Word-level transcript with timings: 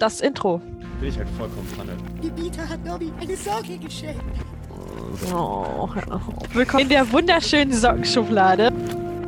das 0.00 0.20
Intro. 0.20 0.60
Bin 0.98 1.08
ich 1.08 1.18
halt 1.18 1.28
vollkommen 1.30 1.68
Panne. 1.76 1.92
Die 2.22 2.30
Bieter 2.30 2.68
hat 2.68 2.84
Nobby 2.84 3.12
eine 3.20 3.36
Socke 3.36 3.78
geschenkt. 3.78 4.22
Oh, 5.32 5.88
willkommen 6.52 6.84
in 6.84 6.88
der 6.88 7.12
wunderschönen 7.12 7.72
Sockenschublade. 7.72 8.72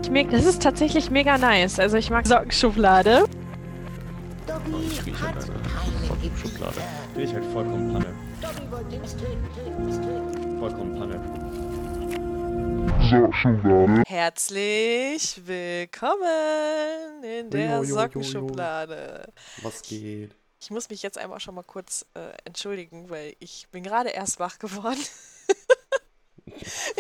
Ich 0.02 0.28
das 0.28 0.44
ist 0.44 0.62
tatsächlich 0.62 1.10
mega 1.10 1.38
nice. 1.38 1.78
Also 1.78 1.96
ich 1.96 2.10
mag 2.10 2.26
Sockenschublade. 2.26 3.24
Dobby 4.46 4.86
Ich 4.90 5.06
rieche 5.06 5.20
hat 5.20 5.34
halt 5.34 5.50
Sockenschublade. 6.06 6.80
Bin 7.14 7.24
ich 7.24 7.34
halt 7.34 7.44
vollkommen 7.46 7.92
Panne. 7.92 8.06
Dobby 8.40 8.70
wollte 8.70 9.00
uns 9.00 9.16
töten, 9.16 9.48
töten, 9.54 9.86
uns 9.86 9.96
töten. 9.96 10.58
Vollkommen 10.58 10.98
Panne. 10.98 11.20
Herzlich 14.06 15.42
willkommen 15.44 17.22
in 17.22 17.50
der. 17.50 17.84
Sockenschublade. 17.84 19.32
Was 19.62 19.82
geht? 19.82 20.34
Ich 20.62 20.70
muss 20.70 20.88
mich 20.90 21.02
jetzt 21.02 21.18
einmal 21.18 21.40
schon 21.40 21.56
mal 21.56 21.64
kurz 21.64 22.06
äh, 22.14 22.30
entschuldigen, 22.44 23.10
weil 23.10 23.34
ich 23.40 23.66
bin 23.72 23.82
gerade 23.82 24.10
erst 24.10 24.38
wach 24.38 24.60
geworden. 24.60 25.00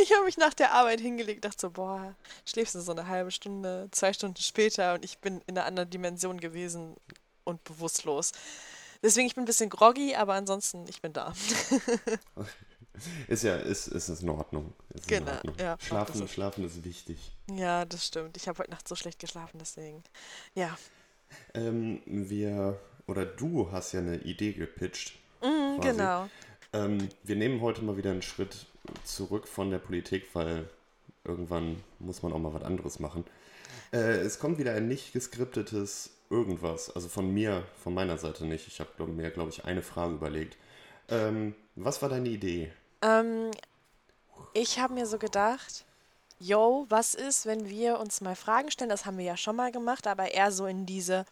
ich 0.02 0.12
habe 0.12 0.24
mich 0.24 0.36
nach 0.36 0.52
der 0.52 0.72
Arbeit 0.72 1.00
hingelegt, 1.00 1.44
dachte 1.44 1.60
so, 1.60 1.70
boah, 1.70 2.16
schläfst 2.44 2.74
du 2.74 2.80
so 2.80 2.90
eine 2.90 3.06
halbe 3.06 3.30
Stunde, 3.30 3.86
zwei 3.92 4.12
Stunden 4.12 4.42
später 4.42 4.94
und 4.94 5.04
ich 5.04 5.18
bin 5.20 5.40
in 5.46 5.56
einer 5.56 5.66
anderen 5.66 5.88
Dimension 5.90 6.40
gewesen 6.40 6.96
und 7.44 7.62
bewusstlos. 7.62 8.32
Deswegen, 9.00 9.28
ich 9.28 9.36
bin 9.36 9.44
ein 9.44 9.46
bisschen 9.46 9.70
groggy, 9.70 10.16
aber 10.16 10.34
ansonsten, 10.34 10.84
ich 10.88 11.00
bin 11.00 11.12
da. 11.12 11.32
Ist 13.26 13.42
ja, 13.42 13.56
ist, 13.56 13.86
ist, 13.88 14.08
ist 14.10 14.22
in 14.22 14.28
Ordnung. 14.28 14.74
Ist 14.90 15.08
Genau, 15.08 15.30
in 15.30 15.36
Ordnung. 15.36 15.56
ja, 15.58 15.76
Schlafen, 15.80 16.20
das. 16.20 16.30
schlafen 16.30 16.64
ist 16.64 16.84
wichtig. 16.84 17.18
ja, 17.50 17.84
das 17.86 18.06
stimmt. 18.06 18.36
Ich 18.36 18.48
habe 18.48 18.58
heute 18.58 18.70
Nacht 18.70 18.86
so 18.86 18.94
schlecht 18.96 19.18
geschlafen, 19.18 19.58
deswegen. 19.58 20.02
Ja, 20.54 20.76
Ähm, 21.54 22.02
wir, 22.04 22.78
oder 23.06 23.24
du 23.24 23.70
hast 23.72 23.92
ja 23.92 24.00
eine 24.00 24.18
Idee 24.18 24.52
gepitcht. 24.52 25.14
quasi. 25.40 25.80
genau. 25.80 26.28
Ähm, 26.72 27.08
wir 27.22 27.36
nehmen 27.36 27.60
heute 27.60 27.82
mal 27.82 27.96
wieder 27.96 28.10
einen 28.10 28.22
Schritt 28.22 28.66
zurück 29.04 29.46
von 29.46 29.70
der 29.70 29.78
Politik, 29.78 30.26
weil 30.32 30.68
irgendwann 31.24 31.76
muss 31.98 32.22
man 32.22 32.32
auch 32.32 32.38
mal 32.38 32.54
was 32.54 32.62
anderes 32.62 32.98
machen. 32.98 33.24
Äh, 33.92 34.20
es 34.20 34.38
kommt 34.38 34.58
wieder 34.58 34.74
ein 34.74 34.88
nicht 34.88 35.12
geskriptetes 35.12 36.10
irgendwas. 36.30 36.90
Also 36.94 37.08
von 37.08 37.32
mir, 37.32 37.64
von 37.82 37.94
meiner 37.94 38.18
Seite 38.18 38.46
nicht. 38.46 38.66
Ich 38.66 38.80
habe 38.80 38.90
glaub, 38.96 39.08
mir, 39.08 39.30
glaube 39.30 39.50
ich, 39.50 39.64
eine 39.64 39.82
Frage 39.82 40.14
überlegt. 40.14 40.56
Ähm, 41.08 41.54
was 41.76 42.00
war 42.00 42.08
deine 42.08 42.28
Idee? 42.28 42.72
Ähm, 43.02 43.50
ich 44.54 44.78
habe 44.78 44.94
mir 44.94 45.06
so 45.06 45.18
gedacht, 45.18 45.84
yo, 46.42 46.86
was 46.88 47.14
ist, 47.14 47.46
wenn 47.46 47.68
wir 47.68 48.00
uns 48.00 48.20
mal 48.20 48.34
Fragen 48.34 48.70
stellen? 48.70 48.90
Das 48.90 49.06
haben 49.06 49.18
wir 49.18 49.24
ja 49.24 49.36
schon 49.36 49.56
mal 49.56 49.70
gemacht, 49.70 50.06
aber 50.06 50.32
eher 50.32 50.50
so 50.50 50.66
in 50.66 50.86
diese 50.86 51.24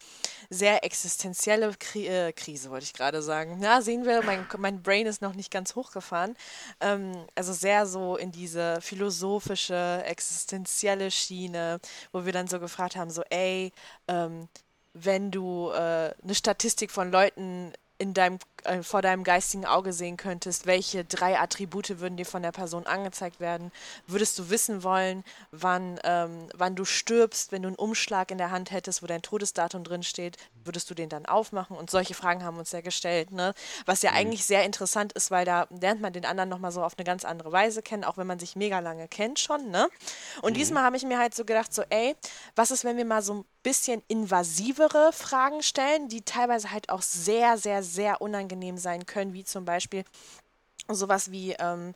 sehr 0.49 0.83
existenzielle 0.83 1.73
Kri 1.77 2.07
äh, 2.07 2.31
Krise, 2.31 2.69
wollte 2.69 2.85
ich 2.85 2.93
gerade 2.93 3.21
sagen. 3.21 3.57
Na, 3.59 3.81
sehen 3.81 4.05
wir, 4.05 4.23
mein, 4.23 4.47
mein 4.57 4.81
Brain 4.81 5.07
ist 5.07 5.21
noch 5.21 5.33
nicht 5.33 5.51
ganz 5.51 5.75
hochgefahren. 5.75 6.35
Ähm, 6.79 7.25
also 7.35 7.53
sehr 7.53 7.85
so 7.85 8.15
in 8.15 8.31
diese 8.31 8.79
philosophische, 8.81 10.03
existenzielle 10.05 11.11
Schiene, 11.11 11.79
wo 12.11 12.25
wir 12.25 12.33
dann 12.33 12.47
so 12.47 12.59
gefragt 12.59 12.95
haben, 12.95 13.11
so, 13.11 13.23
ey, 13.29 13.71
ähm, 14.07 14.47
wenn 14.93 15.31
du 15.31 15.69
äh, 15.71 16.13
eine 16.21 16.35
Statistik 16.35 16.91
von 16.91 17.11
Leuten 17.11 17.73
in 18.01 18.15
deinem, 18.15 18.39
äh, 18.63 18.81
vor 18.81 19.03
deinem 19.03 19.23
geistigen 19.23 19.67
Auge 19.67 19.93
sehen 19.93 20.17
könntest, 20.17 20.65
welche 20.65 21.05
drei 21.05 21.39
Attribute 21.39 21.99
würden 21.99 22.17
dir 22.17 22.25
von 22.25 22.41
der 22.41 22.51
Person 22.51 22.87
angezeigt 22.87 23.39
werden? 23.39 23.71
Würdest 24.07 24.39
du 24.39 24.49
wissen 24.49 24.81
wollen, 24.81 25.23
wann, 25.51 25.99
ähm, 26.03 26.47
wann 26.55 26.75
du 26.75 26.83
stirbst, 26.83 27.51
wenn 27.51 27.61
du 27.61 27.67
einen 27.67 27.77
Umschlag 27.77 28.31
in 28.31 28.39
der 28.39 28.49
Hand 28.49 28.71
hättest, 28.71 29.03
wo 29.03 29.05
dein 29.05 29.21
Todesdatum 29.21 29.83
drin 29.83 30.01
steht, 30.01 30.37
würdest 30.65 30.89
du 30.89 30.95
den 30.95 31.09
dann 31.09 31.27
aufmachen? 31.27 31.77
Und 31.77 31.91
solche 31.91 32.15
Fragen 32.15 32.43
haben 32.43 32.55
wir 32.55 32.61
uns 32.61 32.71
ja 32.71 32.81
gestellt, 32.81 33.29
ne? 33.31 33.53
Was 33.85 34.01
ja 34.01 34.13
eigentlich 34.13 34.45
sehr 34.45 34.65
interessant 34.65 35.13
ist, 35.13 35.29
weil 35.29 35.45
da 35.45 35.67
lernt 35.69 36.01
man 36.01 36.11
den 36.11 36.25
anderen 36.25 36.49
nochmal 36.49 36.71
so 36.71 36.83
auf 36.83 36.97
eine 36.97 37.05
ganz 37.05 37.23
andere 37.23 37.51
Weise 37.51 37.83
kennen, 37.83 38.03
auch 38.03 38.17
wenn 38.17 38.27
man 38.27 38.39
sich 38.39 38.55
mega 38.55 38.79
lange 38.79 39.07
kennt 39.07 39.39
schon, 39.39 39.69
ne? 39.69 39.87
Und 40.41 40.57
diesmal 40.57 40.83
habe 40.83 40.97
ich 40.97 41.03
mir 41.03 41.19
halt 41.19 41.35
so 41.35 41.45
gedacht, 41.45 41.71
so, 41.71 41.83
ey, 41.89 42.15
was 42.55 42.71
ist, 42.71 42.83
wenn 42.83 42.97
wir 42.97 43.05
mal 43.05 43.21
so 43.21 43.35
ein 43.35 43.45
bisschen 43.63 44.01
invasivere 44.07 45.11
Fragen 45.13 45.61
stellen, 45.61 46.09
die 46.09 46.21
teilweise 46.21 46.71
halt 46.71 46.89
auch 46.89 47.01
sehr, 47.01 47.57
sehr, 47.57 47.83
sehr 47.83 48.21
unangenehm 48.21 48.77
sein 48.77 49.05
können, 49.05 49.33
wie 49.33 49.43
zum 49.43 49.65
Beispiel 49.65 50.03
sowas 50.87 51.31
wie, 51.31 51.53
ähm, 51.59 51.93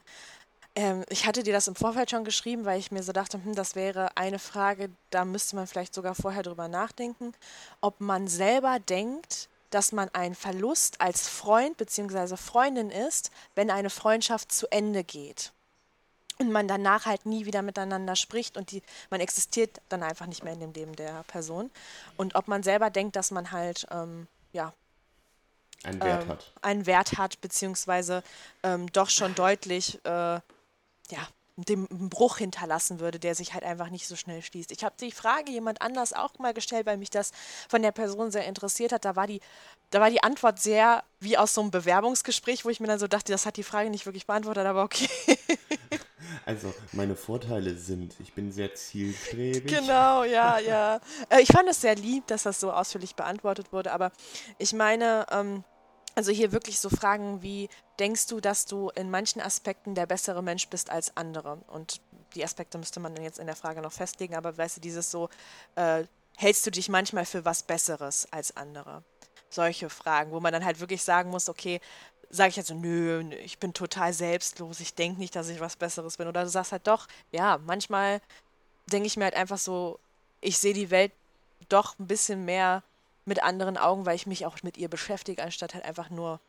ähm, 0.75 1.03
ich 1.09 1.25
hatte 1.25 1.43
dir 1.43 1.53
das 1.53 1.67
im 1.67 1.75
Vorfeld 1.75 2.11
schon 2.11 2.23
geschrieben, 2.23 2.65
weil 2.65 2.79
ich 2.79 2.91
mir 2.91 3.03
so 3.03 3.11
dachte, 3.11 3.43
hm, 3.43 3.55
das 3.55 3.75
wäre 3.75 4.15
eine 4.15 4.39
Frage, 4.39 4.89
da 5.09 5.25
müsste 5.25 5.55
man 5.55 5.67
vielleicht 5.67 5.93
sogar 5.93 6.15
vorher 6.15 6.43
drüber 6.43 6.67
nachdenken, 6.67 7.33
ob 7.81 7.99
man 7.99 8.27
selber 8.27 8.79
denkt, 8.79 9.49
dass 9.71 9.91
man 9.91 10.09
ein 10.13 10.35
Verlust 10.35 11.01
als 11.01 11.27
Freund 11.27 11.77
bzw. 11.77 12.37
Freundin 12.37 12.91
ist, 12.91 13.31
wenn 13.55 13.71
eine 13.71 13.89
Freundschaft 13.89 14.51
zu 14.51 14.71
Ende 14.71 15.03
geht 15.03 15.51
und 16.39 16.51
man 16.51 16.67
danach 16.67 17.05
halt 17.05 17.25
nie 17.25 17.45
wieder 17.45 17.61
miteinander 17.61 18.15
spricht 18.15 18.57
und 18.57 18.71
die, 18.71 18.83
man 19.09 19.21
existiert 19.21 19.81
dann 19.89 20.03
einfach 20.03 20.25
nicht 20.25 20.43
mehr 20.43 20.53
in 20.53 20.59
dem 20.59 20.73
Leben 20.73 20.95
der 20.95 21.23
Person. 21.23 21.71
Und 22.17 22.35
ob 22.35 22.47
man 22.47 22.63
selber 22.63 22.89
denkt, 22.89 23.15
dass 23.15 23.31
man 23.31 23.51
halt, 23.51 23.87
ähm, 23.91 24.27
ja, 24.51 24.73
Einen 25.83 26.01
Wert 26.01 26.23
ähm, 26.23 26.29
hat. 26.29 26.53
einen 26.61 26.85
Wert 26.85 27.17
hat, 27.17 27.41
beziehungsweise 27.41 28.23
ähm, 28.63 28.91
doch 28.91 29.09
schon 29.09 29.35
deutlich, 29.35 30.03
äh, 30.03 30.09
ja, 30.09 30.41
dem 31.57 31.87
Bruch 31.87 32.37
hinterlassen 32.37 32.99
würde, 32.99 33.17
der 33.17 33.33
sich 33.33 33.53
halt 33.53 33.63
einfach 33.63 33.89
nicht 33.89 34.07
so 34.07 34.17
schnell 34.17 34.41
schließt. 34.41 34.71
Ich 34.71 34.83
habe 34.83 34.95
die 34.99 35.11
Frage 35.11 35.51
jemand 35.51 35.81
anders 35.81 36.11
auch 36.11 36.37
mal 36.37 36.53
gestellt, 36.53 36.85
weil 36.85 36.97
mich 36.97 37.09
das 37.09 37.31
von 37.69 37.81
der 37.81 37.93
Person 37.93 38.29
sehr 38.29 38.45
interessiert 38.45 38.91
hat. 38.91 39.05
Da 39.05 39.15
war 39.15 39.25
die, 39.25 39.39
da 39.89 40.01
war 40.01 40.09
die 40.09 40.21
Antwort 40.21 40.59
sehr 40.59 41.03
wie 41.21 41.37
aus 41.37 41.53
so 41.53 41.61
einem 41.61 41.71
Bewerbungsgespräch, 41.71 42.65
wo 42.65 42.69
ich 42.69 42.81
mir 42.81 42.87
dann 42.87 42.99
so 42.99 43.07
dachte, 43.07 43.31
das 43.31 43.45
hat 43.45 43.55
die 43.55 43.63
Frage 43.63 43.89
nicht 43.89 44.05
wirklich 44.05 44.27
beantwortet, 44.27 44.65
aber 44.65 44.83
okay. 44.83 45.07
Also, 46.45 46.73
meine 46.91 47.15
Vorteile 47.15 47.75
sind, 47.75 48.15
ich 48.19 48.33
bin 48.33 48.51
sehr 48.51 48.73
zielstrebig. 48.75 49.65
Genau, 49.65 50.23
ja, 50.23 50.59
ja. 50.59 50.99
Äh, 51.29 51.41
ich 51.41 51.49
fand 51.49 51.69
es 51.69 51.81
sehr 51.81 51.95
lieb, 51.95 52.27
dass 52.27 52.43
das 52.43 52.59
so 52.59 52.71
ausführlich 52.71 53.15
beantwortet 53.15 53.71
wurde, 53.71 53.91
aber 53.91 54.11
ich 54.57 54.73
meine, 54.73 55.25
ähm, 55.31 55.63
also 56.15 56.31
hier 56.31 56.51
wirklich 56.51 56.79
so 56.79 56.89
Fragen 56.89 57.41
wie, 57.41 57.69
denkst 57.99 58.27
du, 58.27 58.39
dass 58.39 58.65
du 58.65 58.89
in 58.95 59.11
manchen 59.11 59.41
Aspekten 59.41 59.95
der 59.95 60.05
bessere 60.05 60.41
Mensch 60.41 60.69
bist 60.69 60.89
als 60.89 61.15
andere? 61.17 61.57
Und 61.67 62.01
die 62.35 62.43
Aspekte 62.43 62.77
müsste 62.77 62.99
man 62.99 63.13
dann 63.13 63.23
jetzt 63.23 63.39
in 63.39 63.47
der 63.47 63.55
Frage 63.55 63.81
noch 63.81 63.91
festlegen, 63.91 64.35
aber 64.35 64.57
weißt 64.57 64.77
du, 64.77 64.81
dieses 64.81 65.11
so, 65.11 65.29
äh, 65.75 66.05
hältst 66.37 66.65
du 66.65 66.71
dich 66.71 66.89
manchmal 66.89 67.25
für 67.25 67.45
was 67.45 67.63
Besseres 67.63 68.27
als 68.31 68.55
andere? 68.55 69.03
Solche 69.49 69.89
Fragen, 69.89 70.31
wo 70.31 70.39
man 70.39 70.51
dann 70.51 70.65
halt 70.65 70.79
wirklich 70.79 71.03
sagen 71.03 71.29
muss, 71.29 71.49
okay, 71.49 71.79
sage 72.29 72.49
ich 72.49 72.55
jetzt 72.55 72.67
so, 72.67 72.75
nö, 72.75 73.23
nö, 73.23 73.35
ich 73.35 73.59
bin 73.59 73.73
total 73.73 74.13
selbstlos, 74.13 74.79
ich 74.79 74.93
denke 74.93 75.19
nicht, 75.19 75.35
dass 75.35 75.49
ich 75.49 75.59
was 75.59 75.75
Besseres 75.75 76.17
bin. 76.17 76.27
Oder 76.27 76.43
du 76.43 76.49
sagst 76.49 76.71
halt 76.71 76.87
doch, 76.87 77.07
ja, 77.31 77.59
manchmal 77.65 78.21
denke 78.87 79.07
ich 79.07 79.17
mir 79.17 79.25
halt 79.25 79.35
einfach 79.35 79.57
so, 79.57 79.99
ich 80.41 80.57
sehe 80.57 80.73
die 80.73 80.91
Welt 80.91 81.11
doch 81.69 81.97
ein 81.99 82.07
bisschen 82.07 82.45
mehr 82.45 82.83
mit 83.25 83.41
anderen 83.43 83.77
Augen, 83.77 84.05
weil 84.05 84.15
ich 84.15 84.27
mich 84.27 84.45
auch 84.45 84.61
mit 84.63 84.77
ihr 84.77 84.87
beschäftige, 84.87 85.43
anstatt 85.43 85.73
halt 85.73 85.85
einfach 85.85 86.09
nur 86.09 86.39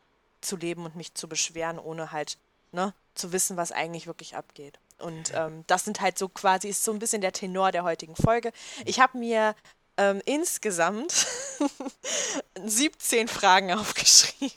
zu 0.41 0.55
leben 0.55 0.85
und 0.85 0.95
mich 0.95 1.13
zu 1.15 1.27
beschweren, 1.27 1.79
ohne 1.79 2.11
halt, 2.11 2.37
ne, 2.71 2.93
zu 3.15 3.31
wissen, 3.31 3.57
was 3.57 3.71
eigentlich 3.71 4.05
wirklich 4.05 4.35
abgeht. 4.35 4.79
Und 4.99 5.31
ähm, 5.35 5.63
das 5.67 5.85
sind 5.85 6.01
halt 6.01 6.17
so 6.17 6.29
quasi, 6.29 6.69
ist 6.69 6.83
so 6.83 6.91
ein 6.91 6.99
bisschen 6.99 7.21
der 7.21 7.31
Tenor 7.31 7.71
der 7.71 7.83
heutigen 7.83 8.15
Folge. 8.15 8.51
Ich 8.85 8.99
habe 8.99 9.17
mir 9.17 9.55
ähm, 9.97 10.21
insgesamt 10.25 11.27
17 12.65 13.27
Fragen 13.27 13.73
aufgeschrieben. 13.73 14.55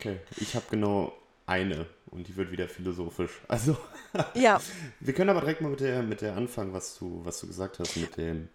Okay, 0.00 0.18
ich 0.38 0.54
habe 0.56 0.64
genau 0.70 1.12
eine 1.44 1.86
und 2.06 2.26
die 2.26 2.34
wird 2.34 2.50
wieder 2.50 2.66
philosophisch. 2.68 3.32
Also, 3.48 3.76
Ja, 4.34 4.58
wir 5.00 5.12
können 5.12 5.28
aber 5.28 5.40
direkt 5.40 5.60
mal 5.60 5.68
mit 5.68 5.80
der, 5.80 6.02
mit 6.02 6.22
der 6.22 6.36
anfangen, 6.36 6.72
was 6.72 6.96
du, 6.98 7.20
was 7.22 7.40
du 7.40 7.46
gesagt 7.46 7.78
hast, 7.78 7.96
mit 7.98 8.16
dem 8.16 8.48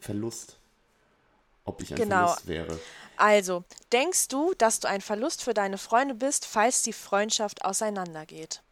Verlust. 0.00 0.56
Ob 1.64 1.80
ich 1.82 1.92
ein 1.92 1.96
Genau. 1.98 2.26
Verlust 2.26 2.48
wäre. 2.48 2.80
also, 3.16 3.62
denkst 3.92 4.26
du, 4.26 4.54
dass 4.58 4.80
du 4.80 4.88
ein 4.88 5.00
Verlust 5.00 5.44
für 5.44 5.54
deine 5.54 5.78
Freunde 5.78 6.14
bist, 6.16 6.46
falls 6.46 6.82
die 6.82 6.92
Freundschaft 6.92 7.64
auseinandergeht? 7.64 8.62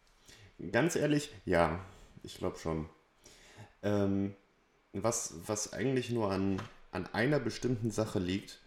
Ganz 0.73 0.97
ehrlich, 0.97 1.29
ja, 1.45 1.79
ich 2.23 2.37
glaube 2.39 2.57
schon. 2.59 2.89
Ähm, 3.83 4.35
was, 4.91 5.33
was 5.45 5.71
eigentlich 5.71 6.09
nur 6.09 6.29
an, 6.31 6.61
an 6.91 7.07
einer 7.13 7.39
bestimmten 7.39 7.89
Sache 7.91 8.19
liegt, 8.19 8.59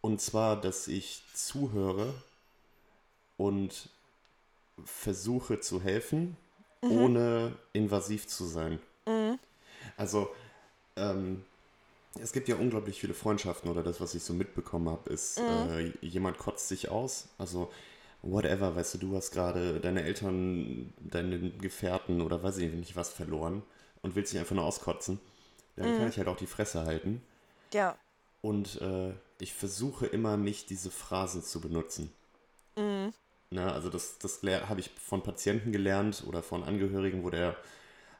und 0.00 0.20
zwar, 0.20 0.60
dass 0.60 0.88
ich 0.88 1.22
zuhöre 1.34 2.12
und 3.38 3.90
versuche 4.84 5.60
zu 5.60 5.82
helfen, 5.82 6.36
ohne 6.88 7.56
invasiv 7.72 8.26
zu 8.28 8.46
sein. 8.46 8.80
Also, 9.96 10.30
ähm, 10.96 11.44
es 12.20 12.32
gibt 12.32 12.48
ja 12.48 12.56
unglaublich 12.56 13.00
viele 13.00 13.14
Freundschaften 13.14 13.70
oder 13.70 13.82
das, 13.82 14.00
was 14.00 14.14
ich 14.14 14.24
so 14.24 14.34
mitbekommen 14.34 14.88
habe, 14.90 15.10
ist, 15.10 15.44
äh, 15.48 15.92
jemand 16.02 16.38
kotzt 16.38 16.68
sich 16.68 16.88
aus. 16.90 17.28
Also, 17.38 17.72
whatever, 18.22 18.76
weißt 18.76 18.94
du, 18.94 18.98
du 18.98 19.16
hast 19.16 19.30
gerade 19.32 19.80
deine 19.80 20.02
Eltern, 20.04 20.92
deine 21.00 21.50
Gefährten 21.52 22.20
oder 22.22 22.42
weiß 22.42 22.58
ich 22.58 22.72
nicht 22.72 22.96
was 22.96 23.10
verloren 23.10 23.62
und 24.02 24.16
willst 24.16 24.32
dich 24.32 24.40
einfach 24.40 24.56
nur 24.56 24.64
auskotzen. 24.64 25.20
Dann 25.76 25.94
kann 25.94 26.08
ich 26.08 26.18
halt 26.18 26.28
auch 26.28 26.36
die 26.36 26.46
Fresse 26.48 26.84
halten. 26.86 27.22
Ja, 27.72 27.98
Und 28.40 28.80
äh, 28.80 29.12
ich 29.40 29.54
versuche 29.54 30.06
immer 30.06 30.36
nicht 30.36 30.70
diese 30.70 30.90
Phrasen 30.90 31.42
zu 31.42 31.60
benutzen. 31.60 32.12
Ne, 33.50 33.72
also 33.72 33.88
das, 33.88 34.18
das 34.18 34.42
habe 34.42 34.80
ich 34.80 34.90
von 35.02 35.22
Patienten 35.22 35.72
gelernt 35.72 36.24
oder 36.26 36.42
von 36.42 36.62
Angehörigen, 36.64 37.24
wo 37.24 37.30
der 37.30 37.56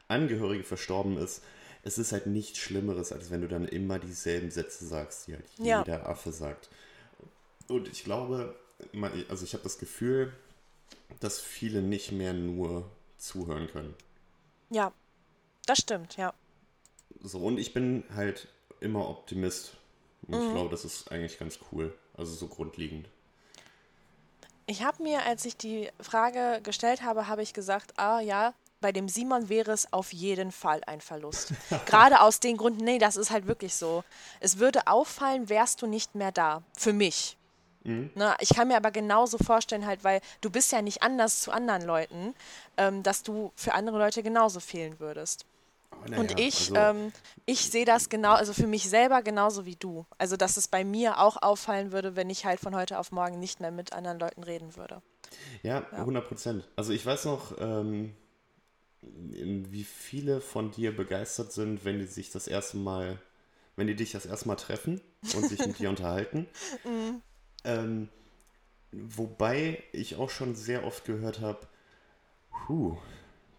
Angehörige 0.09 0.65
verstorben 0.65 1.19
ist. 1.19 1.43
Es 1.85 1.99
ist 1.99 2.13
halt 2.13 2.27
nichts 2.27 2.59
Schlimmeres, 2.59 3.13
als 3.13 3.31
wenn 3.31 3.43
du 3.43 3.49
dann 3.49 3.67
immer 3.69 3.99
dieselben 3.99 4.51
Sätze 4.51 4.87
sagst, 4.87 5.27
die 5.27 5.35
halt 5.35 5.45
Ja. 5.59 5.81
jeder 5.81 6.09
Affe 6.09 6.33
sagt. 6.33 6.69
Und 7.69 7.89
ich 7.89 8.05
glaube, 8.05 8.55
also 9.29 9.45
ich 9.45 9.53
habe 9.55 9.65
das 9.65 9.79
Gefühl, 9.79 10.33
dass 11.21 11.41
viele 11.41 11.83
nicht 11.83 12.13
mehr 12.13 12.33
nur 12.35 12.91
zuhören 13.19 13.69
können. 13.69 13.95
Ja, 14.71 14.93
das 15.67 15.79
stimmt, 15.81 16.17
ja. 16.17 16.35
So, 17.23 17.39
und 17.41 17.59
ich 17.59 17.73
bin 17.75 18.05
halt 18.15 18.49
immer 18.81 19.09
Optimist. 19.09 19.77
Und 20.23 20.35
Mhm. 20.35 20.45
ich 20.45 20.51
glaube, 20.51 20.71
das 20.71 20.85
ist 20.85 21.11
eigentlich 21.13 21.39
ganz 21.39 21.59
cool. 21.73 21.95
Also 22.15 22.33
so 22.35 22.49
grundlegend. 22.49 23.09
Ich 24.71 24.83
habe 24.83 25.03
mir, 25.03 25.25
als 25.25 25.47
ich 25.47 25.57
die 25.57 25.89
Frage 25.99 26.61
gestellt 26.63 27.03
habe, 27.03 27.27
habe 27.27 27.43
ich 27.43 27.55
gesagt, 27.55 27.99
ah 27.99 28.21
ja, 28.21 28.53
bei 28.83 28.93
dem 28.93 29.09
Simon 29.09 29.49
wäre 29.49 29.73
es 29.73 29.91
auf 29.95 30.13
jeden 30.13 30.53
Fall 30.53 30.83
ein 30.87 31.01
Verlust. 31.01 31.55
Gerade 31.87 32.21
aus 32.21 32.39
den 32.39 32.59
Gründen, 32.59 32.85
nee, 32.85 32.99
das 32.99 33.17
ist 33.17 33.31
halt 33.31 33.47
wirklich 33.47 33.75
so. 33.75 34.05
Es 34.41 34.59
würde 34.59 34.87
auffallen, 34.87 35.49
wärst 35.49 35.81
du 35.81 35.87
nicht 35.87 36.15
mehr 36.15 36.33
da. 36.33 36.63
Für 36.77 36.93
mich. 36.93 37.39
Na, 38.15 38.37
ich 38.41 38.51
kann 38.51 38.69
mir 38.69 38.77
aber 38.77 38.91
genauso 38.91 39.39
vorstellen, 39.39 39.87
halt, 39.87 40.05
weil 40.05 40.21
du 40.43 40.51
bist 40.51 40.71
ja 40.71 40.83
nicht 40.83 41.03
anders 41.03 41.41
zu 41.41 41.51
anderen 41.51 41.83
Leuten, 41.83 42.35
ähm, 42.77 43.03
dass 43.03 43.23
du 43.23 43.51
für 43.57 43.73
andere 43.73 43.97
Leute 43.97 44.23
genauso 44.23 44.61
fehlen 44.61 45.01
würdest. 45.01 45.47
Naja, 46.07 46.21
Und 46.21 46.41
ich, 46.41 46.71
also, 46.71 46.77
ähm, 46.77 47.13
ich 47.45 47.71
sehe 47.71 47.85
das 47.85 48.09
genau, 48.09 48.33
also 48.35 48.53
für 48.53 48.67
mich 48.67 48.89
selber 48.89 49.23
genauso 49.23 49.67
wie 49.67 49.77
du. 49.77 50.07
Also, 50.17 50.37
dass 50.37 50.57
es 50.57 50.69
bei 50.69 50.85
mir 50.85 51.19
auch 51.19 51.37
auffallen 51.43 51.93
würde, 51.93 52.17
wenn 52.17 52.31
ich 52.31 52.45
halt 52.45 52.61
von 52.61 52.75
heute 52.75 52.99
auf 52.99 53.13
morgen 53.13 53.39
nicht 53.39 53.61
mehr 53.61 53.71
mit 53.71 53.93
anderen 53.93 54.19
Leuten 54.19 54.43
reden 54.43 54.77
würde. 54.77 55.03
Ja, 55.63 55.87
100 55.93 56.27
Prozent. 56.27 56.69
Also 56.77 56.93
ich 56.93 57.05
weiß 57.05 57.27
noch, 57.27 57.57
ähm, 57.59 58.15
wie 59.03 59.85
viele 59.85 60.41
von 60.41 60.71
dir 60.71 60.97
begeistert 60.97 61.53
sind, 61.53 61.85
wenn 61.85 61.99
die 61.99 62.07
sich 62.07 62.31
das 62.31 62.47
erste 62.49 62.77
Mal, 62.77 63.21
wenn 63.77 63.87
die 63.87 63.97
dich 63.97 64.13
das 64.13 64.27
erste 64.27 64.49
Mal 64.49 64.57
treffen 64.57 65.01
und 65.35 65.47
sich 65.47 65.59
mit 65.67 65.79
dir 65.79 65.89
unterhalten. 65.91 66.47
Ähm, 67.65 68.09
wobei 68.93 69.83
ich 69.93 70.17
auch 70.17 70.31
schon 70.31 70.55
sehr 70.55 70.85
oft 70.85 71.05
gehört 71.05 71.41
habe, 71.41 71.67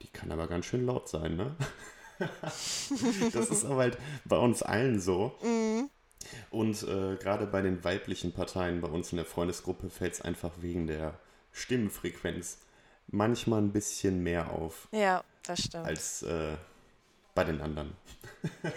die 0.02 0.08
kann 0.14 0.32
aber 0.32 0.48
ganz 0.48 0.66
schön 0.66 0.86
laut 0.86 1.10
sein, 1.10 1.36
ne? 1.36 1.56
das 3.34 3.50
ist 3.50 3.66
aber 3.66 3.78
halt 3.78 3.98
bei 4.26 4.38
uns 4.38 4.62
allen 4.62 5.00
so. 5.00 5.36
Und 6.52 6.84
äh, 6.84 7.16
gerade 7.16 7.48
bei 7.48 7.62
den 7.62 7.84
weiblichen 7.84 8.34
Parteien 8.34 8.82
bei 8.82 8.88
uns 8.90 9.12
in 9.12 9.18
der 9.18 9.26
Freundesgruppe 9.26 9.90
fällt 9.90 10.14
es 10.14 10.22
einfach 10.22 10.52
wegen 10.62 10.88
der 10.88 11.18
Stimmenfrequenz 11.52 12.60
manchmal 13.08 13.62
ein 13.62 13.72
bisschen 13.72 14.22
mehr 14.22 14.52
auf 14.52 14.88
Ja, 14.92 15.24
das 15.46 15.60
stimmt. 15.64 15.86
als 15.86 16.22
äh, 16.24 16.56
bei 17.34 17.44
den 17.44 17.62
anderen. 17.62 17.94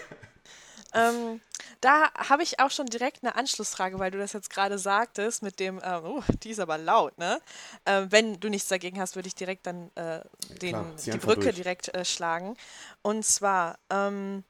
Ähm, 0.95 1.41
da 1.81 2.13
habe 2.15 2.43
ich 2.43 2.61
auch 2.61 2.71
schon 2.71 2.87
direkt 2.87 3.23
eine 3.23 3.35
Anschlussfrage, 3.35 3.99
weil 3.99 4.11
du 4.11 4.19
das 4.19 4.33
jetzt 4.33 4.51
gerade 4.51 4.79
sagtest 4.79 5.43
mit 5.43 5.59
dem, 5.59 5.81
ähm, 5.83 6.05
oh, 6.05 6.23
die 6.43 6.51
ist 6.51 6.61
aber 6.61 6.79
laut, 6.79 7.17
ne? 7.19 7.41
Ähm, 7.87 8.11
wenn 8.11 8.41
du 8.41 8.49
nichts 8.49 8.69
dagegen 8.69 9.01
hast, 9.01 9.17
würde 9.17 9.29
ich 9.29 9.35
direkt 9.35 9.67
dann 9.67 9.91
äh, 9.95 10.21
den, 10.61 10.71
klar, 10.71 10.95
die 11.05 11.19
Brücke 11.19 11.45
durch. 11.45 11.57
direkt 11.57 11.95
äh, 11.95 12.05
schlagen. 12.05 12.57
Und 13.03 13.25
zwar, 13.25 13.79
ähm, 13.91 14.45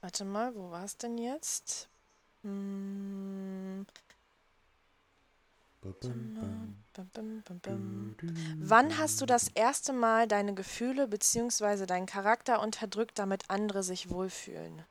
warte 0.00 0.24
mal, 0.24 0.54
wo 0.54 0.70
war 0.70 0.84
es 0.84 0.96
denn 0.96 1.18
jetzt? 1.18 1.88
Hm. 2.42 3.86
Wann 8.58 8.98
hast 8.98 9.20
du 9.20 9.26
das 9.26 9.48
erste 9.48 9.92
Mal 9.94 10.28
deine 10.28 10.54
Gefühle 10.54 11.08
bzw. 11.08 11.86
deinen 11.86 12.06
Charakter 12.06 12.60
unterdrückt, 12.60 13.18
damit 13.18 13.48
andere 13.48 13.82
sich 13.82 14.10
wohlfühlen? 14.10 14.84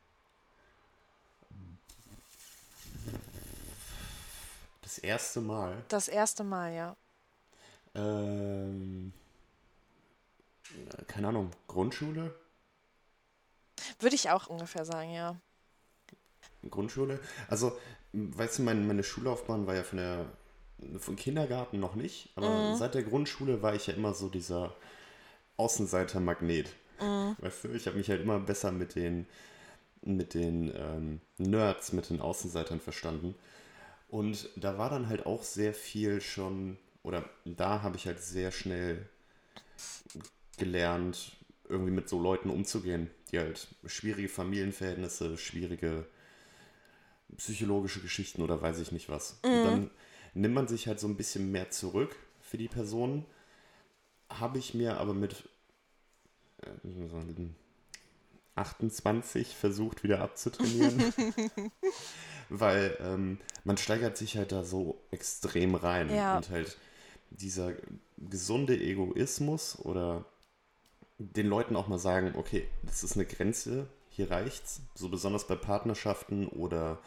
Das 4.90 4.98
erste 4.98 5.40
Mal. 5.40 5.84
Das 5.90 6.08
erste 6.08 6.44
Mal, 6.44 6.74
ja. 6.74 6.96
Ähm, 7.94 9.14
keine 11.06 11.28
Ahnung, 11.28 11.52
Grundschule? 11.68 12.34
Würde 14.00 14.16
ich 14.16 14.32
auch 14.32 14.48
ungefähr 14.48 14.86
sagen, 14.86 15.14
ja. 15.14 15.36
Grundschule. 16.72 17.20
Also, 17.50 17.78
weißt 18.14 18.58
du, 18.58 18.64
meine, 18.64 18.82
meine 18.82 19.04
Schullaufbahn 19.04 19.68
war 19.68 19.76
ja 19.76 19.84
von 19.84 20.00
der 20.00 20.26
von 20.98 21.16
Kindergarten 21.16 21.80
noch 21.80 21.94
nicht, 21.94 22.32
aber 22.36 22.76
seit 22.76 22.96
der 22.96 23.04
Grundschule 23.04 23.62
war 23.62 23.76
ich 23.76 23.86
ja 23.86 23.94
immer 23.94 24.16
so 24.16 24.28
dieser 24.28 24.74
Außenseiter-Magnet. 25.58 26.74
Weißt 27.38 27.66
du, 27.66 27.74
ich 27.74 27.86
habe 27.86 27.98
mich 27.98 28.10
halt 28.10 28.22
immer 28.22 28.40
besser 28.40 28.72
mit 28.72 28.96
den 28.96 29.28
mit 30.02 30.34
den 30.34 30.74
ähm, 30.76 31.22
Nerds, 31.38 31.94
mit 31.94 32.10
den 32.10 32.22
Außenseitern 32.22 32.80
verstanden. 32.80 33.36
Und 34.10 34.50
da 34.56 34.78
war 34.78 34.90
dann 34.90 35.08
halt 35.08 35.26
auch 35.26 35.44
sehr 35.44 35.74
viel 35.74 36.20
schon, 36.20 36.78
oder 37.04 37.30
da 37.46 37.84
habe 37.84 37.96
ich 37.96 38.08
halt 38.08 38.20
sehr 38.20 38.52
schnell 38.52 39.08
gelernt, 40.58 41.38
irgendwie 41.68 41.92
mit 41.92 42.10
so 42.10 42.20
Leuten 42.20 42.50
umzugehen, 42.50 43.10
die 43.32 43.40
halt 43.40 43.68
schwierige 43.86 44.28
Familienverhältnisse, 44.28 45.38
schwierige 45.38 46.08
psychologische 47.38 48.02
Geschichten 48.02 48.42
oder 48.42 48.60
weiß 48.60 48.80
ich 48.80 48.92
nicht 48.92 49.10
was. 49.10 49.40
Und 49.44 49.64
dann 49.64 49.92
nimmt 50.34 50.56
man 50.56 50.68
sich 50.68 50.88
halt 50.88 51.00
so 51.00 51.08
ein 51.08 51.16
bisschen 51.16 51.52
mehr 51.52 51.70
zurück 51.70 52.16
für 52.42 52.58
die 52.58 52.68
Person. 52.68 53.26
Habe 54.30 54.58
ich 54.58 54.74
mir 54.74 54.98
aber 54.98 55.14
mit 55.14 55.48
äh, 56.64 56.70
so 57.08 57.22
28 58.56 59.56
versucht 59.56 60.04
wieder 60.04 60.22
abzutrainieren. 60.22 61.14
Weil 62.50 62.98
ähm, 63.00 63.40
man 63.64 63.78
steigert 63.78 64.18
sich 64.18 64.38
halt 64.38 64.52
da 64.52 64.64
so 64.64 65.00
extrem 65.12 65.76
rein. 65.76 66.14
Ja. 66.14 66.38
Und 66.38 66.50
halt 66.50 66.78
dieser 67.30 67.74
gesunde 68.18 68.78
Egoismus 68.80 69.78
oder 69.80 70.26
den 71.18 71.48
Leuten 71.48 71.76
auch 71.76 71.88
mal 71.88 72.00
sagen, 72.00 72.34
okay, 72.36 72.68
das 72.84 73.04
ist 73.04 73.16
eine 73.16 73.26
Grenze, 73.26 73.88
hier 74.10 74.32
reicht's. 74.32 74.82
So 74.96 75.10
besonders 75.10 75.48
bei 75.48 75.56
Partnerschaften 75.56 76.48
oder 76.48 77.00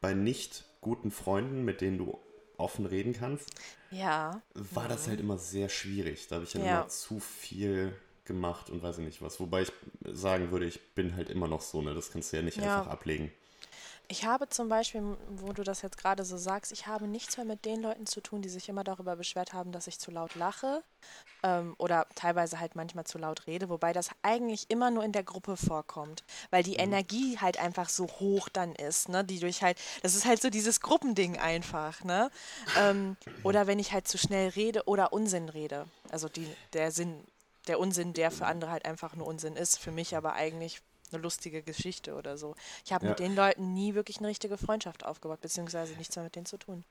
bei 0.00 0.14
nicht 0.14 0.64
guten 0.80 1.10
Freunden, 1.10 1.64
mit 1.64 1.80
denen 1.80 1.98
du 1.98 2.18
offen 2.56 2.86
reden 2.86 3.12
kannst, 3.12 3.50
Ja. 3.90 4.42
war 4.54 4.88
das 4.88 5.08
halt 5.08 5.20
immer 5.20 5.38
sehr 5.38 5.68
schwierig. 5.68 6.28
Da 6.28 6.36
habe 6.36 6.44
ich 6.44 6.52
dann 6.52 6.62
Ja. 6.64 6.80
immer 6.80 6.88
zu 6.88 7.18
viel 7.18 7.94
gemacht 8.24 8.70
und 8.70 8.82
weiß 8.82 8.98
ich 8.98 9.04
nicht 9.04 9.22
was. 9.22 9.40
Wobei 9.40 9.62
ich 9.62 9.72
sagen 10.04 10.50
würde, 10.52 10.66
ich 10.66 10.80
bin 10.94 11.16
halt 11.16 11.30
immer 11.30 11.48
noch 11.48 11.62
so, 11.62 11.82
ne? 11.82 11.94
Das 11.94 12.10
kannst 12.12 12.32
du 12.32 12.36
ja 12.36 12.42
nicht 12.42 12.58
Ja. 12.58 12.76
einfach 12.78 12.90
ablegen. 12.90 13.32
Ich 14.10 14.24
habe 14.24 14.48
zum 14.48 14.68
Beispiel, 14.68 15.16
wo 15.28 15.52
du 15.52 15.62
das 15.62 15.82
jetzt 15.82 15.96
gerade 15.96 16.24
so 16.24 16.36
sagst, 16.36 16.72
ich 16.72 16.88
habe 16.88 17.06
nichts 17.06 17.36
mehr 17.36 17.46
mit 17.46 17.64
den 17.64 17.80
Leuten 17.80 18.06
zu 18.06 18.20
tun, 18.20 18.42
die 18.42 18.48
sich 18.48 18.68
immer 18.68 18.82
darüber 18.82 19.14
beschwert 19.14 19.52
haben, 19.52 19.70
dass 19.70 19.86
ich 19.86 20.00
zu 20.00 20.10
laut 20.10 20.34
lache 20.34 20.82
ähm, 21.44 21.76
oder 21.78 22.08
teilweise 22.16 22.58
halt 22.58 22.74
manchmal 22.74 23.06
zu 23.06 23.18
laut 23.18 23.46
rede, 23.46 23.68
wobei 23.68 23.92
das 23.92 24.10
eigentlich 24.22 24.68
immer 24.68 24.90
nur 24.90 25.04
in 25.04 25.12
der 25.12 25.22
Gruppe 25.22 25.56
vorkommt, 25.56 26.24
weil 26.50 26.64
die 26.64 26.74
Energie 26.74 27.38
halt 27.38 27.60
einfach 27.60 27.88
so 27.88 28.08
hoch 28.08 28.48
dann 28.48 28.74
ist, 28.74 29.08
ne, 29.08 29.22
die 29.24 29.38
durch 29.38 29.62
halt, 29.62 29.78
das 30.02 30.16
ist 30.16 30.24
halt 30.24 30.42
so 30.42 30.50
dieses 30.50 30.80
Gruppending 30.80 31.38
einfach, 31.38 32.02
ne, 32.02 32.32
ähm, 32.78 33.16
oder 33.44 33.68
wenn 33.68 33.78
ich 33.78 33.92
halt 33.92 34.08
zu 34.08 34.18
schnell 34.18 34.48
rede 34.48 34.88
oder 34.88 35.12
Unsinn 35.12 35.48
rede, 35.48 35.86
also 36.10 36.28
die, 36.28 36.48
der 36.72 36.90
Sinn, 36.90 37.24
der 37.68 37.78
Unsinn, 37.78 38.12
der 38.12 38.32
für 38.32 38.46
andere 38.46 38.72
halt 38.72 38.86
einfach 38.86 39.14
nur 39.14 39.28
Unsinn 39.28 39.54
ist, 39.54 39.78
für 39.78 39.92
mich 39.92 40.16
aber 40.16 40.32
eigentlich 40.32 40.82
eine 41.12 41.22
lustige 41.22 41.62
Geschichte 41.62 42.14
oder 42.14 42.36
so. 42.38 42.54
Ich 42.84 42.92
habe 42.92 43.04
Ja. 43.04 43.10
mit 43.10 43.18
den 43.20 43.34
Leuten 43.34 43.72
nie 43.74 43.94
wirklich 43.94 44.18
eine 44.18 44.28
richtige 44.28 44.56
Freundschaft 44.56 45.04
aufgebaut, 45.04 45.40
beziehungsweise 45.40 45.94
nichts 45.94 46.16
mehr 46.16 46.24
mit 46.24 46.36
denen 46.36 46.46
zu 46.46 46.58
tun. 46.58 46.84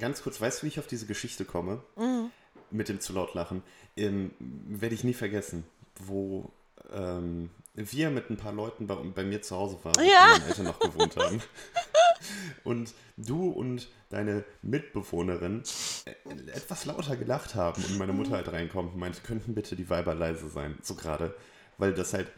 Ganz 0.00 0.22
kurz, 0.22 0.40
weißt 0.40 0.60
du, 0.60 0.64
wie 0.64 0.68
ich 0.68 0.78
auf 0.80 0.86
diese 0.86 1.06
Geschichte 1.06 1.44
komme? 1.44 1.82
Mhm. 1.96 2.30
Mit 2.70 2.88
dem 2.88 3.00
zu 3.00 3.12
laut 3.12 3.34
lachen. 3.34 3.62
Ähm, 3.96 4.32
Werde 4.38 4.94
ich 4.94 5.04
nie 5.04 5.14
vergessen, 5.14 5.64
wo 5.96 6.50
ähm, 6.92 7.50
wir 7.74 8.10
mit 8.10 8.30
ein 8.30 8.36
paar 8.36 8.52
Leuten 8.52 8.86
bei, 8.86 8.94
bei 8.96 9.24
mir 9.24 9.42
zu 9.42 9.56
Hause 9.56 9.78
waren, 9.84 10.04
Ja. 10.04 10.26
wo 10.26 10.32
meine 10.38 10.46
Eltern 10.46 10.64
noch 10.66 10.78
gewohnt 10.80 11.16
haben. 11.16 11.40
Und 12.64 12.92
du 13.16 13.48
und 13.50 13.88
deine 14.10 14.44
Mitbewohnerin 14.62 15.62
äh, 16.04 16.10
etwas 16.52 16.84
lauter 16.84 17.16
gelacht 17.16 17.54
haben 17.54 17.82
und 17.82 17.98
meine 17.98 18.12
Mutter 18.12 18.32
halt 18.32 18.52
reinkommt 18.52 18.92
und 18.92 18.98
meinte, 19.00 19.22
könnten 19.22 19.54
bitte 19.54 19.74
die 19.74 19.88
Weiber 19.88 20.14
leise 20.14 20.48
sein, 20.50 20.78
so 20.82 20.94
gerade. 20.94 21.34
Weil 21.78 21.94
das 21.94 22.12
halt, 22.12 22.28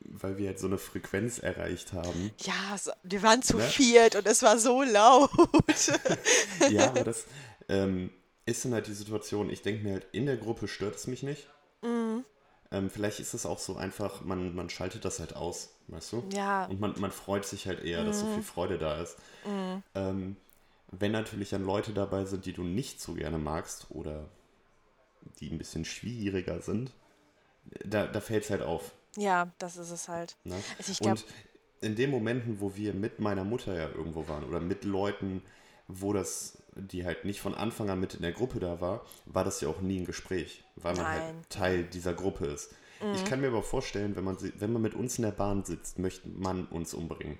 weil 0.00 0.38
wir 0.38 0.48
halt 0.48 0.58
so 0.58 0.66
eine 0.66 0.78
Frequenz 0.78 1.38
erreicht 1.38 1.92
haben. 1.92 2.30
Ja, 2.40 2.76
so, 2.78 2.92
wir 3.02 3.22
waren 3.22 3.42
zu 3.42 3.56
Ne? 3.56 3.64
viert 3.64 4.16
und 4.16 4.26
es 4.26 4.42
war 4.42 4.58
so 4.58 4.82
laut. 4.82 5.30
Ja, 6.70 6.88
aber 6.88 7.04
das 7.04 7.24
ähm, 7.68 8.10
ist 8.46 8.64
dann 8.64 8.74
halt 8.74 8.86
die 8.86 8.94
Situation, 8.94 9.50
ich 9.50 9.62
denke 9.62 9.82
mir 9.82 9.94
halt, 9.94 10.06
in 10.12 10.26
der 10.26 10.36
Gruppe 10.36 10.68
stört 10.68 10.96
es 10.96 11.06
mich 11.06 11.22
nicht. 11.22 11.48
ähm, 11.82 12.90
vielleicht 12.90 13.20
ist 13.20 13.34
es 13.34 13.46
auch 13.46 13.58
so 13.58 13.76
einfach, 13.76 14.22
man, 14.24 14.54
man 14.54 14.70
schaltet 14.70 15.04
das 15.04 15.20
halt 15.20 15.36
aus, 15.36 15.70
weißt 15.88 16.12
du? 16.12 16.24
Ja. 16.32 16.66
Und 16.66 16.80
man, 16.80 16.94
man 16.98 17.10
freut 17.12 17.44
sich 17.44 17.66
halt 17.66 17.84
eher, 17.84 18.04
dass 18.04 18.20
so 18.20 18.26
viel 18.32 18.42
Freude 18.42 18.78
da 18.78 19.00
ist. 19.02 19.16
Ähm, 19.94 20.36
wenn 20.90 21.12
natürlich 21.12 21.50
dann 21.50 21.64
Leute 21.64 21.92
dabei 21.92 22.24
sind, 22.24 22.46
die 22.46 22.52
du 22.52 22.62
nicht 22.62 23.00
so 23.00 23.14
gerne 23.14 23.38
magst 23.38 23.86
oder 23.90 24.28
die 25.40 25.50
ein 25.50 25.58
bisschen 25.58 25.84
schwieriger 25.84 26.60
sind, 26.60 26.92
da, 27.84 28.06
da 28.06 28.20
fällt 28.20 28.44
es 28.44 28.50
halt 28.50 28.62
auf. 28.62 28.92
Ja, 29.16 29.50
das 29.58 29.76
ist 29.76 29.90
es 29.90 30.08
halt. 30.08 30.36
Ne? 30.44 30.56
Also 30.78 30.92
ich 30.92 30.98
glaub- 30.98 31.12
und 31.18 31.24
in 31.80 31.96
den 31.96 32.10
Momenten, 32.10 32.60
wo 32.60 32.74
wir 32.76 32.94
mit 32.94 33.20
meiner 33.20 33.44
Mutter 33.44 33.74
ja 33.74 33.88
irgendwo 33.88 34.26
waren 34.28 34.44
oder 34.44 34.60
mit 34.60 34.84
Leuten, 34.84 35.42
wo 35.86 36.12
das, 36.12 36.62
die 36.74 37.04
halt 37.04 37.24
nicht 37.24 37.40
von 37.40 37.54
Anfang 37.54 37.90
an 37.90 38.00
mit 38.00 38.14
in 38.14 38.22
der 38.22 38.32
Gruppe 38.32 38.58
da 38.58 38.80
war, 38.80 39.04
war 39.26 39.44
das 39.44 39.60
ja 39.60 39.68
auch 39.68 39.80
nie 39.80 40.00
ein 40.00 40.06
Gespräch, 40.06 40.64
weil 40.76 40.94
man 40.94 41.04
Nein. 41.04 41.18
Mhm. 41.18 41.36
halt 41.36 41.50
Teil 41.50 41.84
dieser 41.84 42.14
Gruppe 42.14 42.46
ist. 42.46 42.74
Ich 43.12 43.24
kann 43.24 43.40
mir 43.40 43.48
aber 43.48 43.62
vorstellen, 43.62 44.16
wenn 44.16 44.24
man, 44.24 44.38
wenn 44.40 44.72
man 44.72 44.80
mit 44.80 44.94
uns 44.94 45.18
in 45.18 45.24
der 45.24 45.32
Bahn 45.32 45.64
sitzt, 45.64 45.98
möchte 45.98 46.26
man 46.28 46.66
uns 46.66 46.94
umbringen. 46.94 47.38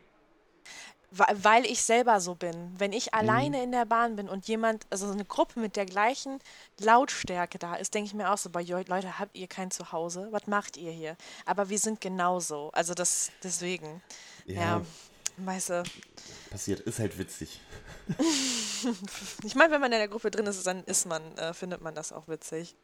Weil 1.16 1.64
ich 1.66 1.82
selber 1.82 2.20
so 2.20 2.34
bin. 2.34 2.74
Wenn 2.78 2.92
ich 2.92 3.06
Mhm. 3.06 3.18
alleine 3.18 3.62
in 3.62 3.70
der 3.72 3.84
Bahn 3.84 4.16
bin 4.16 4.28
und 4.28 4.48
jemand, 4.48 4.86
also 4.90 5.06
so 5.06 5.12
eine 5.12 5.24
Gruppe 5.24 5.60
mit 5.60 5.76
der 5.76 5.86
gleichen 5.86 6.40
Lautstärke 6.80 7.58
da 7.58 7.76
ist, 7.76 7.94
denke 7.94 8.08
ich 8.08 8.14
mir 8.14 8.32
auch 8.32 8.38
so, 8.38 8.50
bei 8.50 8.62
Leute, 8.62 9.18
habt 9.18 9.36
ihr 9.36 9.46
kein 9.46 9.70
Zuhause? 9.70 10.28
Was 10.32 10.46
macht 10.46 10.76
ihr 10.76 10.90
hier? 10.90 11.16
Aber 11.46 11.68
wir 11.68 11.78
sind 11.78 12.00
genauso. 12.00 12.70
Also 12.72 12.94
das, 12.94 13.30
deswegen. 13.42 14.02
Ja, 14.46 14.60
Ja. 14.60 14.82
weißt 15.36 15.70
du. 15.70 15.82
Passiert, 16.50 16.80
ist 16.80 16.98
halt 16.98 17.16
witzig. 17.18 17.60
Ich 19.44 19.54
meine, 19.54 19.72
wenn 19.72 19.80
man 19.80 19.92
in 19.92 19.98
der 19.98 20.08
Gruppe 20.08 20.30
drin 20.30 20.46
ist, 20.46 20.66
dann 20.66 20.84
ist 20.84 21.06
man, 21.06 21.22
äh, 21.38 21.54
findet 21.54 21.80
man 21.80 21.94
das 21.94 22.12
auch 22.12 22.28
witzig. 22.28 22.76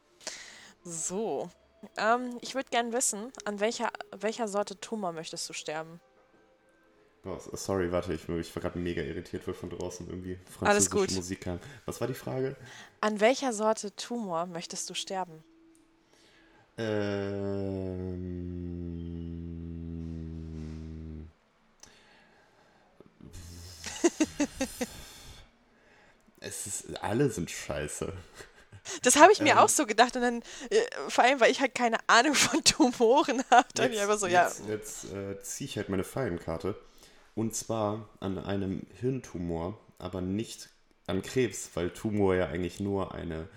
So. 0.83 1.51
Ähm, 1.99 2.39
ich 2.41 2.55
würde 2.55 2.71
gern 2.71 2.93
wissen, 2.93 3.31
an 3.45 3.61
welcher, 3.61 3.91
welcher 4.13 4.49
Sorte 4.49 4.79
Tumor 4.81 5.13
möchtest 5.13 5.49
du 5.49 5.53
sterben? 5.53 6.01
Oh, 7.25 7.39
sorry, 7.53 7.93
warte, 7.93 8.15
ich, 8.15 8.27
ich 8.29 8.57
war 8.57 8.63
gerade 8.63 8.79
mega 8.79 9.03
irritiert, 9.03 9.47
weil 9.47 9.53
von 9.55 9.69
draußen 9.69 10.09
irgendwie 10.09 10.39
Alles 10.63 10.89
französische 10.89 10.91
gut. 10.91 11.11
Musik 11.17 11.41
kam. 11.43 11.61
Was 11.85 12.01
war 12.01 12.09
die 12.09 12.15
Frage? 12.15 12.57
An 13.03 13.21
welcher 13.21 13.53
Sorte 13.53 13.95
Tumor 13.95 14.47
möchtest 14.47 14.89
du 14.89 14.95
sterben? 14.95 15.45
Ähm, 16.79 18.41
es 26.41 26.67
ist, 26.67 27.03
alle 27.03 27.31
sind 27.31 27.51
scheiße. 27.51 28.13
Das 29.03 29.17
habe 29.17 29.33
ich 29.33 29.41
mir 29.41 29.53
Ähm. 29.53 29.59
auch 29.59 29.69
so 29.69 29.85
gedacht 29.85 30.17
und 30.17 30.23
dann, 30.23 30.43
äh, 30.71 30.81
vor 31.09 31.25
allem, 31.25 31.39
weil 31.41 31.51
ich 31.51 31.61
halt 31.61 31.75
keine 31.75 31.99
Ahnung 32.07 32.35
von 32.35 32.65
Tumoren 32.65 33.43
habe, 33.51 33.69
dann 33.75 33.93
ich 33.93 34.01
einfach 34.01 34.19
so, 34.19 34.27
ja, 34.27 34.45
jetzt, 34.45 34.63
jetzt 34.67 35.05
äh, 35.13 35.41
ziehe 35.43 35.69
ich 35.69 35.77
halt 35.77 35.91
meine 35.91 36.05
Fallenkarte. 36.05 36.75
Und 37.35 37.55
zwar 37.55 38.09
an 38.21 38.39
einem 38.39 38.87
Hirntumor, 39.01 39.79
aber 39.99 40.21
nicht 40.21 40.69
an 41.07 41.23
Krebs, 41.23 41.71
weil 41.75 41.91
Tumor 41.91 42.35
ja 42.35 42.47
eigentlich 42.47 42.81
nur 42.81 43.15
eine 43.15 43.49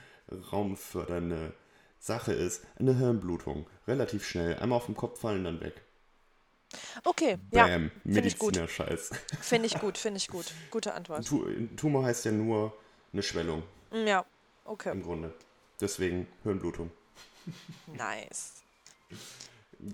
raumfördernde 0.52 1.54
Sache 2.00 2.34
ist. 2.34 2.64
Eine 2.78 2.98
Hirnblutung. 2.98 3.66
Relativ 3.88 4.26
schnell. 4.26 4.56
Einmal 4.60 4.78
auf 4.78 4.86
den 4.88 4.96
Kopf 4.96 5.20
fallen, 5.22 5.44
dann 5.44 5.62
weg. 5.62 5.82
okay, 7.04 7.38
ja, 7.52 7.68
Bam. 7.68 7.92
finde 8.04 8.28
ich 8.28 8.38
gut, 8.38 8.56
Mediziner-Scheiß. 8.56 9.12
finde 9.42 9.68
ich 9.68 9.80
gut, 9.80 9.98
finde 9.98 10.18
ich 10.18 10.28
gut, 10.28 10.52
gute 10.72 10.94
Antwort. 10.94 11.26
Tu 11.26 11.46
Tumor 11.78 12.06
heißt 12.06 12.26
ja 12.26 12.32
nur 12.32 12.74
eine 13.12 13.22
Schwellung 13.24 13.64
Mm, 13.92 14.08
Ja, 14.08 14.26
okay, 14.66 14.92
im 14.92 15.04
Grunde. 15.04 15.34
Deswegen 15.80 16.28
Hirnblutung. 16.44 16.90
nice. 17.96 18.54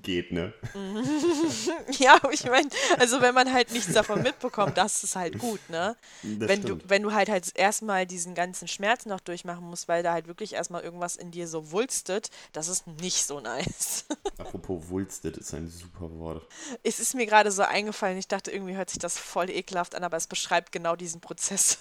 Geht, 0.01 0.31
ne? 0.31 0.53
Ja, 1.97 2.19
ich 2.31 2.43
meine, 2.45 2.69
also 2.97 3.21
wenn 3.21 3.33
man 3.33 3.51
halt 3.51 3.71
nichts 3.71 3.93
davon 3.93 4.21
mitbekommt, 4.21 4.77
das 4.77 5.03
ist 5.03 5.15
halt 5.15 5.39
gut, 5.39 5.59
ne? 5.69 5.95
Das 6.23 6.49
wenn 6.49 6.61
du, 6.61 6.67
stimmt. 6.67 6.89
wenn 6.89 7.03
du 7.03 7.13
halt 7.13 7.29
halt 7.29 7.51
erstmal 7.55 8.05
diesen 8.05 8.35
ganzen 8.35 8.67
Schmerz 8.67 9.05
noch 9.05 9.19
durchmachen 9.19 9.65
musst, 9.65 9.87
weil 9.87 10.03
da 10.03 10.13
halt 10.13 10.27
wirklich 10.27 10.53
erstmal 10.53 10.83
irgendwas 10.83 11.15
in 11.15 11.31
dir 11.31 11.47
so 11.47 11.71
wulstet, 11.71 12.29
das 12.53 12.67
ist 12.67 12.87
nicht 12.87 13.25
so 13.25 13.39
nice. 13.39 14.05
Apropos 14.37 14.89
Wulstet 14.89 15.37
ist 15.37 15.53
ein 15.53 15.69
super 15.69 16.11
Wort. 16.19 16.47
es 16.83 16.99
ist 16.99 17.15
mir 17.15 17.25
gerade 17.25 17.51
so 17.51 17.63
eingefallen, 17.63 18.17
ich 18.17 18.27
dachte, 18.27 18.51
irgendwie 18.51 18.75
hört 18.75 18.89
sich 18.89 18.99
das 18.99 19.17
voll 19.17 19.49
ekelhaft 19.49 19.95
an, 19.95 20.03
aber 20.03 20.17
es 20.17 20.27
beschreibt 20.27 20.71
genau 20.71 20.95
diesen 20.95 21.21
Prozess. 21.21 21.79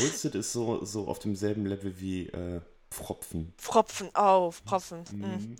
Wulstet 0.00 0.34
ist 0.34 0.52
so, 0.52 0.84
so 0.84 1.06
auf 1.08 1.18
demselben 1.18 1.66
Level 1.66 2.00
wie 2.00 2.28
äh, 2.28 2.60
Pfropfen. 2.90 3.52
Pfropfen 3.58 4.14
auf, 4.14 4.62
Pfropfen. 4.66 5.04
Mm. 5.12 5.56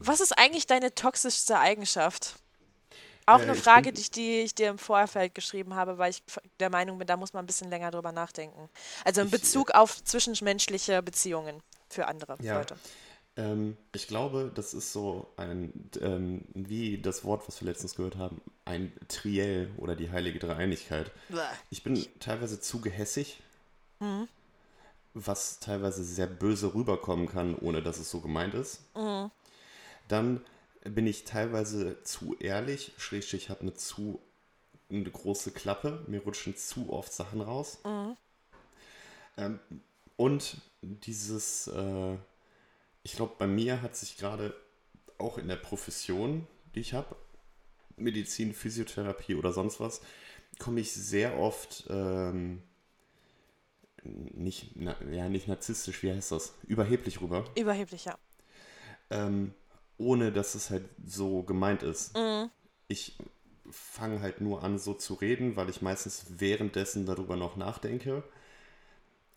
Was 0.00 0.20
ist 0.20 0.36
eigentlich 0.38 0.66
deine 0.66 0.94
toxischste 0.94 1.58
Eigenschaft? 1.58 2.36
Auch 3.26 3.40
Äh, 3.40 3.42
eine 3.42 3.54
ich 3.54 3.62
Frage, 3.62 3.92
die 3.92 4.00
ich, 4.00 4.10
die 4.10 4.40
ich 4.40 4.54
dir 4.54 4.68
im 4.68 4.78
Vorfeld 4.78 5.34
geschrieben 5.34 5.74
habe, 5.74 5.98
weil 5.98 6.10
ich 6.10 6.22
der 6.60 6.70
Meinung 6.70 6.98
bin, 6.98 7.06
da 7.06 7.16
muss 7.16 7.32
man 7.32 7.42
ein 7.44 7.46
bisschen 7.46 7.70
länger 7.70 7.90
drüber 7.90 8.12
nachdenken. 8.12 8.68
Also 9.04 9.20
in 9.22 9.26
Ich, 9.28 9.32
äh, 9.32 9.38
Bezug 9.38 9.72
auf 9.72 10.02
zwischenmenschliche 10.04 11.02
Beziehungen 11.02 11.60
für 11.88 12.06
andere 12.06 12.36
Ja. 12.40 12.58
Leute. 12.58 12.76
Ähm, 13.36 13.76
ich 13.92 14.06
glaube, 14.06 14.50
das 14.54 14.72
ist 14.74 14.92
so 14.92 15.28
ein, 15.36 15.90
ähm, 16.00 16.44
wie 16.54 16.98
das 17.02 17.24
Wort, 17.24 17.46
was 17.48 17.60
wir 17.60 17.68
letztens 17.68 17.94
gehört 17.96 18.16
haben, 18.16 18.40
ein 18.64 18.92
Triell 19.08 19.70
oder 19.76 19.94
die 19.96 20.10
heilige 20.10 20.38
Dreieinigkeit. 20.38 21.10
Ich 21.70 21.82
bin 21.82 22.06
teilweise 22.20 22.60
zu 22.60 22.80
gehässig, 22.80 23.40
Mhm. 24.00 24.28
was 25.14 25.58
teilweise 25.60 26.04
sehr 26.04 26.26
böse 26.26 26.74
rüberkommen 26.74 27.28
kann, 27.28 27.54
ohne 27.56 27.82
dass 27.82 27.98
es 27.98 28.10
so 28.10 28.20
gemeint 28.20 28.54
ist. 28.54 28.80
Mhm. 28.94 29.30
Dann 30.08 30.40
bin 30.84 31.06
ich 31.06 31.24
teilweise 31.24 32.02
zu 32.02 32.36
ehrlich, 32.38 32.92
schrägstrich 32.96 33.50
habe 33.50 33.62
eine 33.62 33.74
zu 33.74 34.20
eine 34.88 35.10
große 35.10 35.50
Klappe, 35.50 36.04
mir 36.06 36.22
rutschen 36.22 36.56
zu 36.56 36.92
oft 36.92 37.12
Sachen 37.12 37.40
raus. 37.40 37.78
Mhm. 37.84 38.16
Ähm, 39.36 39.60
und 40.16 40.58
dieses, 40.80 41.66
äh, 41.66 42.16
ich 43.02 43.12
glaube, 43.16 43.34
bei 43.38 43.46
mir 43.46 43.82
hat 43.82 43.96
sich 43.96 44.16
gerade 44.16 44.54
auch 45.18 45.38
in 45.38 45.48
der 45.48 45.56
Profession, 45.56 46.46
die 46.74 46.80
ich 46.80 46.94
habe, 46.94 47.16
Medizin, 47.96 48.54
Physiotherapie 48.54 49.34
oder 49.34 49.52
sonst 49.52 49.80
was, 49.80 50.02
komme 50.58 50.80
ich 50.80 50.92
sehr 50.92 51.38
oft 51.38 51.86
ähm, 51.90 52.62
nicht, 54.02 54.72
na, 54.74 54.94
ja, 55.10 55.28
nicht 55.28 55.48
narzisstisch, 55.48 56.02
wie 56.02 56.12
heißt 56.12 56.32
das? 56.32 56.54
Überheblich 56.66 57.20
rüber, 57.20 57.44
Überheblich, 57.56 58.04
ja. 58.04 58.16
ähm, 59.10 59.52
ohne 59.98 60.32
dass 60.32 60.54
es 60.54 60.70
halt 60.70 60.84
so 61.04 61.42
gemeint 61.42 61.82
ist. 61.82 62.16
Mhm. 62.16 62.50
Ich 62.88 63.18
fange 63.70 64.20
halt 64.20 64.40
nur 64.40 64.62
an, 64.62 64.78
so 64.78 64.94
zu 64.94 65.14
reden, 65.14 65.56
weil 65.56 65.68
ich 65.70 65.82
meistens 65.82 66.26
währenddessen 66.38 67.06
darüber 67.06 67.36
noch 67.36 67.56
nachdenke. 67.56 68.22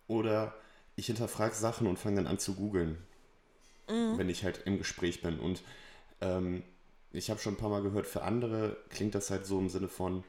Oder 0.08 0.56
ich 0.96 1.08
hinterfrage 1.08 1.56
Sachen 1.56 1.88
und 1.88 1.98
fange 2.00 2.18
dann 2.18 2.28
an 2.28 2.40
zu 2.40 2.56
googeln, 2.56 2.98
wenn 3.88 4.30
ich 4.30 4.44
halt 4.44 4.64
im 4.66 4.78
Gespräch 4.78 5.22
bin. 5.22 5.40
Und 5.40 5.62
ähm, 6.22 6.64
ich 7.12 7.30
habe 7.30 7.40
schon 7.40 7.54
ein 7.54 7.58
paar 7.58 7.70
Mal 7.70 7.82
gehört, 7.82 8.08
für 8.08 8.24
andere 8.24 8.78
klingt 8.90 9.16
das 9.16 9.30
halt 9.30 9.46
so 9.46 9.60
im 9.60 9.70
Sinne 9.70 9.88
von, 9.88 10.24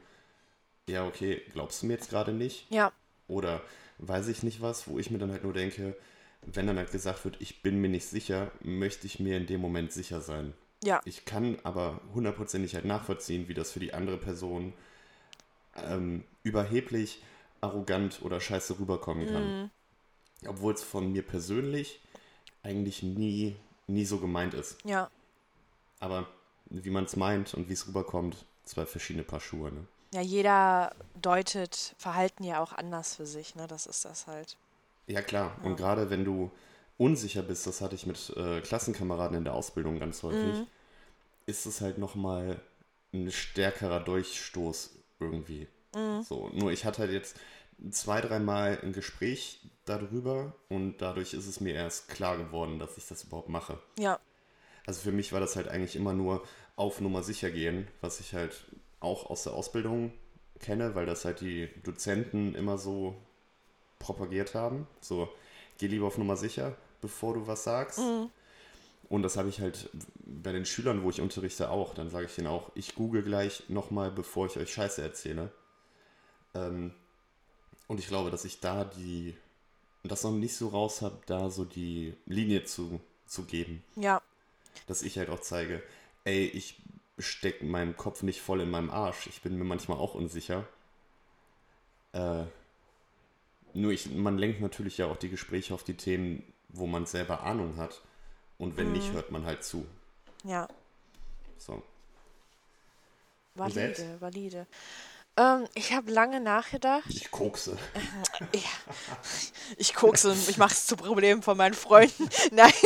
ja, 0.87 1.05
okay, 1.05 1.41
glaubst 1.53 1.81
du 1.81 1.87
mir 1.87 1.93
jetzt 1.93 2.09
gerade 2.09 2.33
nicht? 2.33 2.67
Ja, 2.71 2.91
Oder 3.27 3.61
weiß 3.99 4.27
ich 4.29 4.43
nicht 4.43 4.61
was, 4.61 4.87
wo 4.87 4.99
ich 4.99 5.11
mir 5.11 5.19
dann 5.19 5.31
halt 5.31 5.43
nur 5.43 5.53
denke, 5.53 5.95
wenn 6.43 6.67
dann 6.67 6.77
halt 6.77 6.91
gesagt 6.91 7.23
wird, 7.25 7.37
ich 7.39 7.61
bin 7.61 7.79
mir 7.81 7.89
nicht 7.89 8.07
sicher, 8.07 8.51
möchte 8.61 9.05
ich 9.07 9.19
mir 9.19 9.37
in 9.37 9.45
dem 9.47 9.61
Moment 9.61 9.91
sicher 9.91 10.21
sein. 10.21 10.53
ja, 10.83 11.01
Ich 11.05 11.25
kann 11.25 11.57
aber 11.63 12.01
hundertprozentig 12.13 12.75
halt 12.75 12.85
nachvollziehen, 12.85 13.47
wie 13.47 13.53
das 13.53 13.71
für 13.71 13.79
die 13.79 13.93
andere 13.93 14.17
Person 14.17 14.73
ähm, 15.75 16.23
überheblich, 16.43 17.21
arrogant 17.61 18.21
oder 18.23 18.41
scheiße 18.41 18.79
rüberkommen 18.79 19.27
kann. 19.27 19.71
Obwohl 20.47 20.73
es 20.73 20.81
von 20.83 21.11
mir 21.11 21.21
persönlich 21.21 21.99
eigentlich 22.63 23.03
nie, 23.03 23.55
nie 23.87 24.05
so 24.05 24.17
gemeint 24.19 24.53
ist. 24.53 24.77
ja. 24.83 25.09
Aber 25.99 26.27
wie 26.65 26.89
man 26.89 27.03
es 27.03 27.15
meint 27.15 27.53
und 27.53 27.69
wie 27.69 27.73
es 27.73 27.87
rüberkommt, 27.87 28.45
zwei 28.65 28.87
verschiedene 28.87 29.23
Paar 29.23 29.39
Schuhe. 29.39 29.71
Ne? 29.71 29.85
Ja, 30.15 30.21
jeder 30.21 30.95
deutet 31.21 31.93
Verhalten 31.99 32.43
ja 32.43 32.59
auch 32.59 32.73
anders 32.73 33.15
für 33.15 33.27
sich, 33.27 33.53
ne? 33.55 33.67
Das 33.67 33.85
ist 33.85 34.03
das 34.05 34.25
halt. 34.25 34.57
Ja 35.07 35.21
klar, 35.21 35.57
und 35.63 35.75
gerade 35.75 36.09
wenn 36.09 36.23
du 36.23 36.51
unsicher 36.97 37.41
bist, 37.41 37.65
das 37.67 37.81
hatte 37.81 37.95
ich 37.95 38.05
mit 38.05 38.31
äh, 38.37 38.61
Klassenkameraden 38.61 39.37
in 39.37 39.43
der 39.43 39.53
Ausbildung 39.53 39.99
ganz 39.99 40.23
häufig, 40.23 40.55
ist 41.45 41.65
es 41.65 41.81
halt 41.81 41.97
nochmal 41.97 42.61
ein 43.13 43.31
stärkerer 43.31 43.99
Durchstoß 43.99 44.91
irgendwie. 45.19 45.67
So, 46.23 46.49
nur 46.53 46.71
ich 46.71 46.85
hatte 46.85 46.99
halt 46.99 47.11
jetzt 47.11 47.37
zwei, 47.89 48.21
dreimal 48.21 48.79
ein 48.83 48.93
Gespräch 48.93 49.59
darüber 49.85 50.55
und 50.69 50.99
dadurch 50.99 51.33
ist 51.33 51.47
es 51.47 51.59
mir 51.59 51.73
erst 51.73 52.07
klar 52.09 52.37
geworden, 52.37 52.79
dass 52.79 52.97
ich 52.97 53.07
das 53.07 53.23
überhaupt 53.23 53.49
mache. 53.49 53.79
Ja, 53.97 54.19
Also 54.85 55.01
für 55.01 55.11
mich 55.11 55.33
war 55.33 55.39
das 55.39 55.55
halt 55.55 55.67
eigentlich 55.67 55.95
immer 55.95 56.13
nur 56.13 56.43
auf 56.75 57.01
Nummer 57.01 57.23
sicher 57.23 57.49
gehen, 57.51 57.87
was 58.01 58.19
ich 58.19 58.33
halt 58.33 58.65
auch 58.99 59.29
aus 59.29 59.43
der 59.43 59.53
Ausbildung 59.53 60.13
kenne, 60.59 60.95
weil 60.95 61.05
das 61.07 61.25
halt 61.25 61.41
die 61.41 61.69
Dozenten 61.83 62.55
immer 62.55 62.77
so 62.77 63.15
propagiert 64.01 64.55
haben. 64.55 64.87
So, 64.99 65.29
geh 65.77 65.87
lieber 65.87 66.07
auf 66.07 66.17
Nummer 66.17 66.35
sicher, 66.35 66.75
bevor 67.01 67.33
du 67.35 67.47
was 67.47 67.63
sagst. 67.63 67.99
und 69.09 69.23
das 69.23 69.37
habe 69.37 69.49
ich 69.49 69.59
halt 69.61 69.89
bei 70.25 70.51
den 70.51 70.65
Schülern, 70.65 71.03
wo 71.03 71.09
ich 71.09 71.21
unterrichte, 71.21 71.69
auch. 71.69 71.93
Dann 71.93 72.09
sage 72.09 72.25
ich 72.25 72.35
denen 72.35 72.47
auch, 72.47 72.71
ich 72.75 72.95
google 72.95 73.23
gleich 73.23 73.63
nochmal, 73.69 74.11
bevor 74.11 74.45
ich 74.47 74.57
euch 74.57 74.73
Scheiße 74.73 75.01
erzähle. 75.01 75.51
Ähm, 76.53 76.93
und 77.87 77.99
ich 77.99 78.07
glaube, 78.07 78.31
dass 78.31 78.45
ich 78.45 78.59
da 78.61 78.85
die, 78.85 79.35
das 80.03 80.23
noch 80.23 80.31
nicht 80.31 80.55
so 80.55 80.69
raus 80.69 81.01
habe, 81.01 81.17
da 81.25 81.49
so 81.49 81.65
die 81.65 82.13
Linie 82.25 82.63
zu, 82.63 83.01
zu 83.25 83.43
geben. 83.43 83.83
Ja, 83.95 84.21
Dass 84.87 85.01
ich 85.03 85.17
halt 85.17 85.29
auch 85.29 85.41
zeige, 85.41 85.83
ey, 86.23 86.45
ich 86.45 86.81
stecke 87.19 87.65
meinen 87.65 87.97
Kopf 87.97 88.23
nicht 88.23 88.41
voll 88.41 88.61
in 88.61 88.71
meinem 88.71 88.89
Arsch. 88.89 89.27
Ich 89.27 89.41
bin 89.41 89.57
mir 89.57 89.65
manchmal 89.65 89.97
auch 89.97 90.15
unsicher. 90.15 90.65
Äh, 92.13 92.43
nur 93.73 93.91
ich, 93.91 94.09
man 94.11 94.37
lenkt 94.37 94.61
natürlich 94.61 94.97
ja 94.97 95.07
auch 95.07 95.17
die 95.17 95.29
Gespräche 95.29 95.73
auf 95.73 95.83
die 95.83 95.95
Themen, 95.95 96.43
wo 96.69 96.87
man 96.87 97.05
selber 97.05 97.43
Ahnung 97.43 97.77
hat. 97.77 98.01
Und 98.57 98.77
wenn 98.77 98.91
nicht, 98.91 99.11
hört 99.13 99.31
man 99.31 99.45
halt 99.45 99.63
zu. 99.63 99.85
ja. 100.43 100.67
So. 101.57 101.83
Valide, 103.53 104.17
valide. 104.19 104.65
Ähm, 105.37 105.67
ich 105.75 105.93
habe 105.93 106.11
lange 106.11 106.39
nachgedacht. 106.39 107.05
Ich 107.09 107.29
kokse. 107.31 107.77
Ja. 108.55 108.61
Ich 109.77 109.93
kokse 109.93 110.31
und 110.31 110.49
ich 110.49 110.57
mache 110.57 110.73
es 110.73 110.87
zu 110.87 110.95
Problemen 110.95 111.43
von 111.43 111.55
meinen 111.57 111.73
Freunden. 111.75 112.29
Nein. 112.51 112.73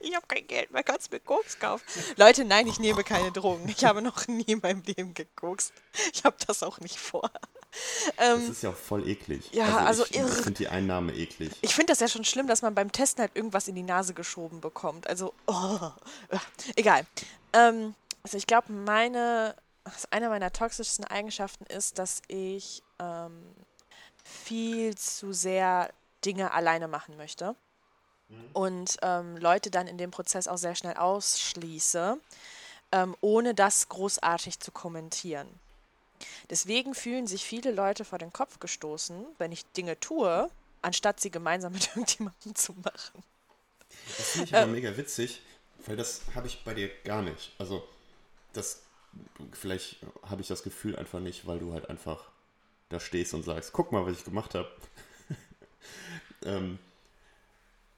Ich 0.00 0.14
habe 0.14 0.26
kein 0.26 0.46
Geld 0.46 0.70
mehr, 0.70 0.82
kannst 0.84 1.10
mir 1.10 1.20
Koks 1.20 1.58
kaufen. 1.58 1.84
Leute, 2.16 2.44
nein, 2.44 2.66
ich 2.68 2.78
nehme 2.78 3.02
keine 3.04 3.32
Drogen. 3.32 3.68
Ich 3.68 3.84
habe 3.84 4.00
noch 4.00 4.26
nie 4.28 4.44
in 4.44 4.60
meinem 4.60 4.82
Leben 4.82 5.12
gekokst. 5.12 5.72
Ich 6.14 6.24
habe 6.24 6.36
das 6.46 6.62
auch 6.62 6.78
nicht 6.78 6.96
vor. 6.98 7.30
Das 8.16 8.38
Ähm, 8.38 8.50
ist 8.50 8.62
ja 8.62 8.70
auch 8.70 8.76
voll 8.76 9.06
eklig. 9.08 9.50
Ja, 9.52 9.78
also 9.78 10.04
ich, 10.04 10.16
irre. 10.16 10.28
Ich 10.28 10.34
finde 10.34 10.52
die 10.58 10.68
Einnahme 10.68 11.12
eklig. 11.14 11.52
ich 11.60 11.74
finde 11.74 11.92
das 11.92 12.00
ja 12.00 12.08
schon 12.08 12.24
schlimm, 12.24 12.46
dass 12.46 12.62
man 12.62 12.74
beim 12.74 12.90
Testen 12.90 13.22
halt 13.22 13.36
irgendwas 13.36 13.68
in 13.68 13.74
die 13.74 13.82
Nase 13.82 14.14
geschoben 14.14 14.60
bekommt. 14.60 15.06
Also, 15.06 15.34
oh, 15.46 15.90
egal. 16.76 17.06
Ähm, 17.52 17.94
also 18.22 18.36
ich 18.36 18.46
glaube, 18.46 18.72
meine, 18.72 19.54
also 19.84 20.08
eine 20.10 20.28
meiner 20.28 20.52
toxischsten 20.52 21.04
Eigenschaften 21.04 21.64
ist, 21.66 21.98
dass 21.98 22.22
ich 22.28 22.82
ähm, 22.98 23.42
viel 24.24 24.96
zu 24.96 25.32
sehr 25.32 25.90
Dinge 26.24 26.52
alleine 26.52 26.88
machen 26.88 27.16
möchte 27.16 27.54
und 28.52 28.96
ähm, 29.02 29.36
Leute 29.38 29.70
dann 29.70 29.86
in 29.86 29.96
dem 29.96 30.10
Prozess 30.10 30.48
auch 30.48 30.58
sehr 30.58 30.74
schnell 30.74 30.94
ausschließe, 30.96 32.18
ähm, 32.92 33.16
ohne 33.20 33.54
das 33.54 33.88
großartig 33.88 34.60
zu 34.60 34.70
kommentieren. 34.72 35.48
Deswegen 36.50 36.94
fühlen 36.94 37.26
sich 37.26 37.44
viele 37.44 37.70
Leute 37.70 38.04
vor 38.04 38.18
den 38.18 38.32
Kopf 38.32 38.58
gestoßen, 38.58 39.26
wenn 39.38 39.52
ich 39.52 39.64
Dinge 39.72 39.98
tue, 40.00 40.50
anstatt 40.82 41.20
sie 41.20 41.30
gemeinsam 41.30 41.72
mit 41.74 41.88
irgendjemandem 41.88 42.54
zu 42.54 42.72
machen. 42.74 43.22
Das 44.16 44.30
finde 44.30 44.46
ich 44.46 44.54
aber 44.54 44.66
mega 44.66 44.96
witzig, 44.96 45.42
weil 45.86 45.96
das 45.96 46.22
habe 46.34 46.46
ich 46.46 46.62
bei 46.64 46.74
dir 46.74 46.90
gar 47.04 47.22
nicht. 47.22 47.52
Also, 47.58 47.86
das, 48.52 48.82
vielleicht 49.52 49.98
habe 50.22 50.42
ich 50.42 50.48
das 50.48 50.62
Gefühl 50.62 50.96
einfach 50.96 51.20
nicht, 51.20 51.46
weil 51.46 51.58
du 51.58 51.72
halt 51.72 51.88
einfach 51.88 52.30
da 52.88 53.00
stehst 53.00 53.34
und 53.34 53.42
sagst, 53.42 53.72
guck 53.72 53.92
mal, 53.92 54.06
was 54.06 54.18
ich 54.18 54.24
gemacht 54.24 54.54
habe. 54.54 54.70
ähm, 56.44 56.78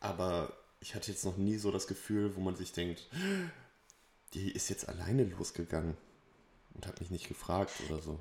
aber 0.01 0.53
ich 0.81 0.95
hatte 0.95 1.11
jetzt 1.11 1.25
noch 1.25 1.37
nie 1.37 1.59
so 1.59 1.71
das 1.71 1.87
Gefühl, 1.87 2.35
wo 2.37 2.41
man 2.41 2.57
sich 2.57 2.73
denkt, 2.73 3.09
die 4.35 4.51
ist 4.51 4.71
jetzt 4.71 4.89
alleine 4.89 5.25
losgegangen 5.25 5.97
und 6.75 6.87
hat 6.87 7.01
mich 7.01 7.11
nicht 7.11 7.29
gefragt 7.29 7.73
oder 7.89 8.01
so. 8.01 8.19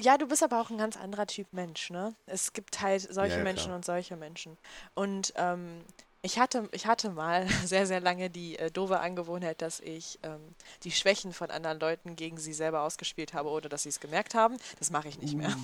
Ja, 0.00 0.16
du 0.16 0.26
bist 0.26 0.42
aber 0.42 0.60
auch 0.60 0.70
ein 0.70 0.78
ganz 0.78 0.96
anderer 0.96 1.26
Typ 1.26 1.52
Mensch, 1.52 1.90
ne? 1.90 2.14
Es 2.26 2.54
gibt 2.54 2.80
halt 2.80 3.02
solche 3.02 3.38
Ja, 3.38 3.38
ja, 3.38 3.44
Menschen 3.44 3.72
und 3.72 3.84
solche 3.84 4.16
Menschen. 4.16 4.56
Und 4.94 5.34
ähm, 5.36 5.84
ich 6.22 6.38
hatte, 6.38 6.70
ich 6.72 6.86
hatte 6.86 7.10
mal 7.10 7.46
sehr, 7.66 7.86
sehr 7.86 8.00
lange 8.00 8.30
die 8.30 8.58
äh, 8.58 8.70
doofe 8.70 8.98
Angewohnheit, 9.00 9.60
dass 9.60 9.80
ich 9.80 10.18
ähm, 10.22 10.54
die 10.84 10.90
Schwächen 10.90 11.34
von 11.34 11.50
anderen 11.50 11.78
Leuten 11.78 12.16
gegen 12.16 12.38
sie 12.38 12.54
selber 12.54 12.80
ausgespielt 12.80 13.34
habe, 13.34 13.50
ohne 13.50 13.68
dass 13.68 13.82
sie 13.82 13.90
es 13.90 14.00
gemerkt 14.00 14.34
haben. 14.34 14.56
Das 14.78 14.90
mache 14.90 15.08
ich 15.08 15.18
nicht 15.18 15.34
mehr. 15.36 15.54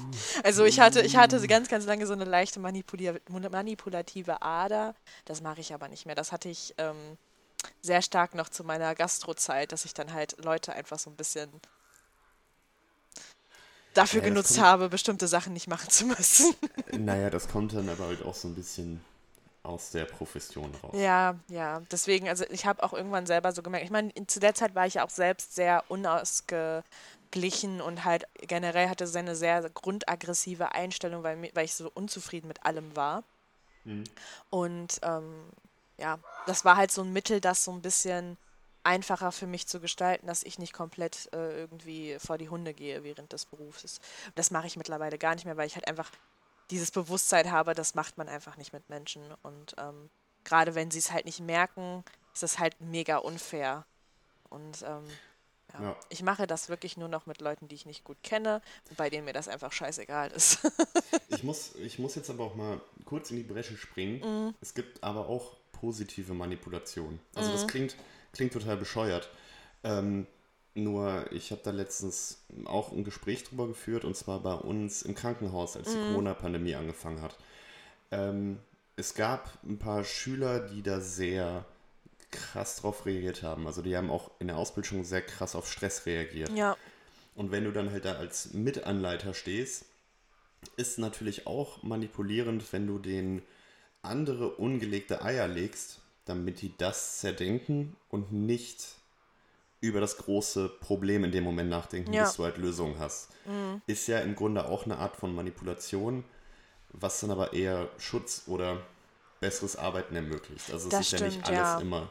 Also 0.45 0.67
ich 0.67 0.81
hatte, 0.81 1.01
ich 1.01 1.17
hatte 1.17 1.41
ganz, 1.49 1.69
ganz 1.69 1.87
lange 1.87 2.07
so 2.07 2.13
eine 2.13 2.25
leichte 2.25 2.61
manipuli 2.61 3.11
manipulative 3.31 4.43
Ader. 4.43 4.95
Das 5.25 5.41
mache 5.41 5.61
ich 5.63 5.73
aber 5.73 5.89
nicht 5.89 6.05
mehr. 6.05 6.15
Das 6.15 6.31
hatte 6.31 6.51
ich 6.51 6.75
ähm, 6.77 7.17
sehr 7.81 8.03
stark 8.03 8.35
noch 8.35 8.51
zu 8.51 8.65
meiner 8.65 8.95
Gastrozeit, 8.95 9.73
dass 9.73 9.87
ich 9.87 9.95
dann 9.95 10.13
halt 10.13 10.45
Leute 10.45 10.75
einfach 10.75 10.99
so 10.99 11.09
ein 11.09 11.17
bisschen 11.17 11.51
dafür 14.01 14.21
Ja, 14.21 14.27
das 14.27 14.35
genutzt 14.35 14.55
kommt- 14.55 14.67
habe, 14.67 14.89
bestimmte 14.89 15.29
Sachen 15.29 15.53
nicht 15.53 15.69
machen 15.69 15.89
zu 15.91 16.07
müssen. 16.07 16.55
Naja, 16.93 17.31
das 17.31 17.49
kommt 17.49 17.73
dann 17.73 17.89
aber 17.89 18.07
halt 18.07 18.23
auch 18.25 18.35
so 18.35 18.49
ein 18.49 18.55
bisschen 18.55 19.01
aus 19.63 19.91
der 19.91 20.07
Profession 20.07 20.73
raus. 20.83 20.95
Ja, 20.95 21.37
ja. 21.49 21.83
Deswegen, 21.93 22.29
also 22.29 22.45
ich 22.51 22.67
habe 22.67 22.83
auch 22.83 22.93
irgendwann 22.93 23.27
selber 23.27 23.53
so 23.53 23.63
gemerkt, 23.63 23.85
ich 23.85 23.91
meine, 23.93 24.11
in- 24.13 24.27
zu 24.27 24.41
der 24.41 24.55
Zeit 24.55 24.75
war 24.75 24.87
ich 24.87 24.95
ja 24.95 25.05
auch 25.05 25.11
selbst 25.11 25.55
sehr 25.55 25.85
unausgeglichen 25.89 27.81
und 27.81 28.05
halt 28.05 28.25
generell 28.41 28.89
hatte 28.89 29.07
so 29.07 29.19
eine 29.19 29.37
sehr 29.37 29.69
grundaggressive 29.71 30.73
Einstellung, 30.73 31.23
weil, 31.23 31.51
weil 31.55 31.65
ich 31.65 31.75
so 31.75 31.91
unzufrieden 31.95 32.49
mit 32.49 32.65
allem 32.65 32.97
war. 32.97 33.23
Und 34.51 34.99
ähm, 35.03 35.45
ja, 35.99 36.19
das 36.47 36.65
war 36.65 36.77
halt 36.77 36.91
so 36.91 37.03
ein 37.03 37.13
Mittel, 37.13 37.41
das 37.41 37.65
so 37.65 37.73
ein 37.73 37.83
bisschen 37.83 38.37
einfacher 38.83 39.33
für 39.33 39.47
mich 39.47 39.67
zu 39.67 39.81
gestalten, 39.81 40.27
dass 40.27 40.43
ich 40.43 40.59
nicht 40.59 40.73
komplett 40.73 41.29
äh, 41.33 41.61
irgendwie 41.61 42.19
vor 42.19 42.39
die 42.39 42.49
Hunde 42.49 42.75
gehe 42.75 43.05
während 43.05 43.33
des 43.33 43.45
Berufs. 43.45 44.01
Das 44.35 44.51
mache 44.51 44.67
ich 44.67 44.77
mittlerweile 44.77 45.19
gar 45.19 45.35
nicht 45.35 45.45
mehr, 45.45 45.57
weil 45.57 45.67
ich 45.67 45.75
halt 45.75 45.89
einfach 45.89 46.11
dieses 46.71 46.91
Bewusstsein 46.91 47.51
habe, 47.51 47.75
das 47.75 47.95
macht 47.95 48.17
man 48.17 48.29
einfach 48.29 48.57
nicht 48.57 48.73
mit 48.73 48.89
Menschen. 48.89 49.23
Und 49.43 49.75
ähm, 49.79 50.09
gerade 50.45 50.75
wenn 50.75 50.91
sie 50.91 51.01
es 51.01 51.13
halt 51.13 51.27
nicht 51.27 51.41
merken, 51.41 52.05
ist 52.33 52.43
es 52.43 52.59
halt 52.59 52.81
mega 52.81 53.19
unfair. 53.19 53.85
Und 54.49 54.83
ähm, 54.83 55.05
ja. 55.75 55.83
Ja. 55.83 55.97
ich 56.09 56.23
mache 56.23 56.47
das 56.47 56.69
wirklich 56.69 56.97
nur 56.97 57.09
noch 57.09 57.27
mit 57.27 57.41
Leuten, 57.41 57.69
die 57.69 57.75
ich 57.75 57.87
nicht 57.87 58.05
gut 58.05 58.17
kenne, 58.23 58.61
bei 58.97 59.11
denen 59.11 59.25
mir 59.25 59.33
das 59.33 59.49
einfach 59.49 59.73
scheißegal 59.73 60.31
ist. 60.31 60.59
Ich 61.33 61.45
muss, 61.45 61.77
ich 61.77 62.01
muss 62.01 62.17
jetzt 62.17 62.29
aber 62.29 62.43
auch 62.45 62.57
mal 62.57 62.81
kurz 63.05 63.31
in 63.31 63.37
die 63.37 63.45
Bresche 63.45 63.77
springen. 63.77 64.21
Mhm. 64.49 64.55
Es 64.61 64.75
gibt 64.75 65.03
aber 65.03 65.29
auch 65.29 65.57
positive 65.73 66.35
Manipulation. 66.35 67.21
Also 67.37 67.53
das 67.53 67.69
klingt, 67.69 67.97
klingt 68.33 68.53
total 68.53 68.77
bescheuert. 68.77 69.31
Ähm, 69.85 70.27
nur 70.75 71.31
ich 71.33 71.51
habe 71.51 71.63
da 71.65 71.71
letztens 71.71 72.45
auch 72.65 72.93
ein 72.93 73.05
Gespräch 73.05 73.45
drüber 73.45 73.67
geführt 73.67 74.05
und 74.05 74.17
zwar 74.17 74.41
bei 74.41 74.55
uns 74.55 75.03
im 75.03 75.15
Krankenhaus, 75.15 75.77
als 75.77 75.93
die 75.93 75.99
Mhm. 75.99 76.05
Corona-Pandemie 76.07 76.75
angefangen 76.77 77.23
hat. 77.23 77.37
Ähm, 78.11 78.59
es 78.97 79.15
gab 79.15 79.51
ein 79.65 79.79
paar 79.79 80.05
Schüler, 80.05 80.61
die 80.61 80.83
da 80.83 81.01
sehr 81.01 81.65
krass 82.31 82.77
drauf 82.77 83.07
reagiert 83.07 83.43
haben. 83.43 83.67
Also 83.67 83.83
die 83.83 83.97
haben 83.97 84.11
auch 84.11 84.31
in 84.39 84.49
der 84.49 84.57
Ausbildung 84.59 85.05
sehr 85.05 85.23
krass 85.23 85.55
auf 85.57 85.71
Stress 85.71 86.07
reagiert. 86.07 86.53
ja, 86.55 86.77
Und 87.35 87.51
wenn 87.53 87.65
du 87.65 87.73
dann 87.73 87.91
halt 87.91 88.05
da 88.05 88.15
als 88.15 88.53
Mitanleiter 88.55 89.35
stehst, 89.35 89.87
ist 90.77 90.99
natürlich 90.99 91.47
auch 91.47 91.83
manipulierend, 91.83 92.73
wenn 92.73 92.87
du 92.87 92.99
den 92.99 93.43
andere 94.03 94.51
ungelegte 94.57 95.23
Eier 95.23 95.49
legst, 95.49 96.01
damit 96.31 96.63
die 96.63 96.73
das 96.79 97.19
zerdenken 97.19 97.97
und 98.09 98.33
nicht 98.33 98.87
über 99.81 100.01
das 100.01 100.17
große 100.19 100.69
Problem 100.81 101.25
in 101.25 101.33
dem 101.33 101.43
Moment 101.45 101.71
nachdenken, 101.71 102.13
Ja. 102.13 102.25
bis 102.25 102.35
du 102.37 102.45
halt 102.45 102.57
Lösungen 102.59 102.99
hast. 102.99 103.29
Ist 103.87 104.07
ja 104.09 104.21
im 104.21 104.35
Grunde 104.37 104.67
auch 104.67 104.85
eine 104.85 104.99
Art 104.99 105.17
von 105.17 105.35
Manipulation, 105.35 106.23
was 106.93 107.21
dann 107.21 107.31
aber 107.31 107.53
eher 107.53 107.89
Schutz 107.99 108.43
oder 108.47 108.81
besseres 109.41 109.77
Arbeiten 109.77 110.15
ermöglicht. 110.15 110.71
Also 110.71 110.89
es 110.89 110.91
Das 110.91 111.01
ist 111.01 111.13
ja 111.13 111.27
nicht 111.27 111.33
stimmt, 111.41 111.49
alles 111.49 111.59
ja. 111.59 111.81
immer 111.81 112.11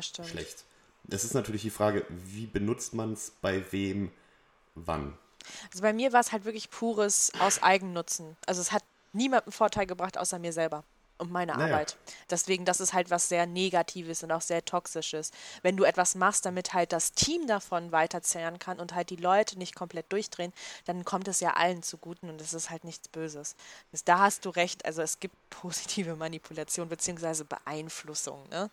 stimmt. 0.00 0.28
schlecht. 0.28 0.64
Es 1.08 1.24
ist 1.24 1.34
natürlich 1.34 1.62
die 1.62 1.70
Frage, 1.70 2.04
wie 2.08 2.46
benutzt 2.46 2.92
man 2.92 3.12
es, 3.14 3.32
bei 3.40 3.64
wem, 3.72 4.10
wann. 4.74 5.16
Also 5.70 5.82
bei 5.82 5.92
mir 5.92 6.12
war 6.12 6.20
es 6.20 6.32
halt 6.32 6.44
wirklich 6.44 6.70
pures 6.70 7.32
aus 7.38 7.62
Eigennutzen. 7.62 8.36
Also 8.46 8.60
es 8.60 8.72
hat 8.72 8.82
niemandem 9.12 9.52
Vorteil 9.52 9.86
gebracht, 9.86 10.18
außer 10.18 10.38
mir 10.38 10.52
selber 10.52 10.84
und 11.18 11.30
meiner 11.30 11.56
Naja. 11.56 11.74
Arbeit. 11.74 11.96
Deswegen, 12.30 12.64
das 12.64 12.80
ist 12.80 12.92
halt 12.92 13.10
was 13.10 13.28
sehr 13.28 13.46
Negatives 13.46 14.22
und 14.22 14.32
auch 14.32 14.40
sehr 14.40 14.64
Toxisches. 14.64 15.30
Wenn 15.62 15.76
du 15.76 15.84
etwas 15.84 16.14
machst, 16.14 16.44
damit 16.46 16.72
halt 16.74 16.92
das 16.92 17.12
Team 17.12 17.46
davon 17.46 17.92
weiterzehren 17.92 18.58
kann 18.58 18.78
und 18.80 18.94
halt 18.94 19.10
die 19.10 19.16
Leute 19.16 19.58
nicht 19.58 19.74
komplett 19.74 20.12
durchdrehen, 20.12 20.52
dann 20.84 21.04
kommt 21.04 21.28
es 21.28 21.40
ja 21.40 21.54
allen 21.54 21.82
zuguten 21.82 22.28
und 22.28 22.40
es 22.40 22.54
ist 22.54 22.70
halt 22.70 22.84
nichts 22.84 23.08
Böses. 23.08 23.56
Da 24.04 24.18
hast 24.20 24.44
du 24.44 24.50
recht, 24.50 24.84
also 24.84 25.02
es 25.02 25.20
gibt 25.20 25.34
positive 25.50 26.16
Manipulation 26.16 26.88
bzw. 26.88 27.44
Beeinflussung. 27.44 28.48
Ne? 28.50 28.68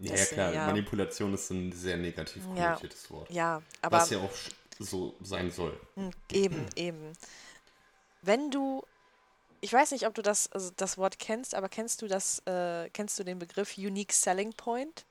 Ja, 0.00 0.12
Das, 0.12 0.28
klar, 0.30 0.52
ja. 0.52 0.66
Manipulation 0.66 1.34
ist 1.34 1.50
ein 1.50 1.72
sehr 1.72 1.96
negativ 1.96 2.42
Ja. 2.56 2.72
konnotiertes 2.74 3.10
Wort. 3.10 3.30
Ja, 3.30 3.62
aber 3.80 3.98
was 3.98 4.10
ja 4.10 4.18
auch 4.18 4.30
so 4.78 5.14
sein 5.22 5.50
soll. 5.50 5.78
Mm, 5.96 6.08
Eben, 6.32 6.66
eben. 6.76 7.12
Wenn 8.22 8.50
du, 8.50 8.84
ich 9.62 9.72
weiß 9.72 9.92
nicht, 9.92 10.06
ob 10.06 10.14
du 10.14 10.22
das, 10.22 10.50
also 10.52 10.70
das 10.76 10.98
Wort 10.98 11.18
kennst, 11.20 11.54
aber 11.54 11.68
kennst 11.68 12.02
du 12.02 12.08
das, 12.08 12.40
äh, 12.46 12.90
kennst 12.90 13.18
du 13.18 13.24
den 13.24 13.38
Begriff 13.38 13.78
Unique 13.78 14.12
Selling 14.12 14.52
Point? 14.52 15.06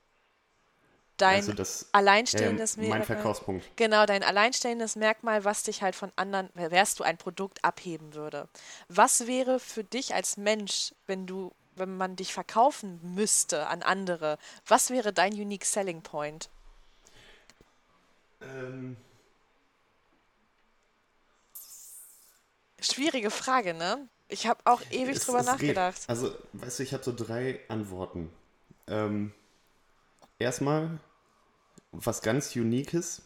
Dein 1.16 1.36
also 1.36 1.52
das 1.54 1.88
alleinstehendes 1.92 2.76
ja, 2.76 2.82
mein 2.82 2.98
Merkmal. 2.98 3.16
Verkaufspunkt. 3.16 3.66
Genau, 3.76 4.04
dein 4.06 4.22
alleinstehendes 4.22 4.94
Merkmal, 4.96 5.44
was 5.44 5.62
dich 5.62 5.82
halt 5.82 5.96
von 5.96 6.12
anderen, 6.16 6.50
wärst 6.54 7.00
du 7.00 7.04
ein 7.04 7.16
Produkt 7.16 7.64
abheben 7.64 8.14
würde. 8.14 8.48
Was 8.88 9.26
wäre 9.26 9.58
für 9.58 9.84
dich 9.84 10.14
als 10.14 10.36
Mensch, 10.36 10.94
wenn 11.06 11.26
du 11.26 11.52
wenn 11.74 11.96
man 11.96 12.16
dich 12.16 12.34
verkaufen 12.34 13.00
müsste 13.02 13.66
an 13.68 13.82
andere, 13.82 14.36
was 14.66 14.90
wäre 14.90 15.14
dein 15.14 15.32
unique 15.32 15.64
selling 15.64 16.02
point? 16.02 16.50
Ähm, 18.42 18.98
Schwierige 22.78 23.30
Frage, 23.30 23.74
ne? 23.74 24.08
Ich 24.32 24.46
habe 24.46 24.60
auch 24.64 24.80
ewig 24.90 25.16
es- 25.16 25.26
drüber 25.26 25.40
es 25.40 25.46
geht. 25.46 25.52
nachgedacht. 25.52 26.00
Also, 26.08 26.34
weißt 26.54 26.78
du, 26.78 26.82
ich 26.82 26.92
habe 26.94 27.04
so 27.04 27.12
drei 27.14 27.60
Antworten. 27.68 28.32
Ähm, 28.86 29.32
erstmal, 30.38 30.98
was 31.92 32.22
ganz 32.22 32.54
Uniques. 32.56 33.22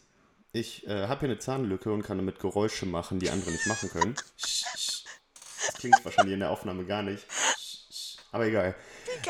Ich 0.53 0.85
äh, 0.87 1.07
habe 1.07 1.21
hier 1.21 1.29
eine 1.29 1.39
Zahnlücke 1.39 1.91
und 1.93 2.03
kann 2.03 2.17
damit 2.17 2.39
Geräusche 2.39 2.85
machen, 2.85 3.19
die 3.19 3.29
andere 3.29 3.51
nicht 3.51 3.67
machen 3.67 3.89
können. 3.89 4.15
Das 5.69 5.81
klingt 5.81 6.05
wahrscheinlich 6.05 6.33
in 6.33 6.39
der 6.39 6.49
Aufnahme 6.49 6.85
gar 6.85 7.03
nicht. 7.03 7.25
Aber 8.31 8.45
egal. 8.45 8.73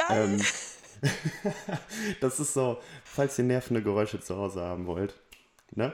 Ähm, 0.09 0.39
das 2.21 2.39
ist 2.39 2.53
so, 2.53 2.81
falls 3.03 3.37
ihr 3.39 3.43
nervende 3.45 3.81
Geräusche 3.81 4.19
zu 4.21 4.37
Hause 4.37 4.61
haben 4.61 4.85
wollt. 4.85 5.15
Ne? 5.71 5.93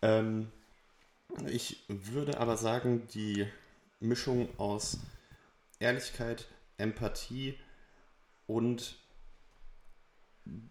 Ähm, 0.00 0.50
ich 1.46 1.84
würde 1.88 2.38
aber 2.38 2.56
sagen, 2.56 3.06
die 3.08 3.46
Mischung 4.02 4.48
aus 4.58 4.98
Ehrlichkeit, 5.78 6.48
Empathie 6.76 7.58
und 8.46 8.96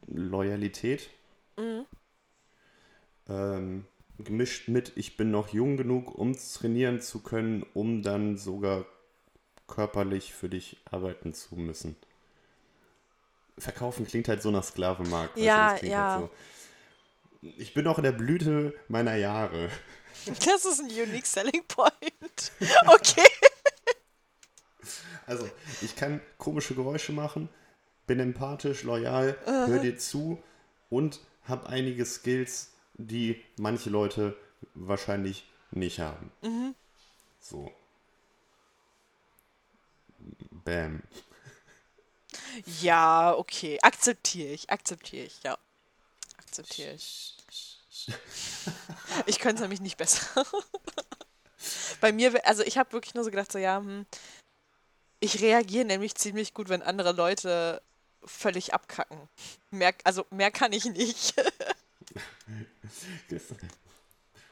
Loyalität. 0.07 1.09
Ähm, 3.29 3.85
gemischt 4.19 4.67
mit, 4.67 4.91
ich 4.95 5.17
bin 5.17 5.31
noch 5.31 5.49
jung 5.49 5.77
genug, 5.77 6.13
um 6.15 6.35
trainieren 6.35 7.01
zu 7.01 7.21
können, 7.21 7.65
um 7.73 8.01
dann 8.01 8.37
sogar 8.37 8.85
körperlich 9.67 10.33
für 10.33 10.49
dich 10.49 10.77
arbeiten 10.89 11.33
zu 11.33 11.55
müssen. 11.55 11.95
Verkaufen 13.57 14.05
klingt 14.05 14.27
halt 14.27 14.41
so 14.41 14.51
nach 14.51 14.63
Sklavenmarkt. 14.63 15.35
weißt 15.35 15.41
du, 15.41 15.45
Ja, 15.45 15.71
das 15.71 15.79
klingt 15.79 15.93
ja. 15.93 16.15
Halt 16.15 16.29
so. 17.41 17.49
Ich 17.57 17.73
bin 17.73 17.85
noch 17.85 17.97
in 17.97 18.03
der 18.03 18.11
Blüte 18.11 18.73
meiner 18.87 19.15
Jahre. 19.15 19.69
Das 20.45 20.65
ist 20.65 20.79
ein 20.79 20.87
unique 20.89 21.25
selling 21.25 21.63
point. 21.67 22.51
Okay. 22.87 23.27
Also, 25.27 25.49
ich 25.81 25.95
kann 25.95 26.19
komische 26.37 26.75
Geräusche 26.75 27.11
machen, 27.11 27.47
bin 28.07 28.19
empathisch, 28.19 28.83
loyal, 28.83 29.37
höre 29.45 29.79
dir 29.79 29.97
zu 29.97 30.41
und 30.89 31.19
habe 31.45 31.69
einige 31.69 32.05
Skills, 32.05 32.71
die 32.95 33.41
manche 33.57 33.89
Leute 33.89 34.35
wahrscheinlich 34.73 35.45
nicht 35.71 35.99
haben. 35.99 36.31
So. 37.39 37.71
Bam. 40.65 41.01
Ja, 42.81 43.33
okay. 43.33 43.79
Akzeptiere 43.81 44.53
ich, 44.53 44.69
akzeptiere 44.69 45.25
ich, 45.25 45.43
ja. 45.43 45.57
Akzeptiere 46.37 46.93
ich. 46.93 47.37
Ich 49.25 49.39
könnte 49.39 49.55
es 49.55 49.61
nämlich 49.61 49.81
nicht 49.81 49.97
besser. 49.97 50.45
Bei 52.01 52.11
mir, 52.11 52.45
also 52.47 52.63
ich 52.63 52.77
habe 52.77 52.91
wirklich 52.93 53.13
nur 53.13 53.23
so 53.23 53.29
gedacht, 53.29 53.51
so 53.51 53.59
ja, 53.59 53.77
hm, 53.77 54.05
ich 55.19 55.41
reagiere 55.41 55.85
nämlich 55.85 56.15
ziemlich 56.15 56.53
gut, 56.53 56.69
wenn 56.69 56.81
andere 56.81 57.11
Leute 57.11 57.81
völlig 58.23 58.73
abkacken. 58.73 59.17
Mehr, 59.69 59.93
also 60.03 60.25
mehr 60.31 60.51
kann 60.51 60.73
ich 60.73 60.85
nicht. 60.85 61.35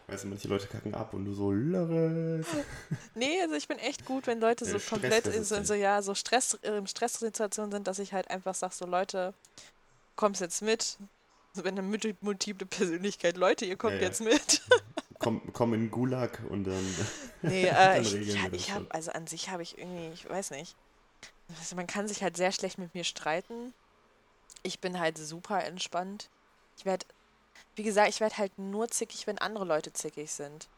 Weißt 0.08 0.24
du, 0.24 0.28
manche 0.28 0.48
Leute 0.48 0.68
kacken 0.68 0.96
ab 0.96 1.14
und 1.14 1.26
du 1.26 1.34
so, 1.34 1.52
Lörres. 1.52 2.48
Nee, 3.14 3.42
also 3.42 3.56
ich 3.56 3.68
bin 3.68 3.78
echt 3.78 4.06
gut, 4.06 4.26
wenn 4.28 4.40
Leute 4.40 4.66
so 4.66 4.78
Äh, 4.78 4.80
Stress 4.80 4.90
komplett 4.90 5.28
in 5.28 5.44
so, 5.44 5.56
in 5.56 5.66
so, 5.66 5.74
ja, 5.76 6.02
so 6.02 6.16
Stress, 6.16 6.56
äh, 6.64 6.86
Stresssituationen 6.88 7.72
sind, 7.72 7.88
dass 7.88 8.00
ich 8.00 8.14
halt 8.14 8.30
einfach 8.30 8.56
sage, 8.56 8.74
so 8.74 8.86
Leute, 8.86 9.34
kommst 10.16 10.42
jetzt 10.42 10.62
mit. 10.62 10.98
So 11.60 11.66
wenn 11.66 11.78
eine 11.78 11.86
multi- 11.86 12.16
multiple 12.22 12.66
Persönlichkeit, 12.66 13.36
Leute, 13.36 13.66
ihr 13.66 13.76
kommt 13.76 13.96
Ja, 13.96 14.00
ja. 14.00 14.06
jetzt 14.08 14.22
mit. 14.22 14.62
Komm, 15.20 15.42
komm 15.52 15.74
in 15.74 15.92
Gulag 15.92 16.40
und 16.48 16.64
dann. 16.64 16.96
Nee, 17.42 17.64
äh, 17.68 17.74
Dann 17.74 18.02
ich, 18.04 18.12
das 18.34 18.54
ich 18.54 18.72
habe, 18.72 18.86
also 18.92 19.12
an 19.12 19.28
sich 19.28 19.50
habe 19.50 19.62
ich 19.62 19.78
irgendwie, 19.78 20.08
ich 20.14 20.30
weiß 20.30 20.52
nicht. 20.52 20.78
Also 21.60 21.76
man 21.76 21.86
kann 21.88 22.08
sich 22.08 22.24
halt 22.24 22.38
sehr 22.38 22.54
schlecht 22.54 22.78
mit 22.78 22.96
mir 22.96 23.04
streiten. 23.04 23.74
Ich 24.64 24.80
bin 24.80 24.98
halt 24.98 25.18
super 25.18 25.62
entspannt. 25.66 26.30
Ich 26.78 26.86
werde, 26.86 27.06
wie 27.76 27.84
gesagt, 27.84 28.08
ich 28.08 28.22
werde 28.22 28.38
halt 28.38 28.58
nur 28.58 28.88
zickig, 28.88 29.28
wenn 29.28 29.38
andere 29.40 29.66
Leute 29.66 29.92
zickig 29.92 30.32
sind. 30.32 30.70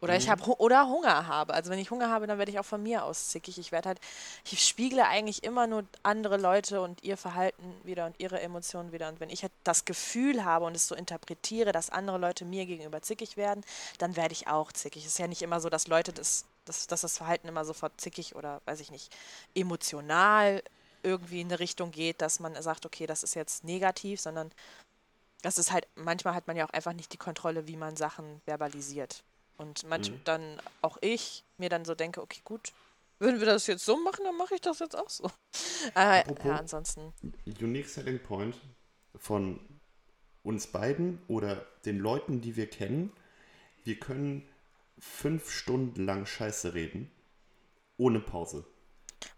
Oder 0.00 0.16
ich 0.16 0.26
Mhm. 0.26 0.30
habe 0.30 0.60
oder 0.60 0.88
Hunger 0.88 1.26
habe. 1.26 1.52
Also 1.52 1.70
wenn 1.70 1.78
ich 1.78 1.90
Hunger 1.90 2.08
habe, 2.08 2.26
dann 2.26 2.38
werde 2.38 2.50
ich 2.50 2.58
auch 2.58 2.64
von 2.64 2.82
mir 2.82 3.04
aus 3.04 3.28
zickig. 3.28 3.58
Ich 3.58 3.70
werde 3.70 3.88
halt, 3.90 4.00
ich 4.50 4.66
spiegle 4.66 5.06
eigentlich 5.06 5.44
immer 5.44 5.66
nur 5.66 5.84
andere 6.02 6.38
Leute 6.38 6.80
und 6.80 7.02
ihr 7.02 7.16
Verhalten 7.18 7.74
wieder 7.84 8.06
und 8.06 8.18
ihre 8.18 8.40
Emotionen 8.40 8.92
wieder. 8.92 9.08
Und 9.08 9.20
wenn 9.20 9.30
ich 9.30 9.42
halt 9.42 9.52
das 9.62 9.84
Gefühl 9.84 10.44
habe 10.44 10.64
und 10.64 10.74
es 10.74 10.88
so 10.88 10.94
interpretiere, 10.94 11.72
dass 11.72 11.90
andere 11.90 12.18
Leute 12.18 12.44
mir 12.46 12.64
gegenüber 12.64 13.02
zickig 13.02 13.36
werden, 13.36 13.62
dann 13.98 14.16
werde 14.16 14.32
ich 14.32 14.46
auch 14.48 14.72
zickig. 14.72 15.04
Es 15.04 15.12
ist 15.12 15.18
ja 15.18 15.26
nicht 15.26 15.42
immer 15.42 15.60
so, 15.60 15.68
dass 15.68 15.86
Leute 15.86 16.12
das, 16.12 16.46
dass, 16.64 16.86
dass 16.86 17.02
das 17.02 17.18
Verhalten 17.18 17.48
immer 17.48 17.64
sofort 17.66 18.00
zickig 18.00 18.34
oder, 18.36 18.62
weiß 18.64 18.80
ich 18.80 18.90
nicht, 18.90 19.14
emotional 19.54 20.62
irgendwie 21.02 21.40
in 21.40 21.48
eine 21.48 21.58
Richtung 21.60 21.90
geht, 21.90 22.20
dass 22.22 22.40
man 22.40 22.60
sagt, 22.62 22.86
okay, 22.86 23.06
das 23.06 23.22
ist 23.22 23.34
jetzt 23.34 23.64
negativ, 23.64 24.20
sondern 24.20 24.50
das 25.42 25.58
ist 25.58 25.72
halt, 25.72 25.86
manchmal 25.94 26.34
hat 26.34 26.46
man 26.46 26.56
ja 26.56 26.66
auch 26.66 26.70
einfach 26.70 26.92
nicht 26.92 27.12
die 27.12 27.16
Kontrolle, 27.18 27.66
wie 27.66 27.76
man 27.76 27.96
Sachen 27.96 28.42
verbalisiert. 28.44 29.22
Und 29.60 29.84
manchmal 29.84 30.18
Mhm. 30.18 30.24
dann 30.24 30.60
auch 30.80 30.96
ich 31.02 31.44
mir 31.58 31.68
dann 31.68 31.84
so 31.84 31.94
denke, 31.94 32.22
okay, 32.22 32.40
gut, 32.44 32.72
wenn 33.18 33.40
wir 33.40 33.46
das 33.46 33.66
jetzt 33.66 33.84
so 33.84 33.98
machen, 34.02 34.24
dann 34.24 34.36
mache 34.38 34.54
ich 34.54 34.62
das 34.62 34.78
jetzt 34.78 34.96
auch 34.96 35.10
so. 35.10 35.30
Äh, 35.94 36.20
Apropos- 36.20 36.44
ja, 36.46 36.56
ansonsten. 36.56 37.12
Unique 37.60 37.88
Selling 37.88 38.18
Point 38.22 38.54
von 39.16 39.60
uns 40.42 40.66
beiden 40.66 41.20
oder 41.28 41.66
den 41.84 41.98
Leuten, 41.98 42.40
die 42.40 42.56
wir 42.56 42.68
kennen, 42.68 43.12
wir 43.84 43.98
können 43.98 44.48
fünf 44.98 45.50
Stunden 45.50 46.04
lang 46.06 46.24
Scheiße 46.26 46.72
reden, 46.74 47.10
ohne 47.98 48.20
Pause. 48.20 48.64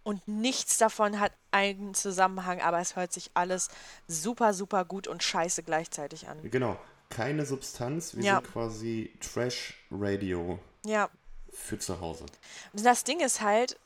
Und 0.04 0.26
nichts 0.28 0.78
davon 0.78 1.18
hat 1.18 1.32
einen 1.50 1.94
Zusammenhang, 1.94 2.60
aber 2.60 2.78
es 2.80 2.94
hört 2.94 3.12
sich 3.12 3.30
alles 3.34 3.68
super, 4.06 4.54
super 4.54 4.84
gut 4.84 5.08
und 5.08 5.22
scheiße 5.22 5.62
gleichzeitig 5.64 6.28
an. 6.28 6.38
Genau, 6.50 6.78
keine 7.12 7.46
Substanz, 7.46 8.16
wir 8.16 8.24
Ja. 8.24 8.34
sind 8.36 8.52
quasi 8.52 9.12
Trash-Radio 9.20 10.58
Ja. 10.84 11.08
für 11.52 11.78
zu 11.78 12.00
Hause. 12.00 12.26
Das 12.72 13.04
Ding 13.04 13.20
ist 13.20 13.40
halt, 13.40 13.78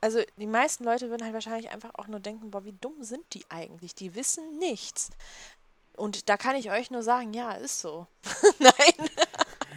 also 0.00 0.20
die 0.36 0.46
meisten 0.46 0.84
Leute 0.84 1.08
würden 1.10 1.24
halt 1.24 1.34
wahrscheinlich 1.34 1.70
einfach 1.70 1.90
auch 1.94 2.06
nur 2.06 2.20
denken, 2.20 2.50
boah, 2.50 2.64
wie 2.64 2.74
dumm 2.80 3.02
sind 3.02 3.24
die 3.32 3.44
eigentlich? 3.50 3.94
Die 3.94 4.14
wissen 4.14 4.58
nichts. 4.58 5.10
Und 5.96 6.28
da 6.28 6.36
kann 6.36 6.56
ich 6.56 6.70
euch 6.70 6.90
nur 6.90 7.02
sagen, 7.02 7.32
ja, 7.32 7.52
ist 7.52 7.80
so. 7.80 8.06
Nein, 8.58 9.08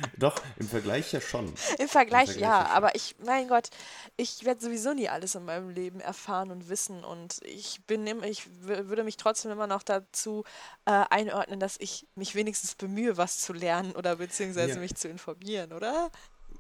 Doch, 0.18 0.42
im 0.58 0.68
Vergleich 0.68 1.12
ja 1.14 1.22
schon. 1.22 1.46
im 1.80 1.88
Vergleich, 1.88 2.32
Vergleich 2.32 2.38
ja, 2.38 2.66
schon. 2.66 2.76
aber 2.76 2.96
ich, 2.96 3.16
mein 3.24 3.48
Gott, 3.48 3.70
ich 4.16 4.44
werde 4.46 4.62
sowieso 4.62 4.94
nie 4.94 5.10
alles 5.10 5.36
in 5.36 5.46
meinem 5.46 5.70
Leben 5.70 6.00
erfahren 6.00 6.52
und 6.52 6.70
wissen 6.70 7.04
und 7.04 7.40
ich 7.44 7.82
bin 7.86 8.06
immer, 8.08 8.26
ich 8.26 8.48
würde 8.62 9.04
mich 9.04 9.18
trotzdem 9.18 9.52
immer 9.52 9.68
noch 9.68 9.84
dazu 9.84 10.44
äh, 10.86 10.92
einordnen, 11.10 11.60
dass 11.60 11.78
ich 11.80 12.08
mich 12.16 12.36
wenigstens 12.36 12.76
bemühe, 12.76 13.18
was 13.18 13.40
zu 13.40 13.54
lernen 13.54 13.94
oder 13.94 14.18
beziehungsweise 14.18 14.76
Ja. 14.76 14.80
mich 14.80 14.96
zu 14.96 15.08
informieren, 15.08 15.74
oder? 15.74 16.12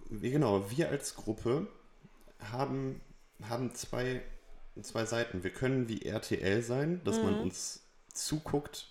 Genau, 0.09 0.69
wir 0.71 0.89
als 0.89 1.15
Gruppe 1.15 1.67
haben, 2.39 3.01
haben 3.49 3.73
zwei, 3.75 4.21
zwei 4.81 5.05
Seiten. 5.05 5.43
Wir 5.43 5.51
können 5.51 5.87
wie 5.89 6.03
RTL 6.03 6.61
sein, 6.63 7.01
dass 7.03 7.21
man 7.21 7.35
uns 7.35 7.81
zuguckt, 8.13 8.87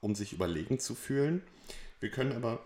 um 0.00 0.14
sich 0.14 0.32
überlegen 0.32 0.78
zu 0.78 0.94
fühlen. 0.94 1.42
Wir 2.00 2.10
können 2.10 2.32
aber, 2.32 2.64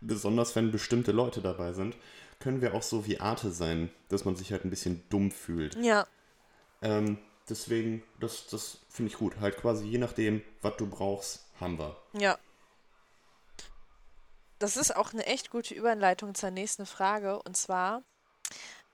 besonders 0.00 0.56
wenn 0.56 0.70
bestimmte 0.70 1.12
Leute 1.12 1.40
dabei 1.40 1.72
sind, 1.72 1.96
können 2.38 2.62
wir 2.62 2.74
auch 2.74 2.82
so 2.82 3.06
wie 3.06 3.20
Arte 3.20 3.50
sein, 3.50 3.90
dass 4.08 4.24
man 4.24 4.36
sich 4.36 4.50
halt 4.52 4.64
ein 4.64 4.70
bisschen 4.70 5.02
dumm 5.10 5.30
fühlt. 5.30 5.76
Ja, 5.76 6.06
Ähm, 6.82 7.18
deswegen, 7.48 8.02
das, 8.18 8.46
das 8.46 8.78
finde 8.88 9.12
ich 9.12 9.18
gut. 9.18 9.38
Halt 9.40 9.56
quasi 9.58 9.86
je 9.86 9.98
nachdem, 9.98 10.42
was 10.62 10.76
du 10.78 10.86
brauchst, 10.86 11.44
haben 11.60 11.78
wir. 11.78 11.96
Ja. 12.14 12.38
Das 14.58 14.76
ist 14.76 14.94
auch 14.94 15.12
eine 15.12 15.26
echt 15.26 15.50
gute 15.50 15.74
Überleitung 15.74 16.34
zur 16.34 16.50
nächsten 16.50 16.86
Frage. 16.86 17.42
Und 17.42 17.56
zwar, 17.56 18.02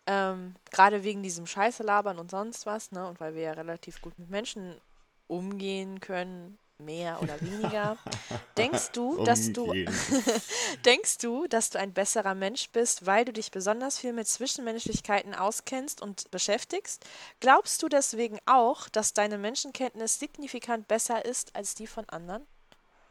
ähm, 0.06 0.54
gerade 0.70 1.04
wegen 1.04 1.22
diesem 1.22 1.46
Scheiße 1.46 1.82
labern 1.82 2.18
und 2.18 2.30
sonst 2.30 2.66
was, 2.66 2.92
ne? 2.92 3.06
Und 3.06 3.20
weil 3.20 3.34
wir 3.34 3.42
ja 3.42 3.52
relativ 3.52 4.00
gut 4.00 4.18
mit 4.18 4.30
Menschen 4.30 4.80
umgehen 5.28 6.00
können, 6.00 6.58
mehr 6.78 7.20
oder 7.22 7.40
weniger. 7.40 7.96
denkst 8.56 8.90
du, 8.92 9.24
dass 9.24 9.52
du, 9.52 9.72
denkst 10.84 11.18
du, 11.18 11.46
dass 11.46 11.70
du 11.70 11.78
ein 11.78 11.92
besserer 11.92 12.34
Mensch 12.34 12.70
bist, 12.70 13.06
weil 13.06 13.24
du 13.24 13.32
dich 13.32 13.50
besonders 13.50 13.98
viel 13.98 14.12
mit 14.12 14.28
Zwischenmenschlichkeiten 14.28 15.34
auskennst 15.34 16.02
und 16.02 16.30
beschäftigst? 16.30 17.04
Glaubst 17.40 17.82
du 17.82 17.88
deswegen 17.88 18.38
auch, 18.46 18.88
dass 18.88 19.14
deine 19.14 19.38
Menschenkenntnis 19.38 20.18
signifikant 20.18 20.88
besser 20.88 21.24
ist 21.24 21.54
als 21.56 21.74
die 21.74 21.86
von 21.86 22.08
anderen? 22.08 22.46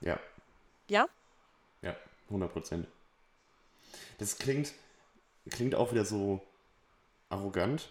Ja, 0.02 0.20
Ja? 0.88 1.08
ja, 1.82 1.96
100 2.30 2.52
Prozent. 2.52 2.88
Das 4.20 4.38
klingt, 4.38 4.74
klingt 5.50 5.76
auch 5.76 5.92
wieder 5.92 6.06
so 6.06 6.42
arrogant. 7.30 7.90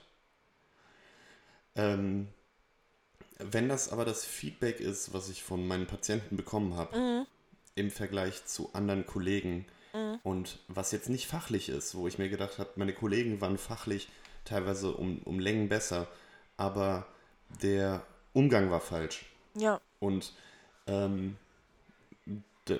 Ähm, 1.76 2.28
Wenn 3.50 3.68
das 3.68 3.90
aber 3.90 4.04
das 4.04 4.24
Feedback 4.24 4.80
ist, 4.80 5.12
was 5.12 5.28
ich 5.28 5.42
von 5.42 5.66
meinen 5.66 5.86
Patienten 5.86 6.36
bekommen 6.36 6.76
habe, 6.76 6.98
Mhm. 6.98 7.26
im 7.76 7.90
Vergleich 7.90 8.44
zu 8.46 8.70
anderen 8.72 9.04
Kollegen 9.06 9.66
und 10.24 10.58
was 10.68 10.90
jetzt 10.90 11.08
nicht 11.08 11.26
fachlich 11.26 11.68
ist, 11.68 11.94
wo 11.94 12.08
ich 12.08 12.18
mir 12.18 12.28
gedacht 12.28 12.58
habe, 12.58 12.70
meine 12.76 12.92
Kollegen 12.92 13.40
waren 13.40 13.58
fachlich 13.58 14.08
teilweise 14.44 14.92
um, 14.92 15.18
um 15.24 15.38
Längen 15.38 15.68
besser, 15.68 16.08
aber 16.56 17.06
der 17.62 18.02
Umgang 18.32 18.70
war 18.70 18.80
falsch. 18.80 19.24
Ja. 19.56 19.80
Und 20.00 20.32
ähm, 20.88 21.36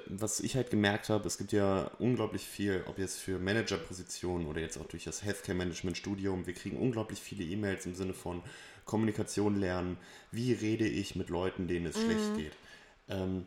was 0.06 0.40
ich 0.40 0.56
halt 0.56 0.70
gemerkt 0.70 1.08
habe, 1.10 1.26
es 1.28 1.36
gibt 1.38 1.52
ja 1.52 1.90
unglaublich 1.98 2.42
viel, 2.42 2.82
ob 2.86 2.98
jetzt 2.98 3.18
für 3.20 3.38
Managerpositionen 3.38 4.46
oder 4.46 4.60
jetzt 4.60 4.78
auch 4.78 4.86
durch 4.86 5.04
das 5.04 5.22
Healthcare 5.22 5.56
Management 5.56 5.96
Studium, 5.98 6.46
wir 6.46 6.54
kriegen 6.54 6.78
unglaublich 6.78 7.20
viele 7.20 7.44
E-Mails 7.44 7.84
im 7.84 7.94
Sinne 7.94 8.14
von 8.14 8.42
Kommunikation 8.84 9.58
lernen, 9.58 9.96
wie 10.30 10.52
rede 10.52 10.86
ich 10.86 11.16
mit 11.16 11.30
Leuten, 11.30 11.68
denen 11.68 11.86
es 11.86 12.00
schlecht 12.00 12.36
geht. 12.36 12.52
Ähm, 13.08 13.46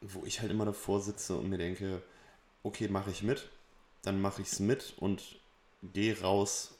wo 0.00 0.24
ich 0.24 0.40
halt 0.40 0.50
immer 0.50 0.64
davor 0.64 1.00
sitze 1.00 1.36
und 1.36 1.48
mir 1.50 1.58
denke, 1.58 2.02
okay, 2.62 2.88
mache 2.88 3.10
ich 3.10 3.22
mit, 3.22 3.48
dann 4.02 4.20
mache 4.20 4.42
ich 4.42 4.48
es 4.48 4.60
mit 4.60 4.94
und 4.98 5.38
gehe 5.82 6.20
raus, 6.20 6.74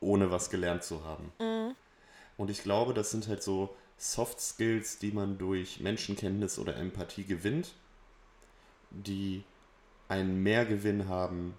ohne 0.00 0.30
was 0.30 0.50
gelernt 0.50 0.82
zu 0.82 1.04
haben. 1.04 1.32
Und 2.36 2.50
ich 2.50 2.62
glaube, 2.62 2.94
das 2.94 3.10
sind 3.10 3.28
halt 3.28 3.42
so 3.42 3.76
Soft 3.98 4.40
Skills, 4.40 4.98
die 4.98 5.12
man 5.12 5.38
durch 5.38 5.80
Menschenkenntnis 5.80 6.58
oder 6.58 6.76
Empathie 6.76 7.24
gewinnt, 7.24 7.72
die 8.90 9.44
einen 10.08 10.42
Mehrgewinn 10.42 11.08
haben 11.08 11.56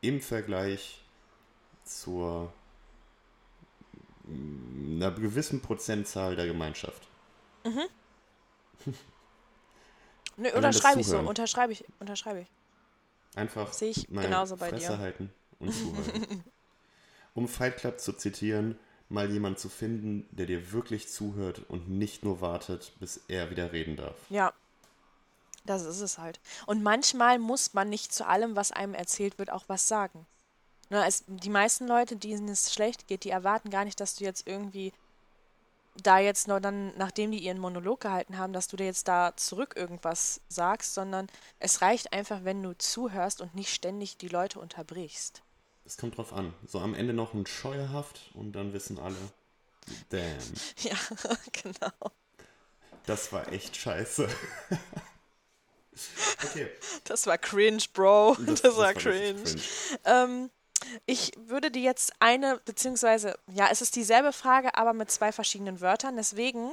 im 0.00 0.20
Vergleich 0.20 1.02
zur 1.84 2.52
einer 4.26 5.10
gewissen 5.12 5.60
Prozentzahl 5.60 6.36
der 6.36 6.46
Gemeinschaft. 6.46 7.06
Nö, 7.64 7.82
Allein 10.48 10.62
das 10.62 10.76
unterschreibe 10.76 11.00
ich 11.00 11.06
so, 11.06 11.18
unterschreibe 11.18 11.72
ich, 11.72 11.84
unterschreibe 12.00 12.40
ich. 12.40 12.48
Einfach 13.34 13.72
Sehe 13.72 13.90
ich 13.90 14.08
mal 14.10 14.22
genauso 14.22 14.56
bei 14.56 14.70
Fresse 14.70 14.92
dir. 14.92 14.98
halten 14.98 15.32
und 15.58 15.72
zuhören. 15.72 16.44
um 17.34 17.48
Fight 17.48 17.76
Club 17.76 18.00
zu 18.00 18.12
zitieren, 18.12 18.78
mal 19.08 19.30
jemand 19.30 19.58
zu 19.58 19.68
finden, 19.68 20.26
der 20.30 20.46
dir 20.46 20.72
wirklich 20.72 21.08
zuhört 21.08 21.62
und 21.68 21.88
nicht 21.88 22.24
nur 22.24 22.40
wartet, 22.40 22.92
bis 22.98 23.20
er 23.28 23.50
wieder 23.50 23.72
reden 23.72 23.96
darf. 23.96 24.16
Ja. 24.30 24.52
Das 25.64 25.84
ist 25.84 26.00
es 26.00 26.18
halt. 26.18 26.38
Und 26.66 26.82
manchmal 26.82 27.40
muss 27.40 27.74
man 27.74 27.88
nicht 27.88 28.12
zu 28.12 28.26
allem, 28.26 28.54
was 28.54 28.70
einem 28.70 28.94
erzählt 28.94 29.38
wird, 29.38 29.50
auch 29.50 29.64
was 29.66 29.88
sagen. 29.88 30.26
Ne, 30.88 31.04
es, 31.06 31.24
die 31.26 31.50
meisten 31.50 31.86
Leute, 31.86 32.16
denen 32.16 32.48
es 32.48 32.72
schlecht 32.72 33.08
geht, 33.08 33.24
die 33.24 33.30
erwarten 33.30 33.70
gar 33.70 33.84
nicht, 33.84 34.00
dass 34.00 34.16
du 34.16 34.24
jetzt 34.24 34.46
irgendwie 34.46 34.92
da 36.02 36.18
jetzt 36.18 36.48
noch 36.48 36.60
dann, 36.60 36.96
nachdem 36.96 37.32
die 37.32 37.38
ihren 37.38 37.58
Monolog 37.58 38.00
gehalten 38.00 38.38
haben, 38.38 38.52
dass 38.52 38.68
du 38.68 38.76
dir 38.76 38.86
jetzt 38.86 39.08
da 39.08 39.34
zurück 39.36 39.74
irgendwas 39.76 40.40
sagst, 40.48 40.94
sondern 40.94 41.28
es 41.58 41.82
reicht 41.82 42.12
einfach, 42.12 42.44
wenn 42.44 42.62
du 42.62 42.76
zuhörst 42.76 43.40
und 43.40 43.54
nicht 43.54 43.74
ständig 43.74 44.16
die 44.16 44.28
Leute 44.28 44.60
unterbrichst. 44.60 45.42
Es 45.84 45.96
kommt 45.96 46.16
drauf 46.16 46.32
an. 46.32 46.52
So 46.66 46.80
am 46.80 46.94
Ende 46.94 47.12
noch 47.12 47.34
ein 47.34 47.46
Scheuerhaft 47.46 48.20
und 48.34 48.52
dann 48.52 48.72
wissen 48.72 48.98
alle, 48.98 49.16
damn, 50.10 50.38
Ja, 50.80 50.96
genau. 51.52 52.12
das 53.06 53.32
war 53.32 53.52
echt 53.52 53.76
scheiße. 53.76 54.28
okay. 56.44 56.70
Das 57.04 57.26
war 57.26 57.38
cringe, 57.38 57.82
Bro. 57.92 58.36
Das, 58.40 58.76
war 58.76 58.88
richtig 58.88 59.04
cringe. 59.04 59.44
Ähm, 60.04 60.50
ich 61.06 61.32
würde 61.36 61.70
dir 61.70 61.82
jetzt 61.82 62.12
eine, 62.20 62.60
beziehungsweise, 62.64 63.38
ja, 63.52 63.68
es 63.70 63.80
ist 63.80 63.96
dieselbe 63.96 64.32
Frage, 64.32 64.76
aber 64.76 64.92
mit 64.92 65.10
zwei 65.10 65.32
verschiedenen 65.32 65.80
Wörtern. 65.80 66.16
Deswegen 66.16 66.72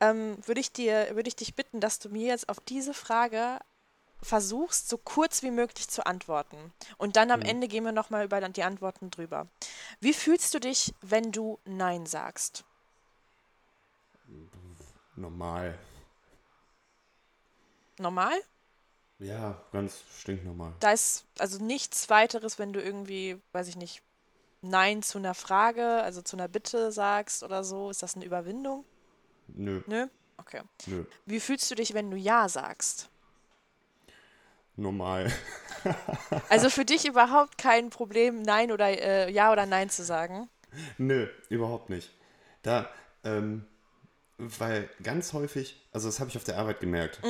ähm, 0.00 0.36
würde 0.46 0.60
ich 0.60 0.72
dir, 0.72 1.14
würde 1.14 1.28
ich 1.28 1.36
dich 1.36 1.54
bitten, 1.54 1.80
dass 1.80 1.98
du 1.98 2.08
mir 2.08 2.26
jetzt 2.26 2.48
auf 2.48 2.60
diese 2.60 2.94
Frage 2.94 3.58
versuchst, 4.22 4.88
so 4.88 4.98
kurz 4.98 5.42
wie 5.42 5.50
möglich 5.50 5.88
zu 5.88 6.06
antworten. 6.06 6.72
Und 6.96 7.16
dann 7.16 7.30
am 7.30 7.42
Ende 7.42 7.68
gehen 7.68 7.84
wir 7.84 7.92
nochmal 7.92 8.24
über 8.24 8.40
die 8.48 8.62
Antworten 8.62 9.10
drüber. 9.10 9.46
Wie 10.00 10.14
fühlst 10.14 10.54
du 10.54 10.58
dich, 10.58 10.94
wenn 11.02 11.32
du 11.32 11.58
Nein 11.64 12.06
sagst? 12.06 12.64
Normal. 15.14 15.78
Normal? 17.98 18.34
Ja, 19.18 19.62
ganz 19.72 20.02
stinknormal. 20.18 20.74
Da 20.80 20.92
ist 20.92 21.24
also 21.38 21.62
nichts 21.62 22.10
weiteres, 22.10 22.58
wenn 22.58 22.72
du 22.72 22.82
irgendwie, 22.82 23.40
weiß 23.52 23.68
ich 23.68 23.76
nicht, 23.76 24.02
Nein 24.60 25.02
zu 25.02 25.18
einer 25.18 25.34
Frage, 25.34 26.02
also 26.02 26.22
zu 26.22 26.36
einer 26.36 26.48
Bitte 26.48 26.92
sagst 26.92 27.42
oder 27.42 27.64
so. 27.64 27.90
Ist 27.90 28.02
das 28.02 28.16
eine 28.16 28.24
Überwindung? 28.24 28.84
Nö, 29.48 29.82
Nö? 29.86 30.06
Okay. 30.38 30.60
nö. 30.86 31.04
Wie 31.24 31.40
fühlst 31.40 31.70
du 31.70 31.74
dich, 31.74 31.94
wenn 31.94 32.10
du 32.10 32.16
Ja 32.16 32.48
sagst? 32.48 33.08
Normal. 34.76 35.32
Also 36.48 36.68
für 36.68 36.84
dich 36.84 37.06
überhaupt 37.06 37.58
kein 37.58 37.90
Problem, 37.90 38.42
Nein 38.42 38.72
oder 38.72 38.88
äh, 38.88 39.30
Ja 39.30 39.52
oder 39.52 39.66
Nein 39.66 39.88
zu 39.88 40.04
sagen? 40.04 40.48
Nö, 40.98 41.28
überhaupt 41.48 41.90
nicht. 41.90 42.10
Da, 42.62 42.90
ähm, 43.22 43.64
weil 44.38 44.90
ganz 45.02 45.32
häufig, 45.32 45.80
also 45.92 46.08
das 46.08 46.18
habe 46.18 46.30
ich 46.30 46.36
auf 46.36 46.42
der 46.42 46.58
Arbeit 46.58 46.80
gemerkt, 46.80 47.20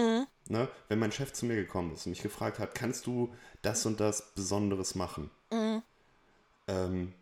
ne, 0.51 0.69
wenn 0.89 0.99
mein 0.99 1.13
Chef 1.13 1.33
zu 1.33 1.47
mir 1.47 1.57
gekommen 1.57 1.93
ist 1.95 2.07
und 2.07 2.11
mich 2.11 2.23
gefragt 2.23 2.59
hat, 2.59 2.75
kannst 2.75 3.07
du 3.07 3.33
das 3.63 3.85
und 3.87 4.01
das 4.01 4.35
Besonderes 4.35 4.95
machen? 4.95 5.31
Ähm, 6.69 7.13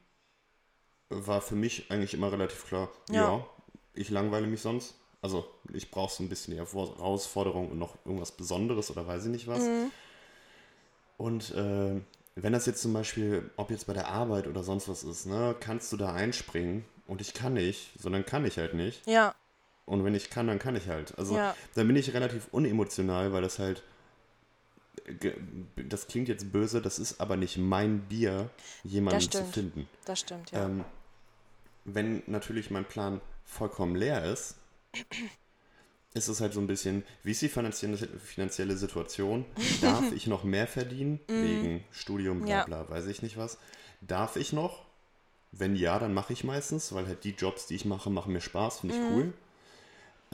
war 1.11 1.41
für 1.41 1.55
mich 1.55 1.91
eigentlich 1.91 2.15
immer 2.15 2.33
relativ 2.33 2.67
klar, 2.67 2.89
Ja. 3.11 3.23
ja, 3.39 3.47
ich 3.95 4.11
langweile 4.11 4.47
mich 4.47 4.61
sonst. 4.61 4.95
Also 5.23 5.47
ich 5.73 5.91
brauche 5.91 6.13
so 6.13 6.23
ein 6.23 6.29
bisschen 6.29 6.55
die 6.55 6.61
Herausforderung 6.61 7.71
und 7.71 7.79
noch 7.79 7.97
irgendwas 8.05 8.33
Besonderes 8.33 8.91
oder 8.91 9.07
weiß 9.07 9.25
ich 9.25 9.31
nicht 9.31 9.47
was. 9.47 9.63
Und 11.17 11.53
äh, 11.55 12.01
wenn 12.35 12.53
das 12.53 12.67
jetzt 12.67 12.83
zum 12.83 12.93
Beispiel, 12.93 13.51
ob 13.57 13.71
jetzt 13.71 13.87
bei 13.87 13.93
der 13.93 14.09
Arbeit 14.09 14.47
oder 14.49 14.65
sonst 14.65 14.89
was 14.89 15.05
ist, 15.05 15.27
ne, 15.27 15.55
kannst 15.61 15.93
du 15.93 15.97
da 15.97 16.13
einspringen 16.13 16.85
und 17.07 17.21
ich 17.21 17.33
kann 17.33 17.55
nicht, 17.55 17.93
sondern 17.99 18.27
kann 18.27 18.45
ich 18.45 18.59
halt 18.59 18.75
nicht. 18.75 19.07
Ja, 19.07 19.35
Und 19.87 20.05
wenn 20.05 20.15
ich 20.15 20.31
kann, 20.31 20.47
dann 20.47 20.59
kann 20.59 20.77
ich 20.77 20.89
halt. 20.89 21.17
Also 21.19 21.37
Ja. 21.37 21.55
da 21.75 21.85
bin 21.85 21.97
ich 21.97 22.15
relativ 22.15 22.49
unemotional, 22.53 23.33
weil 23.33 23.43
das 23.43 23.59
halt, 23.59 23.83
das 25.89 26.07
klingt 26.07 26.29
jetzt 26.29 26.53
böse, 26.53 26.81
das 26.81 26.99
ist 26.99 27.21
aber 27.21 27.37
nicht 27.37 27.59
mein 27.59 28.01
Bier, 28.01 28.49
jemanden 28.85 29.31
zu 29.31 29.45
finden. 29.45 29.89
das 30.05 30.21
stimmt, 30.21 30.51
ja. 30.53 30.65
Ähm, 30.65 30.85
wenn 31.85 32.23
natürlich 32.27 32.71
mein 32.71 32.87
Plan 32.87 33.21
vollkommen 33.45 33.95
leer 33.97 34.25
ist, 34.25 34.57
ist 36.15 36.29
es 36.29 36.41
halt 36.41 36.55
so 36.55 36.61
ein 36.61 36.67
bisschen, 36.67 37.03
wie 37.25 37.33
ist 37.33 37.43
die 37.43 37.49
finanzielle, 37.49 37.97
finanzielle 37.99 38.77
Situation? 38.77 39.45
Darf 39.83 40.13
ich 40.13 40.27
noch 40.27 40.45
mehr 40.45 40.67
verdienen? 40.67 41.21
Wegen 41.27 41.85
Studium, 41.91 42.39
bla 42.41 42.47
Mhm. 42.47 42.51
Ja. 42.53 42.65
bla, 42.65 42.89
weiß 42.89 43.07
ich 43.07 43.21
nicht 43.21 43.37
was. 43.37 43.59
Darf 44.01 44.37
ich 44.37 44.53
noch? 44.53 44.87
Wenn 45.53 45.77
ja, 45.77 45.99
dann 45.99 46.15
mache 46.15 46.33
ich 46.33 46.43
meistens, 46.45 46.93
weil 46.95 47.07
halt 47.07 47.25
die 47.25 47.31
Jobs, 47.33 47.67
die 47.67 47.75
ich 47.75 47.85
mache, 47.85 48.11
machen 48.11 48.33
mir 48.33 48.41
Spaß, 48.41 48.81
finde 48.81 48.95
ich 48.95 49.03
Mhm. 49.03 49.11
cool. 49.11 49.33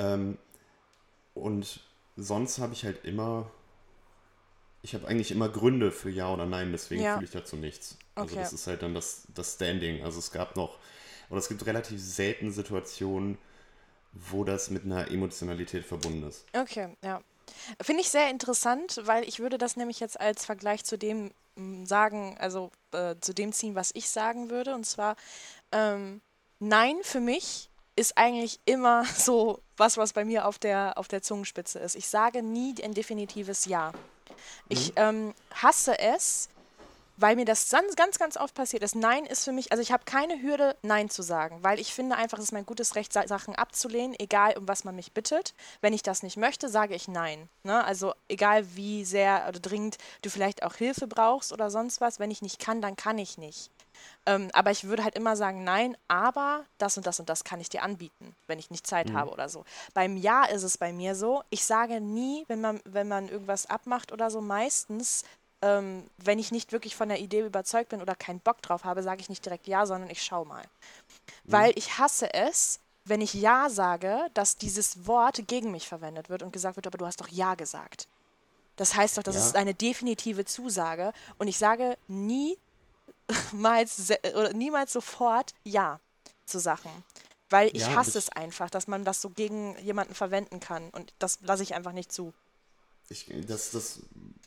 Ähm, 0.00 0.38
und 1.34 1.80
sonst 2.16 2.58
habe 2.58 2.72
ich 2.72 2.84
halt 2.84 3.04
immer, 3.04 3.50
ich 4.82 4.94
habe 4.94 5.06
eigentlich 5.06 5.30
immer 5.30 5.48
Gründe 5.48 5.92
für 5.92 6.10
Ja 6.10 6.32
oder 6.32 6.46
Nein, 6.46 6.72
deswegen 6.72 7.02
Ja. 7.02 7.14
fühle 7.14 7.24
ich 7.26 7.30
dazu 7.30 7.56
nichts. 7.56 7.96
Also 8.16 8.32
Okay. 8.32 8.42
das 8.42 8.52
ist 8.52 8.66
halt 8.66 8.82
dann 8.82 8.94
das, 8.94 9.26
das 9.34 9.54
Standing. 9.54 10.02
Also 10.04 10.18
es 10.18 10.30
gab 10.32 10.56
noch, 10.56 10.78
oder 11.28 11.38
es 11.38 11.48
gibt 11.48 11.64
relativ 11.66 12.00
selten 12.00 12.50
Situationen, 12.50 13.38
wo 14.12 14.44
das 14.44 14.70
mit 14.70 14.84
einer 14.84 15.10
Emotionalität 15.10 15.84
verbunden 15.84 16.26
ist. 16.26 16.44
Okay, 16.52 16.96
ja. 17.04 17.22
Finde 17.80 18.02
ich 18.02 18.10
sehr 18.10 18.30
interessant, 18.30 19.00
weil 19.04 19.24
ich 19.28 19.40
würde 19.40 19.58
das 19.58 19.76
nämlich 19.76 20.00
jetzt 20.00 20.20
als 20.20 20.44
Vergleich 20.44 20.84
zu 20.84 20.98
dem 20.98 21.32
m, 21.56 21.86
sagen, 21.86 22.36
also 22.38 22.70
äh, 22.92 23.16
zu 23.20 23.34
dem 23.34 23.52
ziehen, 23.52 23.74
was 23.74 23.90
ich 23.94 24.08
sagen 24.08 24.50
würde. 24.50 24.74
Und 24.74 24.84
zwar, 24.84 25.16
ähm, 25.72 26.20
nein, 26.58 26.96
für 27.02 27.20
mich 27.20 27.69
ist 28.00 28.16
eigentlich 28.16 28.58
immer 28.64 29.04
so 29.16 29.60
was, 29.76 29.96
was 29.96 30.12
bei 30.12 30.24
mir 30.24 30.46
auf 30.46 30.58
der, 30.58 30.94
auf 30.96 31.06
der 31.06 31.22
Zungenspitze 31.22 31.78
ist. 31.78 31.94
Ich 31.94 32.08
sage 32.08 32.42
nie 32.42 32.74
ein 32.82 32.94
definitives 32.94 33.66
Ja. 33.66 33.92
Ich 34.68 34.92
ähm, 34.96 35.34
hasse 35.54 35.98
es, 35.98 36.48
weil 37.18 37.36
mir 37.36 37.44
das 37.44 37.68
ganz, 37.68 37.96
ganz, 37.96 38.18
ganz 38.18 38.36
oft 38.38 38.54
passiert 38.54 38.82
ist. 38.82 38.94
Nein 38.94 39.26
ist 39.26 39.44
für 39.44 39.52
mich, 39.52 39.70
also 39.70 39.82
ich 39.82 39.92
habe 39.92 40.04
keine 40.06 40.40
Hürde, 40.40 40.76
Nein 40.82 41.10
zu 41.10 41.20
sagen, 41.22 41.58
weil 41.62 41.78
ich 41.78 41.92
finde 41.92 42.16
einfach, 42.16 42.38
es 42.38 42.44
ist 42.44 42.52
mein 42.52 42.64
gutes 42.64 42.94
Recht, 42.94 43.12
Sa- 43.12 43.26
Sachen 43.26 43.54
abzulehnen, 43.54 44.16
egal 44.18 44.56
um 44.56 44.66
was 44.66 44.84
man 44.84 44.96
mich 44.96 45.12
bittet. 45.12 45.52
Wenn 45.82 45.92
ich 45.92 46.02
das 46.02 46.22
nicht 46.22 46.38
möchte, 46.38 46.70
sage 46.70 46.94
ich 46.94 47.08
Nein. 47.08 47.50
Ne? 47.64 47.84
Also 47.84 48.14
egal 48.28 48.64
wie 48.76 49.04
sehr 49.04 49.44
oder 49.48 49.60
dringend 49.60 49.98
du 50.22 50.30
vielleicht 50.30 50.62
auch 50.62 50.76
Hilfe 50.76 51.06
brauchst 51.06 51.52
oder 51.52 51.70
sonst 51.70 52.00
was, 52.00 52.18
wenn 52.18 52.30
ich 52.30 52.40
nicht 52.40 52.58
kann, 52.58 52.80
dann 52.80 52.96
kann 52.96 53.18
ich 53.18 53.36
nicht. 53.36 53.70
Ähm, 54.26 54.50
aber 54.52 54.70
ich 54.70 54.84
würde 54.84 55.04
halt 55.04 55.14
immer 55.14 55.36
sagen, 55.36 55.64
nein, 55.64 55.96
aber 56.08 56.64
das 56.78 56.96
und 56.96 57.06
das 57.06 57.20
und 57.20 57.28
das 57.28 57.44
kann 57.44 57.60
ich 57.60 57.68
dir 57.68 57.82
anbieten, 57.82 58.34
wenn 58.46 58.58
ich 58.58 58.70
nicht 58.70 58.86
Zeit 58.86 59.12
habe 59.12 59.30
oder 59.30 59.48
so. 59.48 59.64
Beim 59.94 60.16
Ja 60.16 60.44
ist 60.44 60.62
es 60.62 60.78
bei 60.78 60.92
mir 60.92 61.14
so, 61.14 61.42
ich 61.50 61.64
sage 61.64 62.00
nie, 62.00 62.44
wenn 62.48 62.60
man, 62.60 62.80
wenn 62.84 63.08
man 63.08 63.28
irgendwas 63.28 63.66
abmacht 63.66 64.12
oder 64.12 64.30
so, 64.30 64.40
meistens, 64.40 65.24
ähm, 65.62 66.06
wenn 66.18 66.38
ich 66.38 66.52
nicht 66.52 66.72
wirklich 66.72 66.96
von 66.96 67.08
der 67.08 67.20
Idee 67.20 67.40
überzeugt 67.40 67.90
bin 67.90 68.00
oder 68.02 68.14
keinen 68.14 68.40
Bock 68.40 68.62
drauf 68.62 68.84
habe, 68.84 69.02
sage 69.02 69.20
ich 69.20 69.28
nicht 69.28 69.44
direkt 69.44 69.66
Ja, 69.66 69.86
sondern 69.86 70.10
ich 70.10 70.22
schau 70.22 70.44
mal. 70.44 70.64
Weil 71.44 71.72
ich 71.76 71.98
hasse 71.98 72.32
es, 72.32 72.80
wenn 73.04 73.20
ich 73.20 73.34
Ja 73.34 73.68
sage, 73.70 74.28
dass 74.34 74.56
dieses 74.56 75.06
Wort 75.06 75.46
gegen 75.48 75.70
mich 75.70 75.88
verwendet 75.88 76.28
wird 76.28 76.42
und 76.42 76.52
gesagt 76.52 76.76
wird, 76.76 76.86
aber 76.86 76.98
du 76.98 77.06
hast 77.06 77.20
doch 77.20 77.28
Ja 77.28 77.54
gesagt. 77.54 78.06
Das 78.76 78.94
heißt 78.94 79.18
doch, 79.18 79.22
das 79.22 79.34
Ja. 79.36 79.46
ist 79.46 79.56
eine 79.56 79.74
definitive 79.74 80.44
Zusage 80.44 81.12
und 81.38 81.48
ich 81.48 81.58
sage 81.58 81.98
niemals, 83.52 84.10
oder 84.34 84.52
niemals 84.52 84.92
sofort 84.92 85.54
Ja 85.64 86.00
zu 86.46 86.58
Sachen. 86.58 86.90
Weil 87.48 87.68
ich 87.74 87.82
Ja, 87.82 87.96
hasse 87.96 88.18
es 88.18 88.28
einfach, 88.28 88.70
dass 88.70 88.86
man 88.86 89.04
das 89.04 89.20
so 89.20 89.30
gegen 89.30 89.76
jemanden 89.80 90.14
verwenden 90.14 90.60
kann 90.60 90.88
und 90.90 91.12
das 91.18 91.38
lasse 91.42 91.62
ich 91.64 91.74
einfach 91.74 91.92
nicht 91.92 92.12
zu. 92.12 92.32
Ich, 93.08 93.26
das, 93.46 93.72
das 93.72 94.00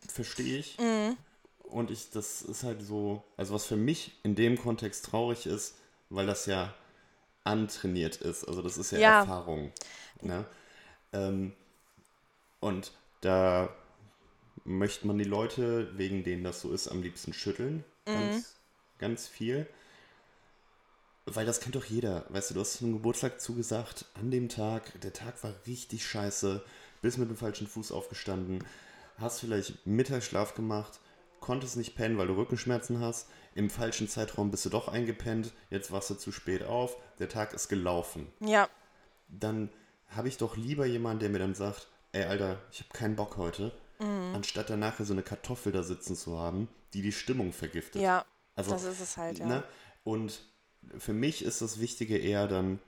verstehe 0.07 0.57
ich. 0.57 0.77
Mhm. 0.79 1.17
Und 1.63 1.91
ich, 1.91 2.11
das 2.11 2.41
ist 2.43 2.63
halt 2.63 2.81
so, 2.81 3.23
also 3.35 3.53
was 3.55 3.65
für 3.65 3.75
mich 3.75 4.13
in 4.23 4.35
dem 4.35 4.57
Kontext 4.57 5.05
traurig 5.05 5.47
ist, 5.47 5.75
weil 6.09 6.27
das 6.27 6.45
ja 6.45 6.73
antrainiert 7.43 8.17
ist. 8.17 8.45
Also 8.47 8.61
das 8.61 8.77
ist 8.77 8.91
ja, 8.91 8.99
Ja. 8.99 9.19
Erfahrung. 9.21 9.73
Ne? 10.21 10.45
Ähm, 11.11 11.53
und 12.61 12.91
da 13.21 13.69
möchte 14.63 15.07
man 15.07 15.17
die 15.17 15.23
Leute, 15.25 15.97
wegen 15.97 16.23
denen 16.23 16.43
das 16.45 16.61
so 16.61 16.71
ist, 16.71 16.87
am 16.87 17.01
liebsten 17.01 17.33
schütteln. 17.33 17.83
Mhm. 18.07 18.13
Ganz, 18.13 18.55
ganz 19.03 19.27
viel. 19.27 19.67
Weil 21.25 21.45
das 21.45 21.59
kennt 21.61 21.75
doch 21.75 21.85
jeder. 21.85 22.25
Weißt 22.29 22.49
du, 22.49 22.53
du 22.53 22.59
hast 22.61 22.73
zum 22.73 22.93
Geburtstag 22.93 23.39
zugesagt, 23.39 24.05
an 24.13 24.29
dem 24.31 24.49
Tag, 24.49 24.99
der 25.01 25.13
Tag 25.13 25.41
war 25.43 25.53
richtig 25.67 26.05
scheiße, 26.05 26.63
bist 27.01 27.17
mit 27.17 27.29
dem 27.29 27.37
falschen 27.37 27.67
Fuß 27.67 27.91
aufgestanden, 27.91 28.63
hast 29.17 29.39
vielleicht 29.39 29.85
Mittagsschlaf 29.87 30.53
gemacht, 30.53 30.99
konntest 31.39 31.77
nicht 31.77 31.95
pennen, 31.95 32.17
weil 32.17 32.27
du 32.27 32.35
Rückenschmerzen 32.35 32.99
hast, 32.99 33.27
im 33.55 33.69
falschen 33.69 34.09
Zeitraum 34.09 34.51
bist 34.51 34.65
du 34.65 34.69
doch 34.69 34.87
eingepennt, 34.89 35.53
jetzt 35.69 35.91
warst 35.91 36.09
du 36.09 36.15
zu 36.15 36.31
spät 36.31 36.63
auf, 36.63 36.97
der 37.19 37.29
Tag 37.29 37.53
ist 37.53 37.69
gelaufen. 37.69 38.27
Ja, 38.41 38.67
Dann 39.29 39.69
habe 40.09 40.27
ich 40.27 40.37
doch 40.37 40.57
lieber 40.57 40.85
jemanden, 40.85 41.19
der 41.21 41.29
mir 41.29 41.39
dann 41.39 41.55
sagt, 41.55 41.87
ey 42.11 42.23
Alter, 42.25 42.59
ich 42.71 42.79
habe 42.81 42.89
keinen 42.93 43.15
Bock 43.15 43.37
heute, 43.37 43.71
Mhm. 43.99 44.35
anstatt 44.35 44.69
dann 44.69 44.79
nachher 44.79 45.05
so 45.05 45.13
eine 45.13 45.23
Kartoffel 45.23 45.71
da 45.71 45.83
sitzen 45.83 46.15
zu 46.17 46.37
haben, 46.37 46.67
die 46.93 47.01
die 47.01 47.11
Stimmung 47.13 47.53
vergiftet. 47.53 48.01
ja, 48.01 48.25
Also, 48.55 48.71
das 48.71 48.83
ist 48.83 48.99
es 48.99 49.17
halt, 49.17 49.39
ja. 49.39 49.45
Ne? 49.45 49.63
Und 50.03 50.41
für 50.97 51.13
mich 51.13 51.43
ist 51.43 51.61
das 51.61 51.79
Wichtige 51.79 52.17
eher 52.17 52.47
dann 52.47 52.79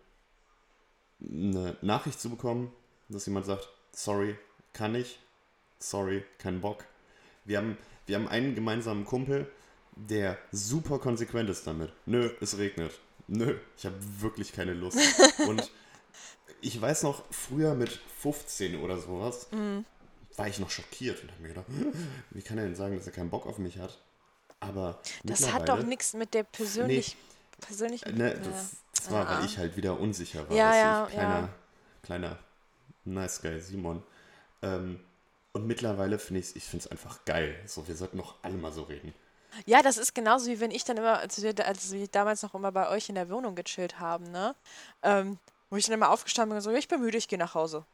eine 1.21 1.77
Nachricht 1.81 2.19
zu 2.19 2.29
bekommen, 2.29 2.71
dass 3.09 3.25
jemand 3.25 3.45
sagt, 3.45 3.69
sorry, 3.93 4.35
kann 4.73 4.95
ich, 4.95 5.19
sorry, 5.79 6.23
kein 6.37 6.61
Bock. 6.61 6.85
Wir 7.45 7.57
haben, 7.59 7.77
wir 8.05 8.15
haben 8.17 8.27
einen 8.27 8.53
gemeinsamen 8.55 9.05
Kumpel, 9.05 9.49
der 9.95 10.37
super 10.51 10.99
konsequent 10.99 11.49
ist 11.49 11.65
damit. 11.65 11.93
Nö, 12.05 12.29
es 12.41 12.57
regnet. 12.57 12.99
Nö, 13.27 13.57
ich 13.77 13.85
habe 13.85 13.95
wirklich 14.19 14.51
keine 14.51 14.73
Lust. 14.73 14.99
Und 15.47 15.71
ich 16.61 16.79
weiß 16.79 17.03
noch, 17.03 17.23
früher 17.31 17.75
mit 17.75 17.89
15 18.19 18.79
oder 18.81 18.99
sowas, 18.99 19.47
Mhm. 19.51 19.85
war 20.35 20.47
ich 20.47 20.59
noch 20.59 20.69
schockiert 20.69 21.21
und 21.23 21.31
habe 21.31 21.41
mir 21.41 21.47
gedacht, 21.49 21.65
wie 22.31 22.41
kann 22.41 22.57
er 22.57 22.65
denn 22.65 22.75
sagen, 22.75 22.97
dass 22.97 23.05
er 23.05 23.13
keinen 23.13 23.29
Bock 23.29 23.45
auf 23.45 23.57
mich 23.57 23.77
hat? 23.77 23.97
Aber 24.59 24.99
Das 25.23 25.51
hat 25.51 25.69
doch 25.69 25.83
nichts 25.83 26.13
mit 26.13 26.33
der 26.33 26.43
persönlich, 26.43 27.15
persönlichen. 27.61 28.17
Ne, 28.17 28.39
das, 28.39 28.77
das 28.95 29.11
war, 29.11 29.27
weil 29.27 29.45
ich 29.45 29.57
halt 29.57 29.77
wieder 29.77 29.99
unsicher 29.99 30.47
war. 30.49 30.55
Ja, 30.55 30.75
ja, 30.75 31.05
ich, 31.05 31.13
kleiner, 31.13 31.39
ja. 31.39 31.49
kleiner 32.03 32.39
Nice 33.05 33.41
Guy 33.41 33.59
Simon. 33.59 34.03
Ähm, 34.61 34.99
und 35.53 35.67
mittlerweile 35.67 36.19
finde 36.19 36.41
ich 36.41 36.47
es 36.47 36.55
ich 36.55 36.63
find's 36.65 36.87
einfach 36.87 37.23
geil. 37.25 37.55
So, 37.65 37.87
wir 37.87 37.95
sollten 37.95 38.17
doch 38.17 38.35
alle 38.41 38.55
mal 38.55 38.71
so 38.71 38.83
reden. 38.83 39.13
Ja, 39.65 39.81
das 39.81 39.97
ist 39.97 40.13
genauso 40.13 40.47
wie 40.47 40.59
wenn 40.59 40.71
ich 40.71 40.83
dann 40.83 40.97
immer, 40.97 41.19
als 41.19 41.41
wir, 41.41 41.53
als 41.65 41.91
wir 41.93 42.07
damals 42.07 42.41
noch 42.41 42.53
immer 42.55 42.71
bei 42.71 42.89
euch 42.89 43.07
in 43.07 43.15
der 43.15 43.29
Wohnung 43.29 43.55
gechillt 43.55 43.99
haben, 43.99 44.29
ne? 44.31 44.53
Ähm, 45.01 45.39
wo 45.69 45.77
ich 45.77 45.85
dann 45.85 45.93
immer 45.93 46.09
aufgestanden 46.09 46.49
bin 46.49 46.57
und 46.57 46.61
so, 46.61 46.71
ich 46.71 46.87
bin 46.87 46.99
müde, 46.99 47.17
ich 47.17 47.27
gehe 47.27 47.39
nach 47.39 47.53
Hause. 47.55 47.85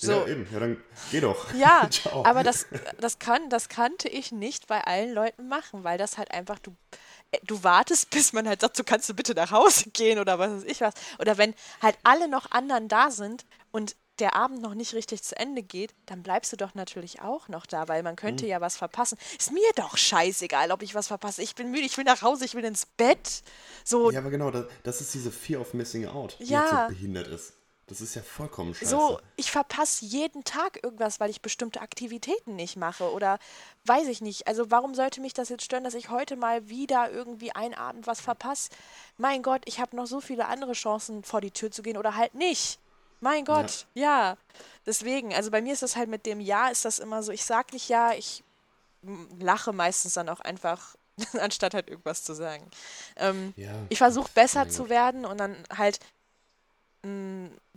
So. 0.00 0.12
Ja, 0.12 0.26
eben. 0.28 0.46
Ja, 0.50 0.60
dann 0.60 0.82
geh 1.10 1.20
doch. 1.20 1.52
Ja, 1.54 1.88
aber 2.24 2.42
das, 2.42 2.66
das, 2.98 3.18
kann, 3.18 3.50
das 3.50 3.68
kannte 3.68 4.08
ich 4.08 4.32
nicht 4.32 4.66
bei 4.66 4.80
allen 4.82 5.12
Leuten 5.12 5.46
machen, 5.48 5.84
weil 5.84 5.98
das 5.98 6.16
halt 6.16 6.30
einfach, 6.30 6.58
du, 6.58 6.74
äh, 7.32 7.38
du 7.44 7.62
wartest, 7.62 8.08
bis 8.14 8.32
man 8.32 8.48
halt 8.48 8.62
sagt, 8.62 8.76
so 8.76 8.82
kannst 8.84 9.08
du 9.10 9.14
bitte 9.14 9.34
nach 9.34 9.50
Hause 9.50 9.90
gehen 9.90 10.18
oder 10.18 10.38
was 10.38 10.50
weiß 10.52 10.64
ich 10.64 10.80
was. 10.80 10.94
Oder 11.18 11.36
wenn 11.38 11.54
halt 11.82 11.98
alle 12.02 12.28
noch 12.28 12.50
anderen 12.50 12.88
da 12.88 13.10
sind 13.10 13.44
und 13.72 13.94
der 14.20 14.34
Abend 14.36 14.60
noch 14.60 14.74
nicht 14.74 14.92
richtig 14.94 15.22
zu 15.22 15.34
Ende 15.38 15.62
geht, 15.62 15.94
dann 16.04 16.22
bleibst 16.22 16.52
du 16.52 16.56
doch 16.58 16.74
natürlich 16.74 17.22
auch 17.22 17.48
noch 17.48 17.64
da, 17.64 17.88
weil 17.88 18.02
man 18.02 18.16
könnte 18.16 18.44
Mhm. 18.44 18.50
ja 18.50 18.60
was 18.60 18.76
verpassen. 18.76 19.16
Ist 19.38 19.50
mir 19.50 19.70
doch 19.76 19.96
scheißegal, 19.96 20.72
ob 20.72 20.82
ich 20.82 20.94
was 20.94 21.06
verpasse. 21.08 21.42
Ich 21.42 21.54
bin 21.54 21.70
müde, 21.70 21.84
ich 21.86 21.96
will 21.96 22.04
nach 22.04 22.20
Hause, 22.20 22.44
ich 22.44 22.54
will 22.54 22.64
ins 22.64 22.84
Bett. 22.84 23.42
So, 23.84 24.10
Ja, 24.10 24.18
aber 24.20 24.28
genau, 24.30 24.50
das, 24.50 24.66
das 24.82 25.00
ist 25.00 25.14
diese 25.14 25.30
Fear 25.30 25.60
of 25.62 25.72
Missing 25.72 26.06
Out, 26.06 26.36
die 26.38 26.44
Ja. 26.52 26.86
so 26.88 26.94
behindert 26.94 27.28
ist. 27.28 27.54
Das 27.90 28.00
ist 28.00 28.14
ja 28.14 28.22
vollkommen 28.22 28.72
scheiße. 28.72 28.88
So, 28.88 29.18
ich 29.34 29.50
verpasse 29.50 30.04
jeden 30.04 30.44
Tag 30.44 30.82
irgendwas, 30.84 31.18
weil 31.18 31.28
ich 31.28 31.42
bestimmte 31.42 31.80
Aktivitäten 31.80 32.54
nicht 32.54 32.76
mache 32.76 33.10
oder 33.12 33.40
weiß 33.84 34.06
ich 34.06 34.20
nicht. 34.20 34.46
Also 34.46 34.70
warum 34.70 34.94
sollte 34.94 35.20
mich 35.20 35.34
das 35.34 35.48
jetzt 35.48 35.64
stören, 35.64 35.82
dass 35.82 35.94
ich 35.94 36.08
heute 36.08 36.36
mal 36.36 36.68
wieder 36.68 37.10
irgendwie 37.10 37.50
einen 37.50 37.74
Abend 37.74 38.06
was 38.06 38.20
verpasse? 38.20 38.70
Mein 39.18 39.42
Gott, 39.42 39.62
ich 39.64 39.80
habe 39.80 39.96
noch 39.96 40.06
so 40.06 40.20
viele 40.20 40.46
andere 40.46 40.74
Chancen, 40.74 41.24
vor 41.24 41.40
die 41.40 41.50
Tür 41.50 41.72
zu 41.72 41.82
gehen 41.82 41.96
oder 41.96 42.14
halt 42.14 42.34
nicht. 42.36 42.78
Mein 43.18 43.44
Gott, 43.44 43.86
ja. 43.94 44.36
Deswegen, 44.86 45.34
also 45.34 45.50
bei 45.50 45.60
mir 45.60 45.72
ist 45.72 45.82
das 45.82 45.96
halt 45.96 46.08
mit 46.08 46.24
dem 46.24 46.40
Ja, 46.40 46.68
ist 46.68 46.84
das 46.84 47.00
immer 47.00 47.24
so, 47.24 47.32
ich 47.32 47.44
sag 47.44 47.72
nicht 47.72 47.88
Ja, 47.88 48.12
ich 48.12 48.44
lache 49.40 49.72
meistens 49.72 50.14
dann 50.14 50.28
auch 50.28 50.40
einfach, 50.40 50.94
anstatt 51.40 51.74
halt 51.74 51.88
irgendwas 51.88 52.22
zu 52.22 52.34
sagen. 52.34 52.70
Ähm, 53.16 53.52
Ja. 53.56 53.72
ich 53.88 53.98
versuche 53.98 54.30
besser 54.32 54.68
zu 54.68 54.88
werden 54.88 55.24
und 55.26 55.38
dann 55.38 55.56
halt 55.76 55.98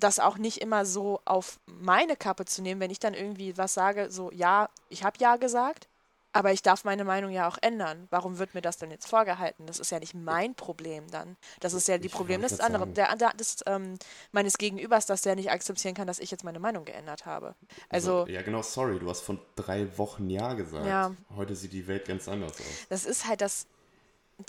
das 0.04 0.20
auch 0.20 0.38
nicht 0.38 0.62
immer 0.62 0.86
so 0.86 1.22
auf 1.26 1.60
meine 1.66 2.16
Kappe 2.16 2.46
zu 2.46 2.62
nehmen, 2.62 2.82
wenn 2.82 2.92
ich 2.92 3.00
dann 3.00 3.14
irgendwie 3.14 3.58
was 3.58 3.74
sage, 3.74 4.12
so 4.12 4.32
ja, 4.32 4.70
ich 4.90 5.04
habe 5.04 5.18
ja 5.20 5.38
gesagt, 5.38 5.88
aber 6.34 6.52
ich 6.52 6.64
darf 6.64 6.84
meine 6.84 7.04
Meinung 7.04 7.32
ja 7.32 7.48
auch 7.48 7.60
ändern. 7.62 8.08
Warum 8.10 8.40
wird 8.40 8.56
mir 8.56 8.62
das 8.62 8.78
denn 8.78 8.90
jetzt 8.90 9.08
vorgehalten? 9.08 9.68
Das 9.68 9.80
ist 9.80 9.92
ja 9.92 10.00
nicht 10.00 10.16
mein 10.16 10.56
Problem 10.56 11.10
dann. 11.12 11.38
Das 11.60 11.74
ist 11.74 11.88
ja 11.88 12.00
die 12.00 12.08
Ich 12.08 12.12
Problem 12.12 12.42
des 12.42 12.60
anderen, 12.60 12.96
der, 12.96 13.16
der, 13.16 13.34
des, 13.34 13.58
ähm, 13.68 14.00
meines 14.32 14.58
Gegenübers, 14.58 15.06
dass 15.06 15.22
der 15.22 15.36
nicht 15.36 15.52
akzeptieren 15.52 15.94
kann, 15.94 16.08
dass 16.08 16.18
ich 16.18 16.32
jetzt 16.32 16.44
meine 16.44 16.60
Meinung 16.60 16.86
geändert 16.86 17.28
habe. 17.28 17.54
Also 17.88 18.26
ja, 18.28 18.42
genau, 18.42 18.64
sorry, 18.64 18.98
du 18.98 19.08
hast 19.10 19.22
von 19.22 19.40
drei 19.56 19.96
Wochen 20.00 20.28
Ja 20.28 20.54
gesagt. 20.54 20.88
Ja. 20.88 21.16
Heute 21.36 21.56
sieht 21.56 21.72
die 21.72 21.88
Welt 21.88 22.08
ganz 22.08 22.28
anders 22.28 22.54
aus. 22.54 22.88
das 22.90 23.06
ist 23.06 23.28
halt 23.28 23.42
das 23.42 23.68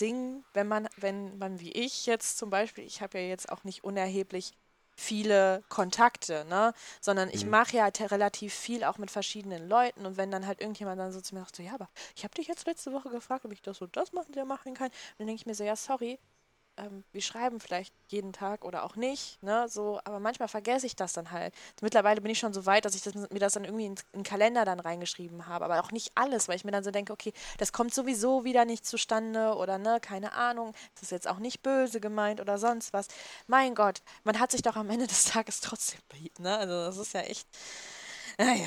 Ding, 0.01 0.43
wenn 0.55 0.67
man, 0.67 0.89
wenn 0.97 1.37
man 1.37 1.61
wie 1.61 1.73
ich 1.73 2.07
jetzt 2.07 2.39
zum 2.39 2.49
Beispiel, 2.49 2.85
ich 2.85 3.03
habe 3.03 3.19
ja 3.19 3.27
jetzt 3.27 3.53
auch 3.53 3.63
nicht 3.65 3.85
unerheblich 3.85 4.55
viele 4.97 5.63
Kontakte, 5.69 6.45
ne? 6.47 6.73
Sondern 7.01 7.29
ich 7.31 7.47
mache 7.47 7.77
ja 7.77 7.91
te- 7.91 8.11
relativ 8.11 8.55
viel 8.55 8.85
auch 8.85 8.99
mit 8.99 9.11
verschiedenen 9.11 9.69
Leuten 9.69 10.07
und 10.07 10.17
wenn 10.17 10.31
dann 10.31 10.47
halt 10.47 10.61
irgendjemand 10.61 11.01
dann 11.01 11.13
so 11.13 11.21
zu 11.21 11.35
mir 11.35 11.41
sagt, 11.43 11.57
so, 11.57 11.63
ja, 11.63 11.75
aber 11.75 11.89
ich 12.17 12.25
habe 12.25 12.35
dich 12.35 12.47
jetzt 12.49 12.67
letzte 12.67 12.93
Woche 12.93 13.11
gefragt, 13.11 13.45
ob 13.45 13.53
ich 13.53 13.63
das 13.63 13.81
und 13.81 13.97
das 13.97 14.13
machen, 14.13 14.33
machen 14.47 14.75
kann. 14.75 14.91
Dann 15.19 15.27
denke 15.27 15.41
ich 15.41 15.47
mir 15.47 15.55
so, 15.55 15.65
ja, 15.65 15.77
sorry, 15.77 16.19
ähm, 16.77 17.05
wir 17.13 17.23
schreiben 17.23 17.61
vielleicht 17.61 17.95
jeden 18.09 18.33
Tag 18.33 18.65
oder 18.65 18.85
auch 18.85 18.97
nicht, 18.97 19.43
ne, 19.43 19.69
so, 19.69 20.01
aber 20.05 20.21
manchmal 20.21 20.49
vergesse 20.49 20.87
ich 20.87 20.97
das 20.97 21.13
dann 21.13 21.31
halt. 21.31 21.55
Mittlerweile 21.81 22.21
bin 22.21 22.31
ich 22.31 22.39
schon 22.39 22.53
so 22.53 22.67
weit, 22.67 22.85
dass 22.85 22.95
ich 22.95 23.03
das, 23.03 23.15
mir 23.15 23.39
das 23.39 23.55
dann 23.55 23.65
irgendwie 23.65 23.87
in, 23.87 23.97
den 24.13 24.23
Kalender 24.23 24.65
dann 24.65 24.81
reingeschrieben 24.81 25.47
habe, 25.47 25.65
aber 25.65 25.81
auch 25.81 25.93
nicht 25.93 26.13
alles, 26.15 26.49
weil 26.49 26.57
ich 26.57 26.65
mir 26.65 26.73
dann 26.73 26.85
so 26.85 26.91
denke, 26.91 27.13
okay, 27.13 27.33
das 27.59 27.73
kommt 27.73 27.95
sowieso 27.95 28.45
wieder 28.45 28.65
nicht 28.65 28.87
zustande 28.87 29.55
oder 29.55 29.79
ne, 29.79 29.99
keine 30.01 30.33
Ahnung, 30.33 30.75
das 30.95 31.05
ist 31.05 31.11
jetzt 31.13 31.29
auch 31.29 31.39
nicht 31.39 31.63
böse 31.63 32.01
gemeint 32.01 32.41
oder 32.41 32.59
sonst 32.59 32.93
was. 32.93 33.09
Mein 33.47 33.75
Gott, 33.75 34.03
man 34.25 34.41
hat 34.41 34.51
sich 34.51 34.63
doch 34.63 34.77
am 34.77 34.91
Ende 34.91 35.07
des 35.07 35.25
Tages 35.33 35.61
trotzdem 35.61 36.01
lieb, 36.15 36.39
ne, 36.39 36.57
also 36.57 36.73
das 36.73 36.97
ist 36.97 37.15
ja 37.15 37.21
echt, 37.21 37.49
naja. 38.39 38.67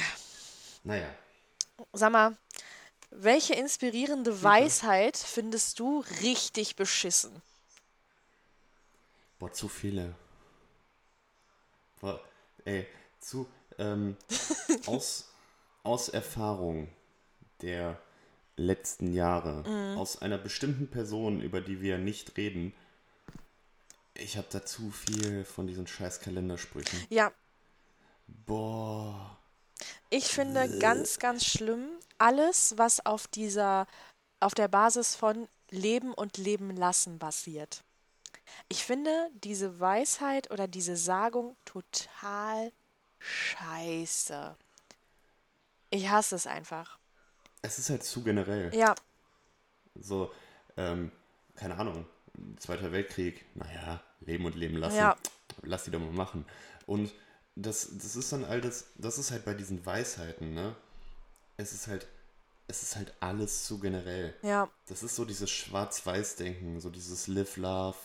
Naja. 0.84 1.10
Sag 1.91 2.12
mal, 2.12 2.38
welche 3.10 3.54
inspirierende 3.54 4.43
Weisheit 4.43 5.17
findest 5.17 5.80
du 5.80 6.04
richtig 6.22 6.76
beschissen? 6.76 7.41
Boah, 9.39 9.52
zu 9.52 9.67
viele. 9.67 10.15
Boah, 12.00 12.19
ey, 12.65 12.88
zu, 13.19 13.47
ähm, 13.78 14.17
aus, 14.86 15.32
aus 15.84 16.10
Erfahrung 16.10 16.89
der 17.62 18.00
letzten 18.56 19.14
Jahre, 19.14 19.95
aus 19.97 20.22
einer 20.22 20.39
bestimmten 20.39 20.88
Person, 20.88 21.41
über 21.41 21.62
die 21.62 21.82
wir 21.82 21.99
nicht 21.99 22.38
reden, 22.38 22.74
ich 24.16 24.36
habe 24.36 24.47
da 24.49 24.66
zu 24.66 24.89
viel 24.89 25.43
von 25.43 25.68
diesen 25.68 25.86
scheiß 25.86 26.22
Kalendersprüchen. 26.22 27.05
Ja, 27.09 27.32
Boah. 28.28 29.38
Ich 30.09 30.26
finde 30.26 30.80
ganz, 30.80 31.20
ganz 31.20 31.45
schlimm 31.45 31.88
alles, 32.18 32.78
was 32.78 33.05
auf 33.05 33.28
dieser, 33.28 33.88
auf 34.39 34.53
der 34.53 34.68
Basis 34.68 35.16
von 35.16 35.47
Leben 35.70 36.14
und 36.14 36.38
Leben 36.38 36.76
lassen 36.76 37.20
basiert. 37.20 37.84
Ich 38.70 38.84
finde 38.84 39.30
diese 39.34 39.80
Weisheit 39.80 40.52
oder 40.52 40.68
diese 40.68 40.95
Sagung 40.98 41.56
total 41.66 42.72
scheiße. 43.20 44.56
Ich 45.89 46.10
hasse 46.10 46.36
es 46.36 46.48
einfach. 46.48 46.98
Es 47.62 47.80
ist 47.80 47.89
halt 47.89 48.04
zu 48.04 48.24
generell. 48.24 48.74
Ja, 48.76 48.95
So, 49.95 50.32
ähm, 50.78 51.12
keine 51.56 51.78
Ahnung, 51.78 52.06
Zweiter 52.60 52.91
Weltkrieg, 52.91 53.45
naja, 53.56 54.02
leben 54.22 54.45
und 54.45 54.54
leben 54.56 54.78
lassen. 54.78 54.98
Ja. 54.98 55.18
lass 55.64 55.86
die 55.86 55.91
doch 55.91 56.00
mal 56.00 56.12
machen. 56.12 56.45
Und 56.86 57.12
das, 57.56 57.89
das 57.98 58.16
ist 58.16 58.32
dann 58.32 58.45
all 58.45 58.62
das, 58.62 58.86
das 58.95 59.18
ist 59.18 59.32
halt 59.32 59.43
bei 59.43 59.56
diesen 59.56 59.84
Weisheiten, 59.86 60.54
ne? 60.54 60.76
Es 61.58 61.74
ist 61.74 61.88
halt, 61.88 62.08
es 62.68 62.84
ist 62.84 62.95
halt 62.95 63.12
alles 63.22 63.64
zu 63.66 63.80
generell. 63.80 64.36
Ja, 64.43 64.70
Das 64.86 65.02
ist 65.02 65.16
so 65.16 65.26
dieses 65.26 65.50
Schwarz-Weiß-Denken, 65.50 66.80
so 66.80 66.91
dieses 66.91 67.26
Live, 67.28 67.58
Love, 67.58 67.98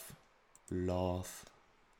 Love. 0.70 1.28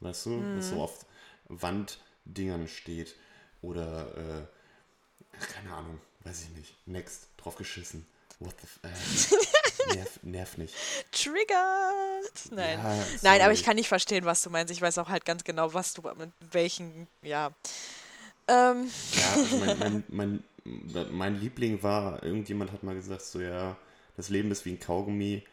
Weißt 0.00 0.26
du? 0.26 0.42
Das 0.56 0.70
so 0.70 0.82
auf 0.82 1.06
Wanddingern 1.48 2.68
steht. 2.68 3.14
Oder, 3.60 4.16
äh, 4.16 5.36
keine 5.52 5.72
Ahnung, 5.74 6.00
weiß 6.24 6.42
ich 6.42 6.50
nicht. 6.56 6.74
Next, 6.86 7.28
drauf 7.36 7.56
geschissen. 7.56 8.06
What 8.40 8.54
the 8.60 8.88
f 8.88 9.32
äh, 9.90 9.94
nerv, 9.96 10.18
nerv 10.22 10.58
nicht. 10.58 10.74
triggered. 11.12 12.50
Nein. 12.50 12.78
Ja, 12.78 13.04
Nein, 13.22 13.40
aber 13.40 13.52
ich 13.52 13.62
kann 13.62 13.76
nicht 13.76 13.88
verstehen, 13.88 14.24
was 14.24 14.42
du 14.42 14.50
meinst. 14.50 14.72
Ich 14.72 14.82
weiß 14.82 14.98
auch 14.98 15.08
halt 15.08 15.24
ganz 15.24 15.44
genau, 15.44 15.72
was 15.74 15.94
du 15.94 16.02
mit 16.16 16.30
welchen, 16.50 17.06
ja. 17.22 17.52
Ähm, 18.48 18.90
Ja, 19.12 19.32
also 19.34 19.56
mein, 19.58 19.78
mein, 19.78 20.04
mein, 20.64 21.12
mein 21.12 21.40
Liebling 21.40 21.82
war, 21.84 22.22
irgendjemand 22.24 22.72
hat 22.72 22.82
mal 22.82 22.96
gesagt, 22.96 23.22
so 23.22 23.40
ja, 23.40 23.76
das 24.16 24.28
Leben 24.28 24.50
ist 24.50 24.64
wie 24.64 24.72
ein 24.72 24.80
Kaugummi, 24.80 25.44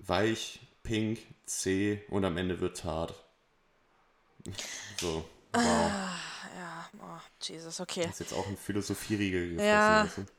weich, 0.00 0.60
pink, 0.82 1.18
zäh 1.46 2.02
und 2.08 2.24
am 2.24 2.36
Ende 2.36 2.60
wird 2.60 2.82
hart. 2.84 3.14
So, 5.00 5.24
wow. 5.52 5.62
ja, 5.62 6.88
oh, 7.00 7.20
Jesus, 7.40 7.80
okay. 7.80 8.02
Das 8.02 8.12
ist 8.12 8.20
jetzt 8.20 8.32
auch 8.32 8.46
ein 8.48 8.56
Philosophieriegel 8.56 9.50
gefressen. 9.50 10.26
Ja. 10.26 10.34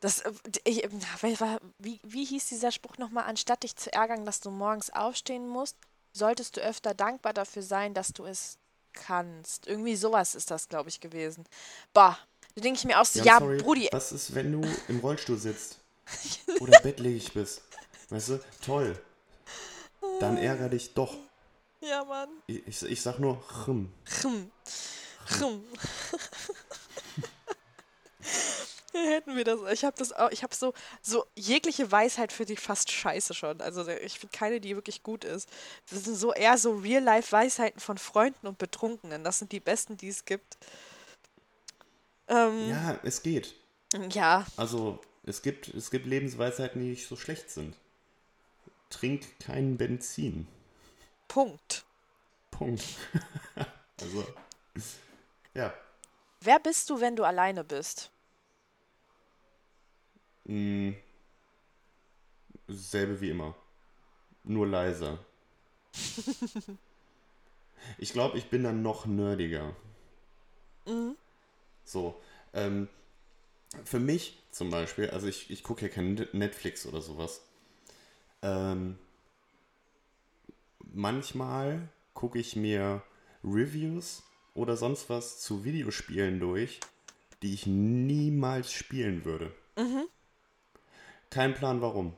Das, 0.00 0.20
äh, 0.20 0.32
ich, 0.64 0.88
wie, 1.78 2.00
wie 2.02 2.24
hieß 2.24 2.48
dieser 2.48 2.72
Spruch 2.72 2.98
nochmal? 2.98 3.24
Anstatt 3.24 3.64
dich 3.64 3.76
zu 3.76 3.92
ärgern, 3.92 4.24
dass 4.24 4.40
du 4.40 4.50
morgens 4.50 4.90
aufstehen 4.90 5.48
musst, 5.48 5.76
solltest 6.12 6.56
du 6.56 6.60
öfter 6.60 6.94
dankbar 6.94 7.32
dafür 7.32 7.62
sein, 7.62 7.94
dass 7.94 8.12
du 8.12 8.24
es 8.24 8.58
kannst. 8.92 9.66
Irgendwie 9.66 9.96
sowas 9.96 10.34
ist 10.34 10.50
das, 10.50 10.68
glaube 10.68 10.88
ich, 10.88 11.00
gewesen. 11.00 11.44
Bah, 11.92 12.18
da 12.54 12.60
denke 12.60 12.78
ich 12.78 12.84
mir 12.84 13.00
auch 13.00 13.04
so, 13.04 13.20
Ja, 13.20 13.24
ja, 13.24 13.38
sorry, 13.38 13.58
Brudi, 13.58 13.88
Was 13.92 14.12
ist, 14.12 14.34
wenn 14.34 14.52
du 14.52 14.68
im 14.88 15.00
Rollstuhl 15.00 15.38
sitzt 15.38 15.78
oder 16.60 16.80
bettlägerig 16.80 17.32
bist? 17.32 17.62
Weißt 18.10 18.30
du, 18.30 18.40
toll. 18.64 18.98
Dann 20.20 20.36
ärger 20.36 20.68
dich 20.68 20.94
doch. 20.94 21.14
ja, 21.80 22.04
Mann. 22.04 22.28
Ich, 22.46 22.66
ich, 22.66 22.82
ich 22.82 23.02
sag 23.02 23.18
nur, 23.18 23.42
hm. 23.66 23.92
Hm. 24.22 24.50
Hm. 25.38 25.62
Hätten 28.92 29.36
wir 29.36 29.44
das. 29.44 29.60
Ich 29.72 29.84
habe 29.84 29.96
das 29.98 30.12
auch, 30.12 30.30
ich 30.30 30.42
habe 30.42 30.54
so, 30.54 30.72
so 31.02 31.26
jegliche 31.36 31.92
Weisheit 31.92 32.32
für 32.32 32.46
dich 32.46 32.58
fast 32.58 32.90
scheiße 32.90 33.34
schon. 33.34 33.60
Also 33.60 33.86
ich 33.86 34.18
finde 34.18 34.36
keine, 34.36 34.60
die 34.60 34.74
wirklich 34.74 35.02
gut 35.02 35.24
ist. 35.24 35.48
Das 35.90 36.04
sind 36.04 36.16
so 36.16 36.32
eher 36.32 36.56
so 36.58 36.72
Real-Life-Weisheiten 36.74 37.80
von 37.80 37.98
Freunden 37.98 38.46
und 38.46 38.58
Betrunkenen. 38.58 39.22
Das 39.24 39.38
sind 39.38 39.52
die 39.52 39.60
besten, 39.60 39.96
die 39.98 40.08
es 40.08 40.24
gibt. 40.24 40.56
Ähm, 42.28 42.70
Ja, 42.70 42.98
es 43.04 43.22
geht. 43.22 43.54
ja. 44.10 44.46
Also, 44.56 45.00
es 45.24 45.42
gibt, 45.42 45.68
es 45.68 45.90
gibt 45.90 46.06
Lebensweisheiten, 46.06 46.80
die 46.80 46.88
nicht 46.88 47.06
so 47.06 47.16
schlecht 47.16 47.50
sind. 47.50 47.76
Trink 48.90 49.38
kein 49.40 49.76
Benzin. 49.76 50.46
Punkt. 51.28 51.84
Punkt. 52.50 52.84
also, 54.00 54.26
ja. 55.54 55.72
Wer 56.40 56.60
bist 56.60 56.88
du, 56.88 57.00
wenn 57.00 57.16
du 57.16 57.24
alleine 57.24 57.64
bist? 57.64 58.10
Mh, 60.44 60.94
selbe 62.68 63.20
wie 63.20 63.30
immer. 63.30 63.54
Nur 64.44 64.66
leiser. 64.66 65.18
ich 67.98 68.12
glaube, 68.12 68.38
ich 68.38 68.48
bin 68.48 68.62
dann 68.62 68.82
noch 68.82 69.04
nerdiger. 69.06 69.74
So. 71.84 72.20
Ähm, 72.54 72.88
für 73.84 74.00
mich 74.00 74.42
zum 74.50 74.70
Beispiel, 74.70 75.10
also 75.10 75.26
ich, 75.26 75.50
ich 75.50 75.62
gucke 75.62 75.86
ja 75.86 75.88
kein 75.92 76.14
Netflix 76.32 76.86
oder 76.86 77.02
sowas. 77.02 77.42
Ähm, 78.42 78.98
manchmal 80.80 81.88
gucke 82.14 82.38
ich 82.38 82.56
mir 82.56 83.02
Reviews 83.44 84.22
oder 84.54 84.76
sonst 84.76 85.08
was 85.08 85.40
zu 85.40 85.64
Videospielen 85.64 86.40
durch, 86.40 86.80
die 87.42 87.54
ich 87.54 87.66
niemals 87.66 88.72
spielen 88.72 89.24
würde. 89.24 89.52
Kein 91.30 91.54
Plan 91.54 91.80
warum. 91.80 92.14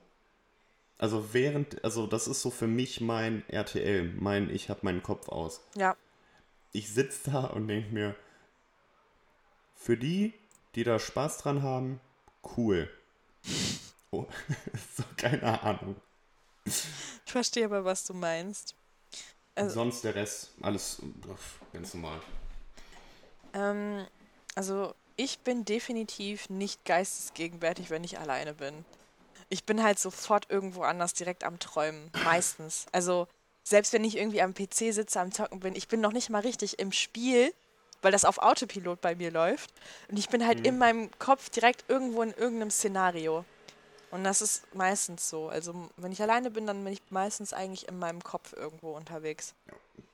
Also 0.99 1.33
während, 1.33 1.83
also 1.85 2.07
das 2.07 2.29
ist 2.29 2.43
so 2.43 2.51
für 2.51 2.67
mich 2.67 3.01
mein 3.01 3.43
RTL, 3.49 4.13
mein 4.19 4.51
Ich 4.51 4.69
habe 4.69 4.81
meinen 4.83 5.03
Kopf 5.03 5.29
aus. 5.29 5.63
Ja. 5.75 5.97
Ich 6.73 6.93
sitze 6.93 7.31
da 7.31 7.45
und 7.45 7.69
denke 7.69 7.93
mir, 7.93 8.15
für 9.75 9.97
die, 9.97 10.35
die 10.75 10.85
da 10.85 10.99
Spaß 10.99 11.39
dran 11.39 11.63
haben, 11.63 12.01
cool. 12.57 12.89
Oh, 14.13 14.27
so 14.97 15.05
keine 15.17 15.63
Ahnung. 15.63 15.95
Ich 17.27 17.33
verstehe 17.33 17.65
aber, 17.67 17.85
was 17.85 18.05
du 18.05 18.15
meinst. 18.15 18.75
Also- 19.55 19.75
Sonst 19.75 20.03
der 20.05 20.15
Rest, 20.15 20.51
alles 20.63 21.01
ganz 21.73 21.95
normal. 21.95 22.21
Ähm, 23.55 24.07
also 24.55 24.95
ich 25.17 25.41
bin 25.41 25.65
definitiv 25.65 26.49
nicht 26.49 26.85
geistesgegenwärtig, 26.85 27.91
wenn 27.91 28.05
ich 28.05 28.19
alleine 28.19 28.55
bin. 28.55 28.85
Ich 29.49 29.65
bin 29.65 29.83
halt 29.83 29.99
sofort 29.99 30.47
irgendwo 30.51 30.83
anders 30.83 31.13
direkt 31.15 31.45
am 31.45 31.59
Träumen, 31.59 32.11
meistens. 32.25 32.87
Also 32.93 33.27
selbst 33.63 33.93
wenn 33.93 34.05
ich 34.05 34.17
irgendwie 34.17 34.43
am 34.43 34.55
PC 34.55 34.93
sitze, 34.93 35.21
am 35.21 35.33
Zocken 35.33 35.61
bin, 35.61 35.77
ich 35.77 35.89
bin 35.89 36.01
noch 36.01 36.13
nicht 36.13 36.31
mal 36.31 36.41
richtig 36.41 36.79
im 36.79 36.93
Spiel, 36.93 37.53
weil 38.03 38.13
das 38.13 38.25
auf 38.25 38.39
Autopilot 38.39 39.01
bei 39.01 39.15
mir 39.15 39.31
läuft. 39.31 39.71
Und 40.09 40.19
ich 40.19 40.29
bin 40.31 40.47
halt 40.47 40.67
in 40.67 40.79
meinem 40.79 41.11
Kopf 41.19 41.51
direkt 41.51 41.85
irgendwo 41.89 42.23
in 42.23 42.33
irgendeinem 42.33 42.71
Szenario. 42.71 43.45
Und 44.11 44.25
das 44.25 44.43
ist 44.43 44.75
meistens 44.75 45.29
so. 45.29 45.49
Also 45.49 45.89
wenn 45.97 46.13
ich 46.13 46.21
alleine 46.21 46.51
bin, 46.51 46.67
dann 46.67 46.83
bin 46.83 46.93
ich 46.93 47.03
meistens 47.11 47.53
eigentlich 47.53 47.89
in 47.89 47.99
meinem 47.99 48.23
Kopf 48.23 48.53
irgendwo 48.53 48.97
unterwegs. 48.97 49.55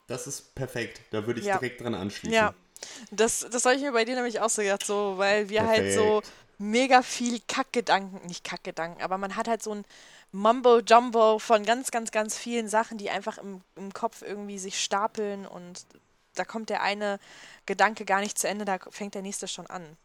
Das 0.06 0.26
ist 0.26 0.54
perfekt. 0.54 1.00
Da 1.10 1.26
würde 1.26 1.40
ich 1.40 1.46
Ja. 1.46 1.58
direkt 1.58 1.80
dran 1.80 1.94
anschließen. 1.94 2.32
Ja, 2.34 2.54
das, 3.10 3.46
das 3.50 3.64
habe 3.64 3.74
ich 3.76 3.82
mir 3.82 3.92
bei 3.92 4.04
dir 4.04 4.14
nämlich 4.14 4.40
auch 4.40 4.50
so 4.50 4.62
gedacht, 4.62 4.84
so, 4.84 5.14
weil 5.16 5.48
wir 5.48 5.66
halt 5.66 5.92
so 5.92 6.20
Perfekt. 6.20 6.32
mega 6.58 7.02
viel 7.02 7.40
Kackgedanken, 7.48 8.24
nicht 8.26 8.44
Kackgedanken, 8.44 9.02
aber 9.02 9.18
man 9.18 9.34
hat 9.36 9.48
halt 9.48 9.62
so 9.62 9.74
ein 9.74 9.84
Mumbo-Jumbo 10.32 11.38
von 11.38 11.64
ganz, 11.64 11.90
ganz, 11.90 12.10
ganz 12.10 12.36
vielen 12.36 12.68
Sachen, 12.68 12.98
die 12.98 13.10
einfach 13.10 13.38
im, 13.38 13.62
im 13.76 13.92
Kopf 13.94 14.22
irgendwie 14.22 14.58
sich 14.58 14.78
stapeln 14.82 15.46
und 15.46 15.86
da 16.34 16.44
kommt 16.44 16.68
der 16.68 16.82
eine 16.82 17.18
Gedanke 17.64 18.04
gar 18.04 18.20
nicht 18.20 18.38
zu 18.38 18.46
Ende, 18.46 18.64
da 18.66 18.78
fängt 18.90 19.14
der 19.14 19.22
nächste 19.22 19.48
schon 19.48 19.66
an. 19.68 19.96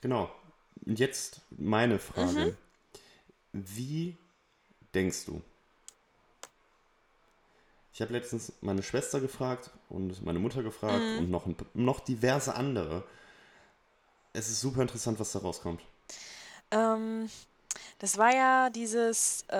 Genau. 0.00 0.30
Und 0.86 0.98
jetzt 1.00 1.40
meine 1.50 1.98
Frage. 1.98 2.46
Mhm. 2.46 2.56
Wie 3.66 4.16
denkst 4.94 5.24
du? 5.26 5.42
Ich 7.92 8.00
habe 8.00 8.12
letztens 8.12 8.52
meine 8.60 8.82
Schwester 8.82 9.20
gefragt 9.20 9.70
und 9.88 10.24
meine 10.24 10.38
Mutter 10.38 10.62
gefragt 10.62 11.10
Mhm. 11.12 11.18
und 11.18 11.30
noch, 11.30 11.46
ein- 11.46 11.56
noch 11.74 12.00
diverse 12.00 12.54
andere. 12.54 13.04
Es 14.32 14.48
ist 14.48 14.60
super 14.60 14.82
interessant, 14.82 15.18
was 15.20 15.32
da 15.32 15.40
rauskommt. 15.40 15.82
Ähm, 16.70 17.30
das 17.98 18.18
war 18.18 18.34
ja 18.34 18.70
dieses, 18.70 19.42
äh, 19.48 19.56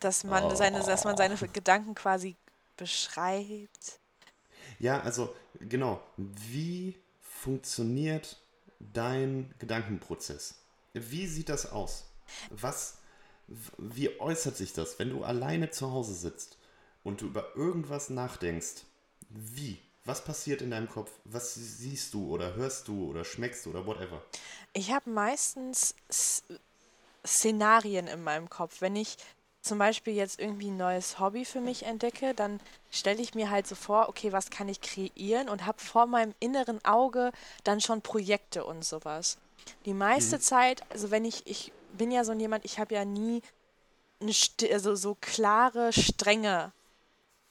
dass 0.00 0.24
man 0.24 0.54
seine, 0.56 0.80
dass 0.84 1.04
man 1.04 1.16
seine 1.16 1.36
Gedanken 1.36 1.94
quasi 1.94 2.36
beschreibt. 2.76 4.00
Ja, 4.78 5.00
also 5.00 5.34
genau. 5.60 6.00
Wie 6.16 6.98
funktioniert 7.20 8.40
dein 8.80 9.54
Gedankenprozess? 9.58 10.56
Wie 10.94 11.26
sieht 11.26 11.48
das 11.48 11.70
aus? 11.70 12.04
Was, 12.50 12.98
wie 13.78 14.18
äußert 14.20 14.56
sich 14.56 14.72
das, 14.72 14.98
wenn 14.98 15.10
du 15.10 15.24
alleine 15.24 15.70
zu 15.70 15.90
Hause 15.90 16.14
sitzt 16.14 16.56
und 17.02 17.20
du 17.20 17.26
über 17.26 17.54
irgendwas 17.56 18.10
nachdenkst? 18.10 18.84
Wie? 19.28 19.78
Was 20.04 20.24
passiert 20.24 20.62
in 20.62 20.70
deinem 20.70 20.88
Kopf? 20.88 21.10
Was 21.24 21.54
siehst 21.54 22.14
du 22.14 22.32
oder 22.32 22.54
hörst 22.54 22.88
du 22.88 23.10
oder 23.10 23.24
schmeckst 23.24 23.66
du 23.66 23.70
oder 23.70 23.86
whatever? 23.86 24.22
Ich 24.72 24.92
habe 24.92 25.10
meistens 25.10 25.94
Szenarien 27.26 28.06
in 28.06 28.22
meinem 28.22 28.48
Kopf. 28.48 28.80
Wenn 28.80 28.96
ich 28.96 29.16
zum 29.62 29.78
Beispiel 29.78 30.14
jetzt 30.14 30.38
irgendwie 30.38 30.68
ein 30.68 30.76
neues 30.76 31.18
Hobby 31.18 31.44
für 31.44 31.60
mich 31.60 31.84
entdecke, 31.84 32.34
dann 32.34 32.60
stelle 32.90 33.22
ich 33.22 33.34
mir 33.34 33.50
halt 33.50 33.66
so 33.66 33.74
vor, 33.74 34.10
okay, 34.10 34.30
was 34.30 34.50
kann 34.50 34.68
ich 34.68 34.82
kreieren 34.82 35.48
und 35.48 35.64
habe 35.64 35.80
vor 35.80 36.06
meinem 36.06 36.34
inneren 36.38 36.84
Auge 36.84 37.32
dann 37.64 37.80
schon 37.80 38.02
Projekte 38.02 38.64
und 38.64 38.84
sowas. 38.84 39.38
Die 39.84 39.94
meiste 39.94 40.38
Zeit, 40.40 40.82
also 40.90 41.10
wenn 41.10 41.24
ich, 41.24 41.46
ich 41.46 41.72
bin 41.92 42.10
ja 42.10 42.24
so 42.24 42.32
jemand, 42.32 42.64
ich 42.64 42.78
habe 42.78 42.94
ja 42.94 43.04
nie 43.04 43.42
eine, 44.20 44.32
st- 44.32 44.72
also 44.72 44.94
so 44.94 45.16
klare 45.20 45.92
Stränge, 45.92 46.72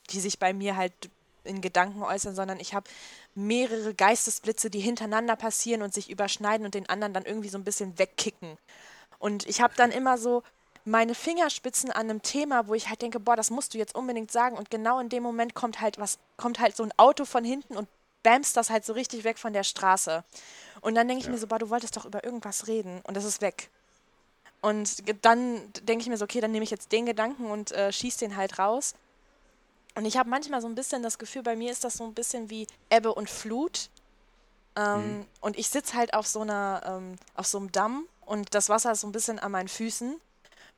die 0.09 0.20
sich 0.20 0.39
bei 0.39 0.53
mir 0.53 0.76
halt 0.76 0.93
in 1.43 1.61
Gedanken 1.61 2.03
äußern, 2.03 2.36
sondern 2.36 2.59
ich 2.59 2.74
habe 2.74 2.89
mehrere 3.36 3.93
Geistesblitze, 3.93 4.70
die 4.70 4.80
hintereinander 4.80 5.36
passieren 5.36 5.82
und 5.82 5.93
sich 5.93 6.09
überschneiden 6.09 6.66
und 6.66 6.74
den 6.74 6.89
anderen 6.89 7.14
dann 7.14 7.26
irgendwie 7.26 7.49
so 7.49 7.57
ein 7.57 7.64
bisschen 7.64 7.97
wegkicken. 7.99 8.57
Und 9.20 9.47
ich 9.47 9.61
habe 9.61 9.74
dann 9.76 9.91
immer 9.91 10.18
so 10.18 10.43
meine 10.86 11.16
Fingerspitzen 11.16 11.91
an 11.91 12.09
einem 12.09 12.22
Thema, 12.22 12.68
wo 12.68 12.74
ich 12.74 12.89
halt 12.89 13.01
denke, 13.01 13.20
boah, 13.20 13.36
das 13.36 13.49
musst 13.49 13.74
du 13.74 13.78
jetzt 13.78 13.95
unbedingt 13.95 14.32
sagen. 14.32 14.57
Und 14.57 14.70
genau 14.70 14.99
in 14.99 15.09
dem 15.09 15.24
Moment 15.24 15.53
kommt 15.53 15.80
halt 15.80 15.97
was, 15.97 16.18
kommt 16.38 16.59
halt 16.59 16.76
so 16.76 16.84
ein 16.84 16.93
Auto 16.97 17.26
von 17.26 17.43
hinten 17.43 17.78
und 17.78 17.88
bamst 18.22 18.55
das 18.57 18.70
halt 18.70 18.86
so 18.86 18.93
richtig 18.93 19.24
weg 19.24 19.38
von 19.38 19.53
der 19.53 19.64
Straße. 19.64 20.24
Und 20.84 20.95
dann 20.95 21.07
denke 21.07 21.21
ich 21.21 21.25
Ja. 21.25 21.31
mir 21.31 21.38
so, 21.38 21.47
boah, 21.47 21.57
du 21.59 21.69
wolltest 21.69 21.97
doch 21.97 22.05
über 22.05 22.23
irgendwas 22.23 22.67
reden 22.67 23.01
und 23.05 23.15
das 23.15 23.23
ist 23.23 23.41
weg. 23.41 23.69
Und 24.61 25.03
dann 25.25 25.61
denke 25.84 26.03
ich 26.03 26.09
mir 26.09 26.17
so, 26.17 26.25
okay, 26.25 26.39
dann 26.39 26.51
nehme 26.51 26.63
ich 26.63 26.71
jetzt 26.71 26.91
den 26.91 27.05
Gedanken 27.05 27.49
und 27.51 27.71
äh, 27.71 27.91
schieß 27.91 28.17
den 28.17 28.38
halt 28.38 28.59
raus. 28.59 28.93
Und 29.95 30.05
ich 30.05 30.17
habe 30.17 30.29
manchmal 30.29 30.61
so 30.61 30.67
ein 30.67 30.75
bisschen 30.75 31.03
das 31.03 31.17
Gefühl, 31.17 31.43
bei 31.43 31.55
mir 31.55 31.71
ist 31.71 31.84
das 31.84 31.95
so 31.95 32.03
ein 32.03 32.13
bisschen 32.13 32.49
wie 32.49 32.67
Ebbe 32.89 33.13
und 33.13 33.29
Flut. 33.29 33.89
Ähm, 34.75 35.25
Und 35.41 35.57
ich 35.57 35.69
sitze 35.69 35.95
halt 35.95 36.13
auf 36.13 36.27
so 36.27 36.41
einer, 36.41 36.81
ähm, 36.86 37.15
auf 37.36 37.45
so 37.47 37.57
einem 37.59 37.71
Damm 37.71 38.05
und 38.25 38.55
das 38.55 38.69
Wasser 38.69 38.91
ist 38.93 39.01
so 39.01 39.07
ein 39.07 39.11
bisschen 39.11 39.39
an 39.39 39.51
meinen 39.51 39.67
Füßen. 39.67 40.19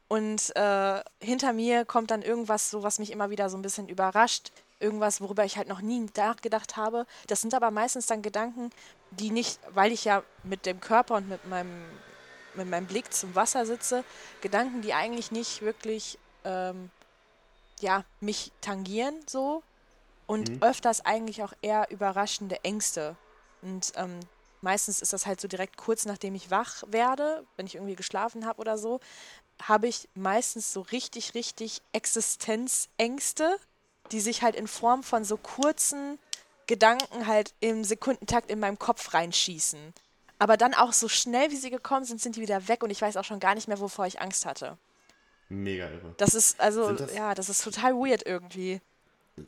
Und 0.07 0.55
äh, 0.55 1.01
hinter 1.19 1.53
mir 1.53 1.85
kommt 1.85 2.11
dann 2.11 2.21
irgendwas, 2.21 2.69
so 2.69 2.83
was 2.83 2.99
mich 2.99 3.11
immer 3.11 3.29
wieder 3.29 3.49
so 3.49 3.57
ein 3.57 3.61
bisschen 3.61 3.87
überrascht. 3.89 4.51
Irgendwas, 4.79 5.21
worüber 5.21 5.45
ich 5.45 5.57
halt 5.57 5.67
noch 5.69 5.81
nie 5.81 6.05
nachgedacht 6.17 6.75
habe. 6.75 7.07
Das 7.27 7.41
sind 7.41 7.53
aber 7.53 7.71
meistens 7.71 8.05
dann 8.07 8.21
Gedanken, 8.21 8.69
die 9.19 9.31
nicht, 9.31 9.59
weil 9.69 9.91
ich 9.91 10.05
ja 10.05 10.23
mit 10.43 10.65
dem 10.65 10.79
Körper 10.79 11.15
und 11.15 11.29
mit 11.29 11.45
meinem, 11.47 11.85
mit 12.53 12.69
meinem 12.69 12.87
Blick 12.87 13.13
zum 13.13 13.35
Wasser 13.35 13.65
sitze, 13.65 14.03
Gedanken, 14.41 14.81
die 14.81 14.93
eigentlich 14.93 15.31
nicht 15.31 15.61
wirklich 15.61 16.17
ähm, 16.43 16.89
ja, 17.79 18.03
mich 18.19 18.51
tangieren 18.61 19.15
so. 19.27 19.63
Und 20.27 20.63
öfters 20.63 21.05
eigentlich 21.05 21.43
auch 21.43 21.53
eher 21.61 21.91
überraschende 21.91 22.63
Ängste. 22.63 23.15
Und 23.61 23.93
ähm, 23.95 24.19
meistens 24.61 24.99
ist 24.99 25.13
das 25.13 25.27
halt 25.27 25.39
so 25.39 25.47
direkt 25.47 25.77
kurz 25.77 26.05
nachdem 26.05 26.33
ich 26.33 26.49
wach 26.49 26.83
werde, 26.87 27.45
wenn 27.57 27.67
ich 27.67 27.75
irgendwie 27.75 27.95
geschlafen 27.95 28.47
habe 28.47 28.59
oder 28.59 28.79
so, 28.79 28.99
habe 29.61 29.87
ich 29.87 30.09
meistens 30.15 30.73
so 30.73 30.81
richtig, 30.81 31.35
richtig 31.35 31.81
Existenzängste, 31.91 33.57
die 34.11 34.19
sich 34.19 34.41
halt 34.41 34.55
in 34.55 34.67
Form 34.67 35.03
von 35.03 35.23
so 35.23 35.37
kurzen 35.37 36.17
Gedanken 36.67 37.27
halt 37.27 37.53
im 37.59 37.83
Sekundentakt 37.83 38.49
in 38.49 38.59
meinem 38.59 38.79
Kopf 38.79 39.13
reinschießen. 39.13 39.93
Aber 40.39 40.57
dann 40.57 40.73
auch 40.73 40.91
so 40.93 41.07
schnell, 41.07 41.51
wie 41.51 41.55
sie 41.55 41.69
gekommen 41.69 42.05
sind, 42.05 42.19
sind 42.21 42.35
die 42.35 42.41
wieder 42.41 42.67
weg 42.67 42.83
und 42.83 42.89
ich 42.89 43.01
weiß 43.01 43.15
auch 43.17 43.23
schon 43.23 43.39
gar 43.39 43.55
nicht 43.55 43.67
mehr, 43.67 43.79
wovor 43.79 44.05
ich 44.05 44.19
Angst 44.21 44.45
hatte. 44.45 44.77
Mega 45.47 45.87
irre. 45.89 46.13
Das 46.17 46.33
ist, 46.33 46.59
also, 46.59 46.91
das- 46.93 47.13
ja, 47.15 47.33
das 47.35 47.49
ist 47.49 47.63
total 47.63 47.93
weird 47.93 48.25
irgendwie. 48.25 48.81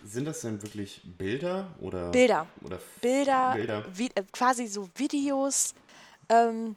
Sind 0.03 0.25
das 0.25 0.41
denn 0.41 0.61
wirklich 0.61 1.01
Bilder 1.17 1.67
oder 1.79 2.11
Bilder. 2.11 2.47
oder 2.63 2.79
Bilder, 3.01 3.53
Bilder? 3.53 3.85
Vi 3.91 4.11
äh, 4.15 4.23
quasi 4.33 4.67
so 4.67 4.89
Videos. 4.95 5.73
Ähm, 6.29 6.75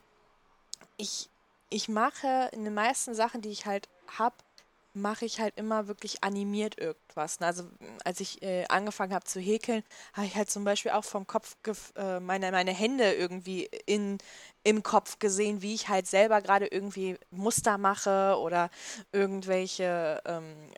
ich, 0.97 1.29
ich 1.71 1.89
mache 1.89 2.49
in 2.53 2.65
den 2.65 2.75
meisten 2.75 3.15
Sachen, 3.15 3.43
die 3.43 3.49
ich 3.51 3.67
halt 3.67 3.89
habe, 4.19 4.37
mache 4.93 5.25
ich 5.25 5.41
halt 5.41 5.57
immer 5.57 5.89
wirklich 5.89 6.25
animiert 6.25 6.79
irgendwas. 6.79 7.41
ne? 7.41 7.47
Also 7.47 7.65
m, 7.65 7.99
als 8.05 8.21
ich 8.21 8.43
äh, 8.43 8.65
angefangen 8.69 9.15
habe 9.15 9.25
zu 9.25 9.41
häkeln, 9.41 9.85
habe 10.13 10.27
ich 10.27 10.35
halt 10.35 10.51
zum 10.51 10.65
Beispiel 10.65 10.93
auch 10.93 11.05
vom 11.05 11.27
Kopf 11.27 11.57
äh, 11.97 12.21
meine, 12.21 12.51
meine 12.53 12.73
Hände 12.73 13.13
irgendwie 13.13 13.69
in, 13.87 14.19
im 14.65 14.83
Kopf 14.83 15.19
gesehen, 15.19 15.63
wie 15.63 15.75
ich 15.75 15.89
halt 15.89 16.07
selber 16.07 16.41
gerade 16.43 16.67
irgendwie 16.67 17.17
Muster 17.31 17.79
mache 17.79 18.37
oder 18.39 18.71
irgendwelche 19.13 20.21
ähm, 20.27 20.71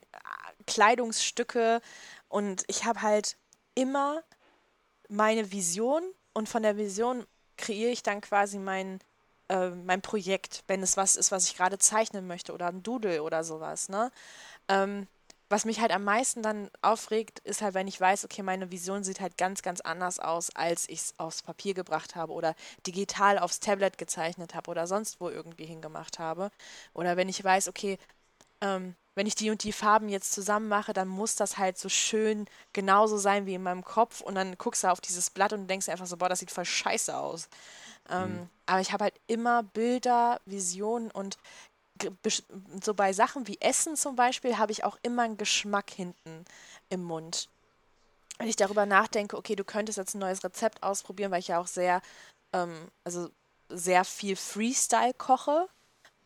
Kleidungsstücke. 0.66 1.80
Und 2.28 2.64
ich 2.68 2.84
habe 2.84 3.02
halt 3.02 3.36
immer 3.74 4.22
meine 5.08 5.52
Vision 5.52 6.02
und 6.32 6.48
von 6.48 6.62
der 6.62 6.76
Vision 6.76 7.26
kreiere 7.56 7.90
ich 7.90 8.02
dann 8.02 8.20
quasi 8.20 8.58
mein, 8.58 8.98
äh, 9.52 9.70
mein 9.70 10.02
Projekt, 10.02 10.64
wenn 10.66 10.82
es 10.82 10.96
was 10.96 11.16
ist, 11.16 11.30
was 11.30 11.46
ich 11.46 11.56
gerade 11.56 11.78
zeichnen 11.78 12.26
möchte 12.26 12.52
oder 12.54 12.68
ein 12.68 12.82
Doodle 12.82 13.22
oder 13.22 13.44
sowas, 13.44 13.88
ne? 13.88 14.10
Ähm, 14.68 15.06
was 15.50 15.66
mich 15.66 15.80
halt 15.80 15.92
am 15.92 16.04
meisten 16.04 16.42
dann 16.42 16.70
aufregt, 16.80 17.40
ist 17.40 17.60
halt, 17.60 17.74
wenn 17.74 17.86
ich 17.86 18.00
weiß, 18.00 18.24
okay, 18.24 18.42
meine 18.42 18.70
Vision 18.70 19.04
sieht 19.04 19.20
halt 19.20 19.36
ganz, 19.36 19.60
ganz 19.62 19.82
anders 19.82 20.18
aus, 20.18 20.48
als 20.56 20.88
ich 20.88 21.00
es 21.00 21.14
aufs 21.18 21.42
Papier 21.42 21.74
gebracht 21.74 22.16
habe 22.16 22.32
oder 22.32 22.54
digital 22.86 23.38
aufs 23.38 23.60
Tablet 23.60 23.98
gezeichnet 23.98 24.54
habe 24.54 24.70
oder 24.70 24.86
sonst 24.86 25.20
wo 25.20 25.28
irgendwie 25.28 25.66
hingemacht 25.66 26.18
habe. 26.18 26.50
Oder 26.94 27.18
wenn 27.18 27.28
ich 27.28 27.44
weiß, 27.44 27.68
okay, 27.68 27.98
ähm, 28.62 28.96
wenn 29.14 29.26
ich 29.26 29.34
die 29.34 29.50
und 29.50 29.62
die 29.64 29.72
Farben 29.72 30.08
jetzt 30.08 30.32
zusammen 30.32 30.68
mache, 30.68 30.94
dann 30.94 31.08
muss 31.08 31.36
das 31.36 31.58
halt 31.58 31.76
so 31.78 31.90
schön 31.90 32.46
genauso 32.72 33.18
sein 33.18 33.44
wie 33.46 33.54
in 33.54 33.62
meinem 33.62 33.84
Kopf. 33.84 34.22
Und 34.22 34.36
dann 34.36 34.56
guckst 34.56 34.84
du 34.84 34.88
auf 34.90 35.02
dieses 35.02 35.28
Blatt 35.30 35.52
und 35.52 35.68
denkst 35.68 35.88
einfach 35.90 36.06
so, 36.06 36.16
boah, 36.16 36.30
das 36.30 36.38
sieht 36.40 36.50
voll 36.50 36.64
scheiße 36.64 37.14
aus. 37.14 37.48
Ähm, 38.08 38.48
Aber 38.66 38.80
ich 38.80 38.92
habe 38.92 39.04
halt 39.04 39.14
immer 39.26 39.62
Bilder, 39.62 40.40
Visionen 40.46 41.10
und 41.10 41.38
so 42.82 42.94
bei 42.94 43.12
Sachen 43.12 43.46
wie 43.46 43.60
Essen 43.60 43.96
zum 43.96 44.16
Beispiel 44.16 44.58
habe 44.58 44.72
ich 44.72 44.82
auch 44.82 44.98
immer 45.02 45.22
einen 45.22 45.36
Geschmack 45.36 45.90
hinten 45.90 46.44
im 46.88 47.04
Mund. 47.04 47.48
Wenn 48.38 48.48
ich 48.48 48.56
darüber 48.56 48.86
nachdenke, 48.86 49.36
okay, 49.36 49.54
du 49.54 49.64
könntest 49.64 49.98
jetzt 49.98 50.14
ein 50.14 50.18
neues 50.18 50.42
Rezept 50.42 50.82
ausprobieren, 50.82 51.30
weil 51.30 51.40
ich 51.40 51.48
ja 51.48 51.60
auch 51.60 51.66
sehr, 51.66 52.02
ähm, 52.52 52.88
also 53.04 53.28
sehr 53.68 54.04
viel 54.04 54.36
Freestyle 54.36 55.14
koche, 55.14 55.68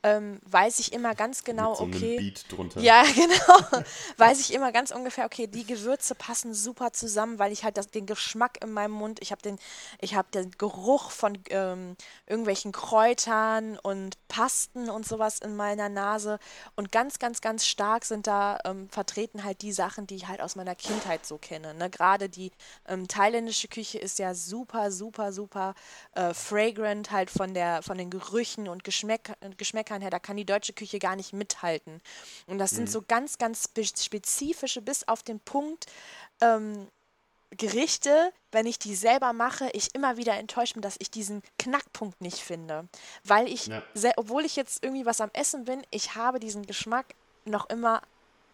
ähm, 0.02 0.40
weiß 0.44 0.78
ich 0.78 0.92
immer 0.92 1.14
ganz 1.14 1.42
genau, 1.42 1.70
mit 1.70 1.78
so 1.78 1.84
okay. 1.84 2.16
Beat 2.18 2.52
drunter. 2.52 2.80
Ja, 2.80 3.02
genau. 3.14 3.82
Weiß 4.16 4.40
ich 4.40 4.52
immer 4.54 4.70
ganz 4.70 4.90
ungefähr, 4.90 5.26
okay, 5.26 5.46
die 5.46 5.64
Gewürze 5.64 6.14
passen 6.14 6.54
super 6.54 6.92
zusammen, 6.92 7.38
weil 7.38 7.52
ich 7.52 7.64
halt 7.64 7.76
das, 7.76 7.90
den 7.90 8.06
Geschmack 8.06 8.62
in 8.62 8.72
meinem 8.72 8.92
Mund, 8.92 9.20
ich 9.20 9.32
habe 9.32 9.42
den, 9.42 9.58
ich 10.00 10.14
habe 10.14 10.28
den 10.32 10.52
Geruch 10.52 11.10
von 11.10 11.38
ähm, 11.50 11.96
irgendwelchen 12.26 12.72
Kräutern 12.72 13.78
und 13.78 14.16
Pasten 14.28 14.90
und 14.90 15.06
sowas 15.06 15.40
in 15.40 15.56
meiner 15.56 15.88
Nase. 15.88 16.38
Und 16.76 16.92
ganz, 16.92 17.18
ganz, 17.18 17.40
ganz 17.40 17.66
stark 17.66 18.04
sind 18.04 18.26
da 18.26 18.58
ähm, 18.64 18.88
vertreten 18.90 19.44
halt 19.44 19.62
die 19.62 19.72
Sachen, 19.72 20.06
die 20.06 20.16
ich 20.16 20.28
halt 20.28 20.40
aus 20.40 20.56
meiner 20.56 20.74
Kindheit 20.74 21.26
so 21.26 21.38
kenne. 21.38 21.74
Ne? 21.74 21.90
Gerade 21.90 22.28
die 22.28 22.52
ähm, 22.86 23.08
thailändische 23.08 23.68
Küche 23.68 23.98
ist 23.98 24.18
ja 24.18 24.34
super, 24.34 24.92
super, 24.92 25.32
super 25.32 25.74
äh, 26.14 26.32
fragrant 26.32 27.10
halt 27.10 27.30
von 27.30 27.54
der, 27.54 27.82
von 27.82 27.98
den 27.98 28.10
Gerüchen 28.10 28.68
und 28.68 28.84
Geschmäck, 28.84 29.32
Geschmäckern 29.56 29.95
her. 30.02 30.10
Da 30.10 30.18
kann 30.18 30.36
die 30.36 30.44
deutsche 30.44 30.72
Küche 30.72 30.98
gar 30.98 31.16
nicht 31.16 31.32
mithalten. 31.32 32.00
Und 32.46 32.58
das 32.58 32.70
sind 32.70 32.90
so 32.90 33.02
ganz, 33.02 33.38
ganz 33.38 33.64
spe 33.64 33.84
spezifische, 33.84 34.80
bis 34.82 35.06
auf 35.08 35.22
den 35.22 35.40
Punkt, 35.40 35.86
ähm, 36.40 36.88
Gerichte, 37.50 38.32
wenn 38.50 38.66
ich 38.66 38.78
die 38.78 38.94
selber 38.96 39.32
mache, 39.32 39.70
ich 39.72 39.94
immer 39.94 40.16
wieder 40.16 40.34
enttäuscht 40.34 40.74
bin, 40.74 40.82
dass 40.82 40.96
ich 40.98 41.10
diesen 41.10 41.42
Knackpunkt 41.58 42.20
nicht 42.20 42.38
finde. 42.38 42.88
Weil 43.24 43.48
ich, 43.48 43.66
Ja. 43.68 43.82
se- 43.94 44.12
obwohl 44.16 44.44
ich 44.44 44.56
jetzt 44.56 44.82
irgendwie 44.82 45.06
was 45.06 45.20
am 45.20 45.30
Essen 45.32 45.64
bin, 45.64 45.82
ich 45.90 46.16
habe 46.16 46.40
diesen 46.40 46.66
Geschmack 46.66 47.14
noch 47.44 47.68
immer 47.70 48.02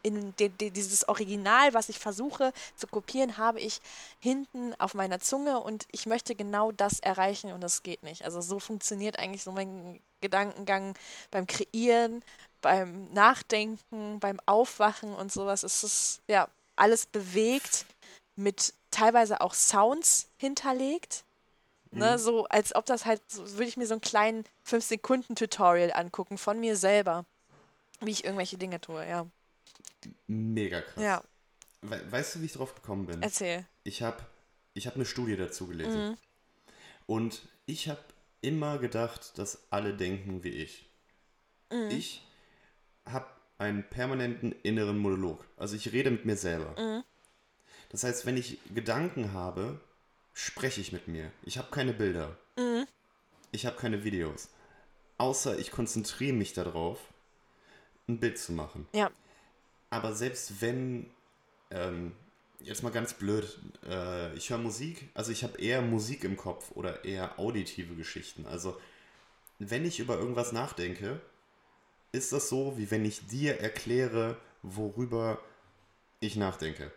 in 0.03 0.35
de, 0.37 0.49
de, 0.49 0.71
dieses 0.71 1.09
Original, 1.09 1.75
was 1.75 1.89
ich 1.89 1.99
versuche 1.99 2.53
zu 2.77 2.87
kopieren, 2.87 3.39
habe 3.39 3.61
ich 3.61 3.81
hinten 4.19 4.75
auf 4.79 4.95
meiner 4.95 5.21
Zunge 5.21 5.61
und 5.61 5.87
ich 5.93 6.07
möchte 6.07 6.35
genau 6.35 6.73
das 6.73 7.01
erreichen 7.01 7.53
und 7.53 7.61
das 7.61 7.83
geht 7.83 8.03
nicht. 8.03 8.25
Also 8.25 8.41
so 8.41 8.59
funktioniert 8.59 9.19
eigentlich 9.19 9.43
so 9.43 9.53
mein 9.53 10.01
Gedankengang 10.21 10.95
beim 11.31 11.47
Kreieren, 11.47 12.23
beim 12.61 13.13
Nachdenken, 13.13 14.21
beim 14.21 14.39
Aufwachen 14.47 15.15
und 15.15 15.33
sowas. 15.33 15.63
Es 15.63 15.85
ist 15.85 16.21
ja 16.29 16.49
alles 16.77 17.07
bewegt 17.07 17.87
mit 18.37 18.75
teilweise 18.91 19.41
auch 19.41 19.55
Sounds 19.55 20.29
hinterlegt. 20.39 21.25
Ne, 21.95 22.19
so 22.19 22.47
als 22.47 22.75
ob 22.75 22.87
das 22.87 23.05
halt, 23.05 23.21
so, 23.31 23.47
würde 23.53 23.67
ich 23.67 23.77
mir 23.77 23.87
so 23.87 23.93
einen 23.93 24.01
kleinen 24.01 24.45
5-Sekunden-Tutorial 24.67 25.93
angucken 25.93 26.39
von 26.39 26.59
mir 26.59 26.75
selber, 26.75 27.27
wie 28.01 28.13
ich 28.13 28.25
irgendwelche 28.25 28.57
Dinge 28.57 28.81
tue, 28.81 29.07
ja. 29.07 29.27
Mega 30.27 30.81
krass. 30.81 31.03
Ja, 31.03 31.23
We 31.83 32.01
weißt 32.11 32.37
du, 32.37 32.41
wie 32.41 32.47
ich 32.47 32.53
drauf 32.53 32.75
gekommen 32.75 33.07
bin? 33.07 33.23
erzähl. 33.23 33.65
Ich 33.85 34.03
habe 34.03 34.25
ich 34.75 34.87
hab 34.87 34.95
eine 34.95 35.05
Studie 35.05 35.37
dazu 35.37 35.67
gelesen. 35.67 36.11
Mhm. 36.11 36.17
Und 37.07 37.43
ich 37.67 37.89
habe 37.89 38.03
immer 38.41 38.79
gedacht, 38.79 39.39
dass 39.39 39.65
alle 39.71 39.95
denken 39.95 40.43
wie 40.45 40.51
ich. 40.51 40.89
Mhm. 41.71 41.91
Ich 41.91 42.27
habe 43.07 43.27
einen 43.59 43.89
permanenten 43.89 44.53
inneren 44.63 44.99
Monolog. 44.99 45.45
Also 45.57 45.77
ich 45.77 45.93
rede 45.93 46.11
mit 46.11 46.25
mir 46.25 46.37
selber. 46.37 46.81
Mhm. 46.81 47.05
Das 47.91 48.05
heißt, 48.05 48.27
wenn 48.27 48.37
ich 48.37 48.59
Gedanken 48.75 49.33
habe, 49.33 49.81
spreche 50.33 50.81
ich 50.81 50.93
mit 50.93 51.09
mir. 51.09 51.31
Ich 51.43 51.59
habe 51.59 51.71
keine 51.71 51.93
Bilder. 51.93 52.37
Mhm. 52.57 52.87
Ich 53.51 53.67
habe 53.67 53.77
keine 53.77 54.03
Videos. 54.05 54.49
Außer 55.19 55.59
ich 55.59 55.71
konzentriere 55.71 56.33
mich 56.33 56.55
darauf, 56.55 56.99
ein 58.09 58.19
Bild 58.19 58.39
zu 58.39 58.53
machen. 58.53 58.89
Ja, 58.93 59.11
Aber 59.93 60.15
selbst 60.15 60.63
wenn, 60.63 61.11
ähm, 61.71 62.13
jetzt 62.61 62.83
mal 62.83 62.91
ganz 62.91 63.13
blöd, 63.13 63.59
äh, 63.87 64.35
ich 64.35 64.49
höre 64.49 64.57
Musik, 64.57 65.11
also 65.13 65.31
ich 65.31 65.45
habe 65.45 65.61
eher 65.61 65.83
Musik 65.83 66.25
im 66.25 66.39
Kopf 66.39 66.71
oder 66.75 67.05
eher 67.05 67.39
auditive 67.39 67.95
Geschichten. 67.95 68.47
Also 68.47 68.75
wenn 69.59 69.85
ich 69.85 70.01
über 70.01 70.19
irgendwas 70.19 70.53
nachdenke, 70.53 71.21
ist 72.11 72.33
das 72.33 72.49
so, 72.49 72.79
wie 72.79 72.91
wenn 72.91 73.05
ich 73.05 73.27
dir 73.27 73.61
erkläre, 73.61 74.39
worüber 74.63 75.39
ich 76.21 76.37
nachdenke. 76.37 76.91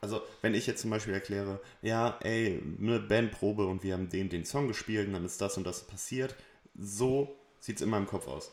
Also 0.00 0.22
wenn 0.40 0.54
ich 0.54 0.68
jetzt 0.68 0.82
zum 0.82 0.90
Beispiel 0.90 1.14
erkläre, 1.14 1.58
ja, 1.82 2.16
ey, 2.22 2.62
eine 2.80 3.00
Bandprobe 3.00 3.66
und 3.66 3.82
wir 3.82 3.94
haben 3.94 4.08
den, 4.08 4.28
den 4.28 4.44
Song 4.44 4.68
gespielt 4.68 5.08
und 5.08 5.14
dann 5.14 5.24
ist 5.24 5.40
das 5.40 5.56
und 5.56 5.64
das 5.64 5.84
passiert, 5.84 6.36
so, 6.78 7.34
sieht 7.58 7.76
es 7.76 7.82
in 7.82 7.90
meinem 7.90 8.06
Kopf 8.06 8.28
aus. 8.28 8.52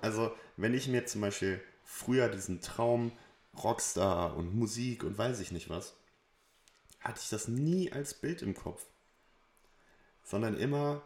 Also, 0.00 0.32
wenn 0.56 0.72
ich 0.72 0.88
mir 0.88 1.04
zum 1.04 1.20
Beispiel 1.20 1.60
früher 1.84 2.28
diesen 2.28 2.60
Traum 2.60 3.12
Rockstar 3.62 4.36
und 4.36 4.54
Musik 4.56 5.04
und 5.04 5.16
weiß 5.16 5.40
ich 5.40 5.52
nicht 5.52 5.70
was, 5.70 5.94
hatte 7.00 7.20
ich 7.22 7.28
das 7.28 7.48
nie 7.48 7.92
als 7.92 8.14
Bild 8.14 8.42
im 8.42 8.54
Kopf. 8.54 8.84
Sondern 10.24 10.58
immer, 10.58 11.02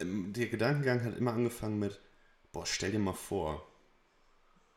der 0.00 0.48
Gedankengang 0.48 1.04
hat 1.04 1.16
immer 1.16 1.32
angefangen 1.32 1.78
mit, 1.78 2.00
boah, 2.52 2.66
stell 2.66 2.92
dir 2.92 2.98
mal 2.98 3.14
vor, 3.14 3.66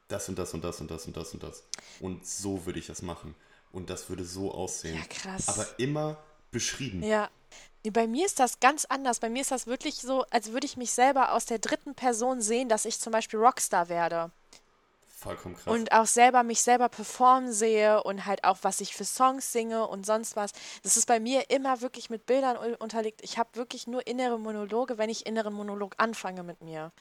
das 0.08 0.30
und 0.30 0.38
das 0.38 0.54
und 0.54 0.64
das 0.64 0.80
und 0.80 0.92
das 0.92 1.06
und 1.06 1.18
das 1.18 1.34
und 1.34 1.44
das. 1.44 1.64
Und 2.00 2.26
so 2.26 2.66
würde 2.66 2.80
ich 2.80 2.88
das 2.88 3.02
machen. 3.02 3.36
Und 3.72 3.90
das 3.90 4.10
würde 4.10 4.26
so 4.26 4.54
aussehen. 4.54 4.98
Ja, 4.98 5.06
krass. 5.10 5.48
Aber 5.48 5.66
immer 5.80 6.22
beschrieben. 6.52 7.02
Ja. 7.04 7.30
Bei 7.92 8.06
mir 8.06 8.26
ist 8.26 8.40
das 8.40 8.60
ganz 8.60 8.86
anders. 8.86 9.20
Bei 9.20 9.30
mir 9.30 9.42
ist 9.42 9.52
das 9.52 9.66
wirklich 9.66 9.96
so, 9.96 10.24
als 10.30 10.52
würde 10.52 10.68
ich 10.68 10.78
mich 10.78 10.92
selber 10.92 11.32
aus 11.32 11.46
der 11.46 11.58
dritten 11.58 11.96
Person 11.96 12.42
sehen, 12.42 12.70
dass 12.70 12.86
ich 12.86 13.00
zum 13.00 13.12
Beispiel 13.12 13.40
Rockstar 13.40 13.90
werde. 13.90 14.32
Vollkommen 15.22 15.56
krass. 15.56 15.68
Und 15.68 15.92
auch 15.92 16.08
selber 16.08 16.42
mich 16.42 16.64
selber 16.64 16.90
performen 16.90 17.54
sehe 17.54 18.02
und 18.04 18.26
halt 18.26 18.44
auch, 18.44 18.58
was 18.64 18.82
ich 18.82 18.96
für 18.96 19.06
Songs 19.06 19.52
singe 19.52 19.88
und 19.88 20.04
sonst 20.04 20.36
was. 20.36 20.52
Das 20.82 20.98
ist 20.98 21.06
bei 21.06 21.20
mir 21.20 21.52
immer 21.52 21.82
wirklich 21.82 22.10
mit 22.10 22.26
Bildern 22.26 22.58
unterlegt. 22.78 23.22
Ich 23.24 23.38
habe 23.38 23.50
wirklich 23.54 23.86
nur 23.86 24.08
innere 24.08 24.40
Monologe, 24.40 24.98
wenn 24.98 25.12
ich 25.12 25.28
inneren 25.28 25.54
Monolog 25.54 25.94
anfange 25.98 26.42
mit 26.42 26.62
mir. 26.62 26.92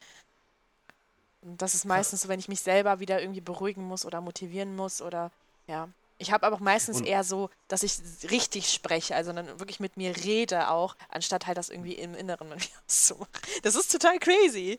Und 1.41 1.63
das 1.63 1.75
ist 1.75 1.87
meistens 1.87 2.21
so, 2.21 2.29
wenn 2.29 2.39
ich 2.39 2.49
mich 2.49 2.61
selber 2.61 3.01
wieder 3.01 3.23
irgendwie 3.23 3.41
beruhigen 3.41 3.85
muss 3.85 4.05
oder 4.05 4.21
motivieren 4.21 4.77
muss 4.77 5.01
oder 5.01 5.31
ja. 5.67 5.89
Ich 6.19 6.31
habe 6.33 6.47
aber 6.47 6.57
auch 6.57 6.61
meistens 6.61 6.99
Und- 6.99 7.07
eher 7.07 7.25
so, 7.25 7.49
dass 7.69 7.83
ich 7.83 7.95
richtig 8.31 8.71
spreche, 8.71 9.17
also 9.17 9.33
dann 9.33 9.47
wirklich 9.59 9.81
mit 9.81 9.97
mir 9.97 10.15
rede 10.15 10.69
auch, 10.69 10.95
anstatt 11.09 11.47
halt 11.47 11.57
das 11.57 11.71
irgendwie 11.71 11.95
im 11.95 12.15
Inneren 12.15 12.51
mit 12.51 12.59
mir 12.59 12.67
auszumachen. 12.87 13.33
Das 13.63 13.75
ist 13.75 13.91
total 13.91 14.19
crazy. 14.19 14.79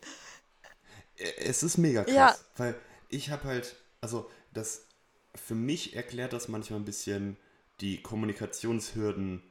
Es 1.38 1.64
ist 1.64 1.78
mega 1.78 2.04
krass, 2.04 2.14
Ja. 2.14 2.36
weil 2.56 2.76
ich 3.12 3.30
habe 3.30 3.44
halt, 3.44 3.76
also 4.00 4.28
das, 4.52 4.86
für 5.34 5.54
mich 5.54 5.94
erklärt 5.94 6.32
das 6.32 6.48
manchmal 6.48 6.80
ein 6.80 6.84
bisschen 6.84 7.36
die 7.80 8.02
Kommunikationshürden, 8.02 9.42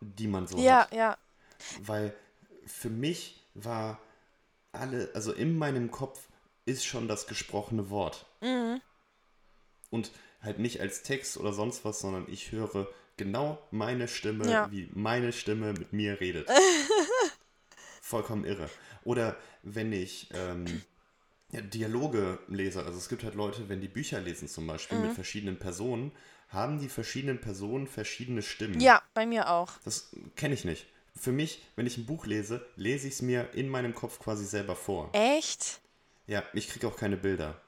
die 0.00 0.28
man 0.28 0.46
so 0.46 0.58
Ja, 0.58 0.82
hat. 0.82 0.92
ja. 0.94 1.18
Weil 1.80 2.14
für 2.66 2.90
mich 2.90 3.42
war 3.54 3.98
alle, 4.72 5.10
also 5.14 5.32
in 5.32 5.56
meinem 5.56 5.90
Kopf 5.90 6.28
ist 6.66 6.84
schon 6.84 7.08
das 7.08 7.26
gesprochene 7.26 7.90
Wort. 7.90 8.26
Mhm. 8.40 8.80
Und 9.90 10.12
halt 10.42 10.58
nicht 10.58 10.80
als 10.80 11.02
Text 11.02 11.36
oder 11.38 11.52
sonst 11.52 11.84
was, 11.84 12.00
sondern 12.00 12.26
ich 12.28 12.52
höre 12.52 12.86
genau 13.16 13.58
meine 13.70 14.06
Stimme, 14.06 14.50
Ja. 14.50 14.70
wie 14.70 14.88
meine 14.92 15.32
Stimme 15.32 15.72
mit 15.72 15.92
mir 15.92 16.20
redet. 16.20 16.48
Vollkommen 18.02 18.44
irre. 18.44 18.68
Oder 19.04 19.36
wenn 19.62 19.92
ich 19.92 20.28
ähm, 20.32 20.82
ja, 21.52 21.60
Dialoge 21.60 22.38
lese, 22.48 22.84
also 22.84 22.98
es 22.98 23.08
gibt 23.08 23.24
halt 23.24 23.34
Leute, 23.34 23.68
wenn 23.68 23.80
die 23.80 23.88
Bücher 23.88 24.20
lesen 24.20 24.48
zum 24.48 24.66
Beispiel 24.66 24.98
Mhm. 24.98 25.04
mit 25.04 25.12
verschiedenen 25.12 25.58
Personen, 25.58 26.12
haben 26.48 26.78
die 26.78 26.88
verschiedenen 26.88 27.40
Personen 27.40 27.86
verschiedene 27.86 28.42
Stimmen. 28.42 28.80
Ja, 28.80 29.02
bei 29.14 29.26
mir 29.26 29.50
auch. 29.50 29.72
Das 29.84 30.10
kenne 30.36 30.54
ich 30.54 30.64
nicht. 30.64 30.86
Für 31.16 31.32
mich, 31.32 31.62
wenn 31.76 31.86
ich 31.86 31.98
ein 31.98 32.06
Buch 32.06 32.26
lese, 32.26 32.64
lese 32.76 33.08
ich 33.08 33.14
es 33.14 33.22
mir 33.22 33.50
in 33.54 33.68
meinem 33.68 33.94
Kopf 33.94 34.18
quasi 34.18 34.44
selber 34.44 34.76
vor. 34.76 35.10
Echt? 35.12 35.80
Ja, 36.26 36.42
ich 36.52 36.68
kriege 36.68 36.86
auch 36.86 36.96
keine 36.96 37.16
Bilder. 37.16 37.60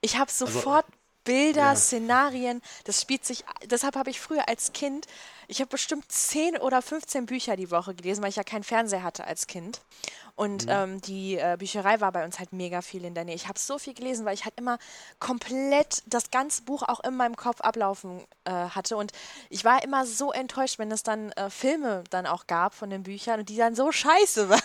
Ich 0.00 0.16
habe 0.16 0.30
sofort 0.30 0.86
Bilder, 1.24 1.60
ja. 1.60 1.76
Szenarien. 1.76 2.60
Das 2.84 3.00
spielt 3.00 3.24
sich. 3.24 3.44
Deshalb 3.64 3.96
habe 3.96 4.10
ich 4.10 4.20
früher 4.20 4.48
als 4.48 4.72
Kind, 4.72 5.06
ich 5.48 5.60
habe 5.60 5.68
bestimmt 5.68 6.10
10 6.10 6.56
oder 6.56 6.80
15 6.80 7.26
Bücher 7.26 7.56
die 7.56 7.70
Woche 7.70 7.94
gelesen, 7.94 8.22
weil 8.22 8.30
ich 8.30 8.36
ja 8.36 8.44
keinen 8.44 8.64
Fernseher 8.64 9.02
hatte 9.02 9.26
als 9.26 9.46
Kind. 9.46 9.80
Und 10.34 10.66
ähm, 10.68 11.00
die 11.02 11.36
äh, 11.36 11.56
Bücherei 11.58 12.00
war 12.00 12.10
bei 12.10 12.24
uns 12.24 12.38
halt 12.38 12.52
mega 12.52 12.80
viel 12.80 13.04
in 13.04 13.14
der 13.14 13.24
Nähe. 13.24 13.34
Ich 13.34 13.48
habe 13.48 13.58
so 13.58 13.78
viel 13.78 13.92
gelesen, 13.92 14.24
weil 14.24 14.34
ich 14.34 14.44
halt 14.44 14.54
immer 14.56 14.78
komplett 15.18 16.02
das 16.06 16.30
ganze 16.30 16.62
Buch 16.62 16.82
auch 16.82 17.00
in 17.04 17.16
meinem 17.16 17.36
Kopf 17.36 17.60
ablaufen 17.60 18.24
äh, 18.44 18.50
hatte. 18.50 18.96
Und 18.96 19.12
ich 19.50 19.64
war 19.64 19.84
immer 19.84 20.06
so 20.06 20.32
enttäuscht, 20.32 20.78
wenn 20.78 20.90
es 20.90 21.02
dann 21.02 21.32
äh, 21.32 21.50
Filme 21.50 22.02
dann 22.08 22.26
auch 22.26 22.46
gab 22.46 22.74
von 22.74 22.88
den 22.88 23.02
Büchern 23.02 23.40
und 23.40 23.48
die 23.50 23.58
dann 23.58 23.74
so 23.74 23.92
scheiße 23.92 24.48
waren. 24.48 24.60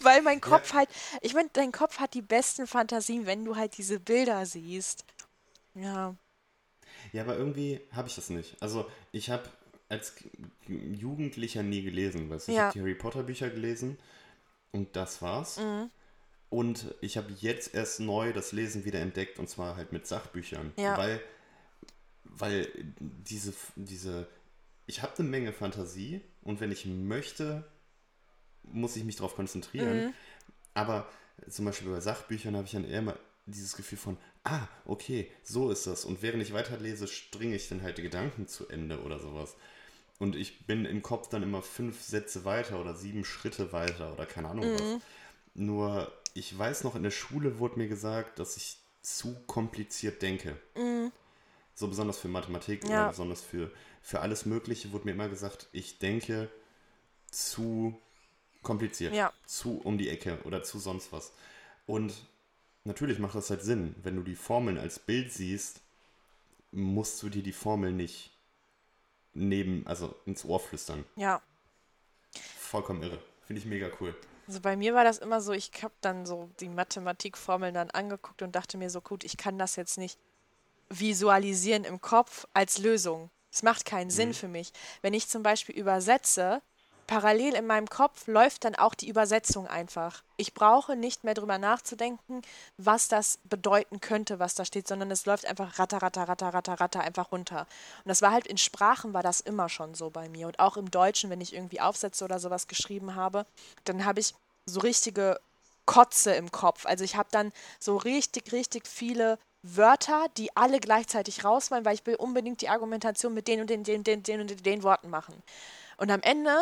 weil 0.00 0.22
mein 0.22 0.40
Kopf 0.40 0.72
halt, 0.72 0.88
ich 1.20 1.34
meine, 1.34 1.50
dein 1.52 1.70
Kopf 1.70 1.98
hat 1.98 2.14
die 2.14 2.22
besten 2.22 2.66
Fantasien, 2.66 3.26
wenn 3.26 3.44
du 3.44 3.56
halt 3.56 3.76
diese 3.76 4.00
Bilder 4.00 4.46
siehst. 4.46 5.04
Ja. 5.76 6.16
Ja, 7.12 7.22
aber 7.22 7.36
irgendwie 7.36 7.80
habe 7.92 8.08
ich 8.08 8.14
das 8.14 8.30
nicht. 8.30 8.60
Also 8.60 8.90
ich 9.12 9.30
habe 9.30 9.44
als 9.88 10.14
Jugendlicher 10.66 11.62
nie 11.62 11.82
gelesen. 11.82 12.28
Weißt? 12.30 12.48
du. 12.48 12.52
Ich 12.52 12.56
Ja. 12.58 12.64
habe 12.64 12.72
die 12.72 12.80
Harry 12.80 12.94
Potter 12.94 13.22
Bücher 13.22 13.50
gelesen 13.50 13.98
und 14.72 14.96
das 14.96 15.22
war's. 15.22 15.58
Mhm. 15.58 15.90
Und 16.48 16.94
ich 17.00 17.16
habe 17.16 17.32
jetzt 17.40 17.74
erst 17.74 18.00
neu 18.00 18.32
das 18.32 18.52
Lesen 18.52 18.84
wieder 18.84 19.00
entdeckt 19.00 19.38
und 19.38 19.48
zwar 19.48 19.76
halt 19.76 19.92
mit 19.92 20.06
Sachbüchern. 20.06 20.72
Ja. 20.76 20.96
Weil, 20.96 21.20
weil 22.24 22.68
diese, 23.00 23.52
diese, 23.74 24.28
ich 24.86 25.02
habe 25.02 25.18
eine 25.18 25.28
Menge 25.28 25.52
Fantasie 25.52 26.20
und 26.42 26.60
wenn 26.60 26.70
ich 26.72 26.86
möchte, 26.86 27.68
muss 28.62 28.96
ich 28.96 29.04
mich 29.04 29.16
darauf 29.16 29.34
konzentrieren. 29.34 30.06
Mhm. 30.06 30.14
Aber 30.74 31.08
zum 31.48 31.64
Beispiel 31.64 31.90
bei 31.90 32.00
Sachbüchern 32.00 32.56
habe 32.56 32.66
ich 32.66 32.72
dann 32.72 32.84
eher 32.84 33.00
immer 33.00 33.16
dieses 33.46 33.76
Gefühl 33.76 33.98
von, 33.98 34.16
ah, 34.44 34.66
okay, 34.84 35.30
so 35.42 35.70
ist 35.70 35.86
das. 35.86 36.04
Und 36.04 36.22
während 36.22 36.42
ich 36.42 36.52
weiterlese, 36.52 37.06
stringe 37.08 37.54
ich 37.56 37.68
dann 37.68 37.82
halt 37.82 37.98
die 37.98 38.02
Gedanken 38.02 38.46
zu 38.48 38.68
Ende 38.68 39.00
oder 39.02 39.18
sowas. 39.20 39.56
Und 40.18 40.34
ich 40.34 40.66
bin 40.66 40.84
im 40.84 41.02
Kopf 41.02 41.28
dann 41.28 41.42
immer 41.42 41.62
fünf 41.62 42.02
Sätze 42.02 42.44
weiter 42.44 42.80
oder 42.80 42.94
sieben 42.94 43.24
Schritte 43.24 43.72
weiter 43.72 44.12
oder 44.12 44.26
keine 44.26 44.48
Ahnung 44.48 44.72
Mhm. 44.72 44.74
was. 44.74 45.02
Nur, 45.54 46.12
ich 46.34 46.56
weiß 46.56 46.84
noch, 46.84 46.96
in 46.96 47.02
der 47.02 47.10
Schule 47.10 47.58
wurde 47.58 47.78
mir 47.78 47.88
gesagt, 47.88 48.38
dass 48.38 48.56
ich 48.56 48.78
zu 49.02 49.34
kompliziert 49.46 50.22
denke. 50.22 50.56
So 51.74 51.88
besonders 51.88 52.18
für 52.18 52.28
Mathematik 52.28 52.82
Mhm. 52.84 52.90
Ja. 52.90 53.00
oder 53.02 53.10
besonders 53.10 53.42
für, 53.42 53.70
für 54.02 54.20
alles 54.20 54.46
Mögliche 54.46 54.90
wurde 54.92 55.04
mir 55.04 55.12
immer 55.12 55.28
gesagt, 55.28 55.68
ich 55.72 55.98
denke 55.98 56.50
zu 57.30 58.00
kompliziert, 58.62 59.14
Ja. 59.14 59.32
zu 59.46 59.78
um 59.82 59.98
die 59.98 60.08
Ecke 60.08 60.38
oder 60.44 60.62
zu 60.62 60.78
sonst 60.78 61.12
was. 61.12 61.32
Und 61.86 62.14
natürlich 62.86 63.18
macht 63.18 63.34
das 63.34 63.50
halt 63.50 63.62
Sinn. 63.62 63.94
Wenn 64.02 64.16
du 64.16 64.22
die 64.22 64.34
Formeln 64.34 64.78
als 64.78 64.98
Bild 64.98 65.32
siehst, 65.32 65.80
musst 66.70 67.22
du 67.22 67.28
dir 67.28 67.42
die 67.42 67.52
Formel 67.52 67.92
nicht 67.92 68.30
neben, 69.34 69.86
also 69.86 70.14
ins 70.24 70.44
Ohr 70.44 70.60
flüstern. 70.60 71.04
Ja. 71.16 71.42
Vollkommen 72.58 73.02
irre. 73.02 73.18
Finde 73.46 73.60
ich 73.60 73.66
mega 73.66 73.90
cool. 74.00 74.14
Also 74.46 74.60
bei 74.60 74.76
mir 74.76 74.94
war 74.94 75.04
das 75.04 75.18
immer 75.18 75.40
so, 75.40 75.52
ich 75.52 75.70
habe 75.82 75.94
dann 76.00 76.24
so 76.24 76.50
die 76.60 76.68
Mathematikformeln 76.68 77.74
dann 77.74 77.90
angeguckt 77.90 78.42
und 78.42 78.54
dachte 78.54 78.78
mir 78.78 78.90
so, 78.90 79.00
gut, 79.00 79.24
ich 79.24 79.36
kann 79.36 79.58
das 79.58 79.76
jetzt 79.76 79.98
nicht 79.98 80.18
visualisieren 80.88 81.84
im 81.84 82.00
Kopf 82.00 82.46
als 82.54 82.78
Lösung. 82.78 83.30
Es 83.52 83.62
macht 83.62 83.84
keinen 83.84 84.10
Sinn 84.10 84.34
für 84.34 84.48
mich. 84.48 84.72
Wenn 85.02 85.14
ich 85.14 85.28
zum 85.28 85.42
Beispiel 85.42 85.74
übersetze, 85.74 86.62
parallel 87.06 87.54
in 87.54 87.66
meinem 87.66 87.88
Kopf 87.88 88.26
läuft 88.26 88.64
dann 88.64 88.74
auch 88.74 88.94
die 88.94 89.08
Übersetzung 89.08 89.66
einfach. 89.66 90.22
Ich 90.36 90.54
brauche 90.54 90.96
nicht 90.96 91.24
mehr 91.24 91.34
drüber 91.34 91.58
nachzudenken, 91.58 92.42
was 92.76 93.08
das 93.08 93.38
bedeuten 93.44 94.00
könnte, 94.00 94.38
was 94.38 94.54
da 94.54 94.64
steht, 94.64 94.88
sondern 94.88 95.10
es 95.10 95.26
läuft 95.26 95.46
einfach 95.46 95.78
ratter, 95.78 95.98
ratter, 95.98 96.28
ratter, 96.28 96.52
ratter, 96.54 96.74
ratter 96.80 97.00
einfach 97.00 97.32
runter. 97.32 97.60
Und 98.04 98.08
das 98.08 98.22
war 98.22 98.32
halt 98.32 98.46
in 98.46 98.58
Sprachen 98.58 99.14
war 99.14 99.22
das 99.22 99.40
immer 99.40 99.68
schon 99.68 99.94
so 99.94 100.10
bei 100.10 100.28
mir. 100.28 100.46
Und 100.46 100.58
auch 100.58 100.76
im 100.76 100.90
Deutschen, 100.90 101.30
wenn 101.30 101.40
ich 101.40 101.54
irgendwie 101.54 101.80
Aufsätze 101.80 102.24
oder 102.24 102.38
sowas 102.38 102.66
geschrieben 102.66 103.14
habe, 103.14 103.46
dann 103.84 104.04
habe 104.04 104.20
ich 104.20 104.34
so 104.66 104.80
richtige 104.80 105.40
Kotze 105.86 106.34
im 106.34 106.50
Kopf. 106.50 106.84
Also 106.86 107.04
ich 107.04 107.16
habe 107.16 107.28
dann 107.30 107.52
so 107.78 107.96
richtig, 107.96 108.52
richtig 108.52 108.86
viele 108.86 109.38
Wörter, 109.62 110.26
die 110.36 110.54
alle 110.56 110.80
gleichzeitig 110.80 111.44
raus 111.44 111.70
wollen, 111.70 111.84
weil 111.84 111.94
ich 111.94 112.06
will 112.06 112.16
unbedingt 112.16 112.60
die 112.60 112.68
Argumentation 112.68 113.34
mit 113.34 113.48
den 113.48 113.60
und 113.60 113.70
den, 113.70 113.84
den, 113.84 114.04
den, 114.04 114.22
den 114.22 114.40
und 114.40 114.50
den, 114.50 114.62
den 114.62 114.82
Worten 114.82 115.10
machen. 115.10 115.42
Und 115.96 116.10
am 116.10 116.20
Ende 116.22 116.52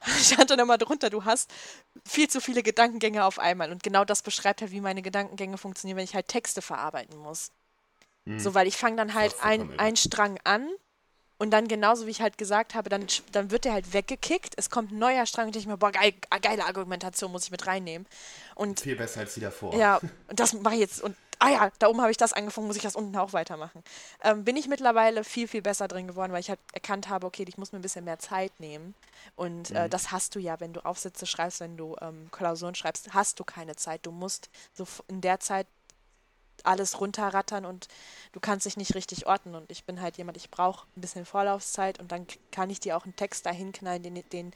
stand 0.22 0.50
dann 0.50 0.58
immer 0.58 0.78
drunter, 0.78 1.10
du 1.10 1.24
hast 1.24 1.50
viel 2.06 2.28
zu 2.28 2.40
viele 2.40 2.62
Gedankengänge 2.62 3.24
auf 3.24 3.38
einmal. 3.38 3.70
Und 3.70 3.82
genau 3.82 4.04
das 4.04 4.22
beschreibt 4.22 4.60
halt, 4.60 4.70
wie 4.70 4.80
meine 4.80 5.02
Gedankengänge 5.02 5.58
funktionieren, 5.58 5.96
wenn 5.96 6.04
ich 6.04 6.14
halt 6.14 6.28
Texte 6.28 6.62
verarbeiten 6.62 7.16
muss. 7.18 7.50
So, 8.36 8.52
weil 8.54 8.66
ich 8.66 8.76
fange 8.76 8.96
dann 8.96 9.14
halt 9.14 9.32
Das 9.32 9.34
ist 9.36 9.40
vollkommen 9.40 9.62
ein, 9.62 9.70
irre. 9.70 9.80
ein 9.80 9.96
Strang 9.96 10.38
an 10.44 10.68
und 11.38 11.50
dann 11.50 11.66
genauso 11.66 12.06
wie 12.06 12.10
ich 12.10 12.20
halt 12.20 12.36
gesagt 12.36 12.74
habe, 12.74 12.90
dann, 12.90 13.06
dann 13.32 13.50
wird 13.50 13.64
der 13.64 13.72
halt 13.72 13.94
weggekickt. 13.94 14.52
Es 14.58 14.68
kommt 14.68 14.92
ein 14.92 14.98
neuer 14.98 15.24
Strang 15.24 15.46
und 15.46 15.56
ich 15.56 15.62
denke 15.62 15.70
mir, 15.70 15.78
boah, 15.78 15.92
geil, 15.92 16.12
geile 16.42 16.66
Argumentation 16.66 17.32
muss 17.32 17.44
ich 17.44 17.50
mit 17.50 17.66
reinnehmen. 17.66 18.06
Und 18.54 18.80
Viel 18.80 18.96
besser 18.96 19.20
als 19.20 19.32
die 19.32 19.40
davor. 19.40 19.74
ja, 19.76 19.96
und 20.28 20.38
das 20.38 20.52
mache 20.52 20.74
ich 20.74 20.80
jetzt. 20.80 21.00
Und 21.00 21.16
ah 21.38 21.50
ja, 21.50 21.70
da 21.78 21.88
oben 21.88 22.00
habe 22.00 22.10
ich 22.10 22.16
das 22.16 22.32
angefangen, 22.32 22.66
muss 22.66 22.76
ich 22.76 22.82
das 22.82 22.96
unten 22.96 23.16
auch 23.16 23.32
weitermachen. 23.32 23.82
Ähm, 24.22 24.44
bin 24.44 24.56
ich 24.56 24.68
mittlerweile 24.68 25.24
viel, 25.24 25.48
viel 25.48 25.62
besser 25.62 25.88
drin 25.88 26.06
geworden, 26.06 26.32
weil 26.32 26.40
ich 26.40 26.48
halt 26.48 26.60
erkannt 26.72 27.08
habe, 27.08 27.26
okay, 27.26 27.44
ich 27.46 27.58
muss 27.58 27.72
mir 27.72 27.78
ein 27.78 27.82
bisschen 27.82 28.04
mehr 28.04 28.18
Zeit 28.18 28.52
nehmen. 28.58 28.94
Und 29.36 29.70
äh, 29.70 29.88
das 29.88 30.10
hast 30.10 30.34
du 30.34 30.40
ja, 30.40 30.60
wenn 30.60 30.72
du 30.72 30.84
Aufsätze 30.84 31.26
schreibst, 31.26 31.60
wenn 31.60 31.76
du 31.76 31.96
ähm, 32.00 32.28
Klausuren 32.30 32.74
schreibst, 32.74 33.14
hast 33.14 33.38
du 33.40 33.44
keine 33.44 33.76
Zeit. 33.76 34.04
Du 34.04 34.10
musst 34.10 34.50
so 34.74 34.86
in 35.08 35.20
der 35.20 35.40
Zeit 35.40 35.66
alles 36.64 37.00
runterrattern 37.00 37.64
und 37.64 37.88
du 38.32 38.40
kannst 38.40 38.66
dich 38.66 38.76
nicht 38.76 38.94
richtig 38.94 39.26
ordnen. 39.26 39.54
Und 39.54 39.70
ich 39.70 39.84
bin 39.84 40.00
halt 40.00 40.16
jemand, 40.16 40.36
ich 40.36 40.50
brauche 40.50 40.86
ein 40.96 41.00
bisschen 41.00 41.24
Vorlaufzeit 41.24 42.00
und 42.00 42.10
dann 42.10 42.26
kann 42.50 42.70
ich 42.70 42.80
dir 42.80 42.96
auch 42.96 43.04
einen 43.04 43.16
Text 43.16 43.46
dahin 43.46 43.72
knallen, 43.72 44.02
den, 44.02 44.22
den, 44.30 44.52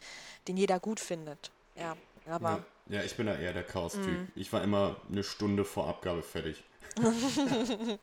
den 0.48 0.56
jeder 0.56 0.80
gut 0.80 1.00
findet. 1.00 1.50
Ja. 1.76 1.96
Aber 2.28 2.64
Ja, 2.88 2.98
ja 2.98 3.04
ich 3.04 3.16
bin 3.16 3.26
da 3.26 3.36
eher 3.36 3.52
der 3.52 3.64
Chaos-Typ. 3.64 4.28
Ich 4.34 4.52
war 4.52 4.62
immer 4.62 4.96
eine 5.10 5.24
Stunde 5.24 5.64
vor 5.64 5.88
Abgabe 5.88 6.22
fertig. 6.22 6.62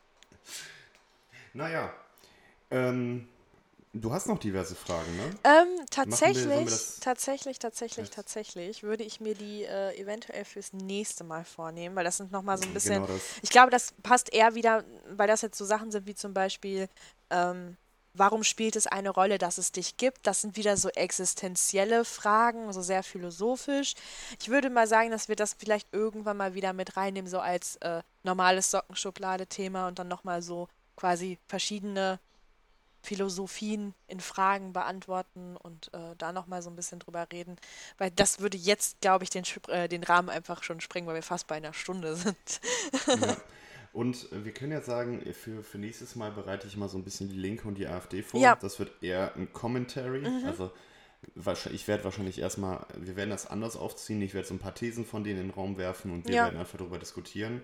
naja. 1.54 1.92
Ähm, 2.70 3.28
du 3.92 4.12
hast 4.12 4.28
noch 4.28 4.38
diverse 4.38 4.74
Fragen, 4.76 5.16
ne? 5.16 5.22
ähm, 5.44 5.78
wir- 5.78 5.86
tatsächlich, 5.90 6.48
wir 6.48 6.64
das- 6.64 7.00
tatsächlich, 7.00 7.58
tatsächlich, 7.58 8.06
Jetzt- 8.06 8.14
tatsächlich 8.14 8.82
würde 8.82 9.02
ich 9.02 9.20
mir 9.20 9.34
die 9.34 9.64
äh, 9.64 9.96
eventuell 10.00 10.44
fürs 10.44 10.72
nächste 10.72 11.24
Mal 11.24 11.44
vornehmen, 11.44 11.96
weil 11.96 12.04
das 12.04 12.18
sind 12.18 12.30
nochmal 12.30 12.58
so 12.58 12.64
ein 12.64 12.74
bisschen. 12.74 13.04
Genau. 13.04 13.18
Ich 13.42 13.50
glaube, 13.50 13.70
das 13.70 13.92
passt 14.02 14.32
eher 14.32 14.54
wieder, 14.54 14.84
weil 15.10 15.26
das 15.26 15.42
jetzt 15.42 15.58
so 15.58 15.64
Sachen 15.64 15.90
sind 15.90 16.06
wie 16.06 16.14
zum 16.14 16.32
Beispiel, 16.32 16.88
ähm, 17.30 17.76
warum 18.14 18.44
spielt 18.44 18.76
es 18.76 18.86
eine 18.86 19.10
Rolle, 19.10 19.38
dass 19.38 19.58
es 19.58 19.72
dich 19.72 19.96
gibt? 19.96 20.26
Das 20.26 20.40
sind 20.40 20.56
wieder 20.56 20.76
so 20.76 20.88
existenzielle 20.90 22.04
Fragen, 22.04 22.72
so 22.72 22.82
sehr 22.82 23.02
philosophisch. 23.02 23.94
Ich 24.40 24.48
würde 24.48 24.70
mal 24.70 24.86
sagen, 24.86 25.10
dass 25.10 25.28
wir 25.28 25.36
das 25.36 25.54
vielleicht 25.54 25.88
irgendwann 25.92 26.36
mal 26.36 26.54
wieder 26.54 26.72
mit 26.72 26.96
reinnehmen, 26.96 27.30
so 27.30 27.40
als 27.40 27.76
äh, 27.76 28.02
normales 28.22 28.70
Sockenschublade-Thema 28.70 29.88
und 29.88 29.98
dann 29.98 30.08
nochmal 30.08 30.42
so 30.42 30.68
quasi 30.96 31.38
verschiedene 31.48 32.18
Philosophien 33.02 33.94
in 34.08 34.20
Fragen 34.20 34.72
beantworten 34.72 35.56
und 35.56 35.92
äh, 35.94 36.14
da 36.18 36.32
nochmal 36.32 36.62
so 36.62 36.70
ein 36.70 36.76
bisschen 36.76 36.98
drüber 36.98 37.26
reden. 37.32 37.56
Weil 37.96 38.10
das 38.10 38.40
würde 38.40 38.58
jetzt, 38.58 39.00
glaube 39.00 39.24
ich, 39.24 39.30
den, 39.30 39.44
äh, 39.68 39.88
den 39.88 40.04
Rahmen 40.04 40.28
einfach 40.28 40.62
schon 40.62 40.80
sprengen, 40.80 41.06
weil 41.06 41.14
wir 41.14 41.22
fast 41.22 41.46
bei 41.46 41.56
einer 41.56 41.72
Stunde 41.72 42.14
sind. 42.16 42.60
Ja. 43.06 43.36
Und 43.92 44.28
wir 44.30 44.52
können 44.52 44.72
ja 44.72 44.82
sagen, 44.82 45.20
für, 45.34 45.62
für 45.64 45.78
nächstes 45.78 46.14
Mal 46.14 46.30
bereite 46.30 46.66
ich 46.68 46.76
mal 46.76 46.88
so 46.88 46.96
ein 46.96 47.02
bisschen 47.04 47.28
die 47.28 47.36
Linke 47.38 47.66
und 47.66 47.76
die 47.76 47.86
AfD 47.88 48.22
vor. 48.22 48.40
Ja. 48.40 48.54
Das 48.56 48.78
wird 48.78 49.02
eher 49.02 49.34
ein 49.34 49.52
Commentary. 49.52 50.24
Also 50.46 50.70
wahrsch- 51.36 51.70
ich 51.72 51.88
werde 51.88 52.04
wahrscheinlich 52.04 52.38
erstmal, 52.38 52.86
wir 52.96 53.16
werden 53.16 53.30
das 53.30 53.46
anders 53.48 53.76
aufziehen. 53.76 54.22
Ich 54.22 54.32
werde 54.32 54.46
so 54.46 54.54
ein 54.54 54.58
paar 54.60 54.74
Thesen 54.76 55.04
von 55.04 55.24
denen 55.24 55.40
in 55.40 55.46
den 55.48 55.54
Raum 55.54 55.76
werfen 55.76 56.12
und 56.12 56.28
wir 56.28 56.34
Ja. 56.34 56.44
werden 56.44 56.58
einfach 56.60 56.78
darüber 56.78 56.98
diskutieren. 56.98 57.62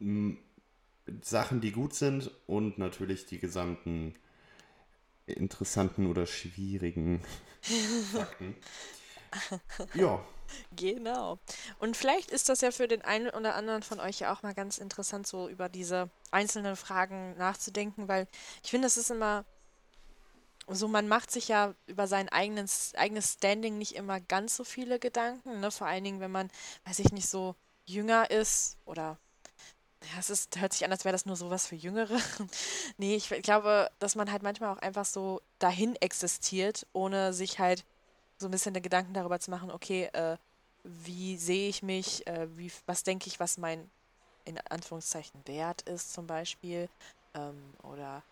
M- 0.00 0.36
Sachen, 1.22 1.62
die 1.62 1.72
gut 1.72 1.94
sind 1.94 2.30
und 2.46 2.76
natürlich 2.76 3.24
die 3.24 3.38
gesamten 3.38 4.12
interessanten 5.26 6.06
oder 6.06 6.26
schwierigen 6.26 7.22
Fakten. 8.12 8.54
Ja, 9.94 10.20
Genau. 10.76 11.38
Und 11.78 11.96
vielleicht 11.96 12.30
ist 12.30 12.48
das 12.48 12.60
ja 12.60 12.70
für 12.70 12.88
den 12.88 13.02
einen 13.02 13.28
oder 13.30 13.54
anderen 13.54 13.82
von 13.82 14.00
euch 14.00 14.20
ja 14.20 14.32
auch 14.32 14.42
mal 14.42 14.54
ganz 14.54 14.78
interessant, 14.78 15.26
so 15.26 15.48
über 15.48 15.68
diese 15.68 16.10
einzelnen 16.30 16.76
Fragen 16.76 17.36
nachzudenken, 17.36 18.08
weil 18.08 18.26
ich 18.62 18.70
finde, 18.70 18.86
es 18.86 18.96
ist 18.96 19.10
immer 19.10 19.44
so, 20.66 20.86
man 20.88 21.08
macht 21.08 21.30
sich 21.30 21.48
ja 21.48 21.74
über 21.86 22.06
sein 22.06 22.28
eigenes, 22.28 22.94
eigenes 22.94 23.34
Standing 23.34 23.78
nicht 23.78 23.94
immer 23.94 24.20
ganz 24.20 24.56
so 24.56 24.64
viele 24.64 24.98
Gedanken, 24.98 25.60
ne? 25.60 25.70
Vor 25.70 25.86
allen 25.86 26.04
Dingen, 26.04 26.20
wenn 26.20 26.30
man, 26.30 26.50
weiß 26.84 26.98
ich 26.98 27.12
nicht, 27.12 27.28
so 27.28 27.54
jünger 27.86 28.30
ist 28.30 28.76
oder 28.84 29.18
ja, 30.02 30.20
es 30.20 30.30
ist, 30.30 30.60
hört 30.60 30.72
sich 30.72 30.84
an, 30.84 30.92
als 30.92 31.04
wäre 31.04 31.12
das 31.12 31.26
nur 31.26 31.36
sowas 31.36 31.66
für 31.66 31.74
Jüngere. 31.74 32.18
nee, 32.98 33.16
ich 33.16 33.28
glaube, 33.42 33.90
dass 33.98 34.14
man 34.14 34.30
halt 34.30 34.42
manchmal 34.42 34.72
auch 34.72 34.78
einfach 34.78 35.04
so 35.04 35.40
dahin 35.58 35.96
existiert, 35.96 36.86
ohne 36.92 37.32
sich 37.32 37.58
halt 37.58 37.84
so 38.38 38.48
ein 38.48 38.50
bisschen 38.50 38.74
den 38.74 38.82
Gedanken 38.82 39.14
darüber 39.14 39.40
zu 39.40 39.50
machen, 39.50 39.70
okay, 39.70 40.04
äh, 40.12 40.36
wie 40.84 41.36
sehe 41.36 41.68
ich 41.68 41.82
mich, 41.82 42.26
äh, 42.26 42.46
wie, 42.56 42.70
was 42.86 43.02
denke 43.02 43.26
ich, 43.26 43.40
was 43.40 43.58
mein 43.58 43.90
in 44.44 44.58
Anführungszeichen 44.70 45.46
Wert 45.46 45.82
ist 45.82 46.12
zum 46.12 46.26
Beispiel, 46.26 46.88
ähm, 47.34 47.74
oder 47.82 48.22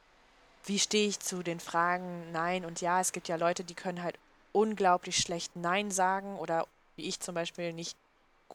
wie 0.65 0.79
stehe 0.79 1.09
ich 1.09 1.21
zu 1.21 1.43
den 1.43 1.61
Fragen 1.61 2.33
Nein 2.33 2.65
und 2.65 2.81
Ja. 2.81 3.01
Es 3.01 3.13
gibt 3.13 3.29
ja 3.29 3.37
Leute, 3.37 3.65
die 3.65 3.75
können 3.75 4.03
halt 4.03 4.19
unglaublich 4.53 5.19
schlecht 5.19 5.55
Nein 5.55 5.91
sagen 5.91 6.37
oder 6.39 6.67
wie 6.97 7.05
ich 7.05 7.21
zum 7.21 7.35
Beispiel 7.35 7.73
nicht, 7.73 7.97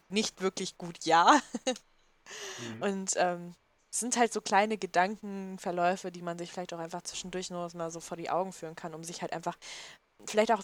nicht 0.09 0.41
wirklich 0.41 0.77
gut 0.77 1.05
Ja. 1.05 1.39
Und 2.79 3.13
ähm, 3.17 3.53
es 3.91 3.99
sind 3.99 4.17
halt 4.17 4.31
so 4.31 4.41
kleine 4.41 4.77
Gedankenverläufe, 4.77 6.11
die 6.11 6.21
man 6.21 6.37
sich 6.37 6.51
vielleicht 6.51 6.73
auch 6.73 6.79
einfach 6.79 7.01
zwischendurch 7.01 7.49
nur 7.49 7.69
mal 7.75 7.91
so 7.91 7.99
vor 7.99 8.17
die 8.17 8.29
Augen 8.29 8.53
führen 8.53 8.75
kann, 8.75 8.93
um 8.93 9.03
sich 9.03 9.21
halt 9.21 9.33
einfach 9.33 9.57
vielleicht 10.25 10.51
auch 10.51 10.63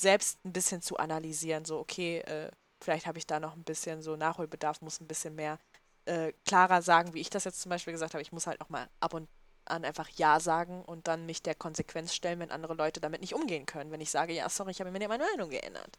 selbst 0.00 0.44
ein 0.44 0.52
bisschen 0.52 0.82
zu 0.82 0.96
analysieren. 0.96 1.64
So, 1.64 1.78
okay, 1.78 2.18
äh, 2.20 2.50
vielleicht 2.80 3.06
habe 3.06 3.18
ich 3.18 3.26
da 3.26 3.40
noch 3.40 3.54
ein 3.54 3.64
bisschen 3.64 4.02
so 4.02 4.16
Nachholbedarf, 4.16 4.80
muss 4.80 5.00
ein 5.00 5.08
bisschen 5.08 5.34
mehr 5.34 5.58
äh, 6.06 6.32
klarer 6.46 6.82
sagen, 6.82 7.14
wie 7.14 7.20
ich 7.20 7.30
das 7.30 7.44
jetzt 7.44 7.60
zum 7.60 7.70
Beispiel 7.70 7.92
gesagt 7.92 8.14
habe. 8.14 8.22
Ich 8.22 8.32
muss 8.32 8.46
halt 8.46 8.60
noch 8.60 8.68
mal 8.68 8.88
ab 9.00 9.14
und 9.14 9.28
an 9.66 9.84
einfach 9.84 10.08
Ja 10.10 10.40
sagen 10.40 10.82
und 10.84 11.06
dann 11.06 11.26
mich 11.26 11.42
der 11.42 11.54
Konsequenz 11.54 12.14
stellen, 12.14 12.40
wenn 12.40 12.50
andere 12.50 12.74
Leute 12.74 13.00
damit 13.00 13.20
nicht 13.20 13.34
umgehen 13.34 13.66
können. 13.66 13.90
Wenn 13.90 14.00
ich 14.00 14.10
sage, 14.10 14.32
ja, 14.32 14.48
sorry, 14.48 14.72
ich 14.72 14.80
habe 14.80 14.90
mir 14.90 15.08
meine 15.08 15.24
Meinung 15.24 15.50
geändert. 15.50 15.98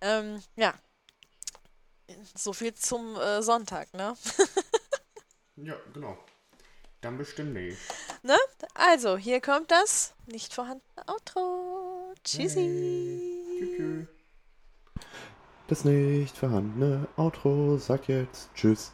Ähm, 0.00 0.42
ja. 0.56 0.74
So 2.34 2.52
viel 2.52 2.74
zum 2.74 3.16
äh, 3.16 3.42
Sonntag, 3.42 3.92
ne? 3.94 4.16
ja, 5.56 5.74
genau. 5.92 6.18
Dann 7.00 7.16
bestimmt 7.16 7.54
nicht. 7.54 7.78
ne? 8.22 8.36
Also, 8.74 9.16
hier 9.16 9.40
kommt 9.40 9.70
das 9.70 10.14
nicht 10.26 10.52
vorhandene 10.52 11.08
Outro. 11.08 11.89
Tschüssi. 12.24 13.20
Tschüss. 13.58 14.06
Das 15.68 15.84
nicht 15.84 16.36
vorhandene 16.36 17.06
Outro 17.16 17.76
sagt 17.78 18.08
jetzt 18.08 18.50
Tschüss. 18.54 18.92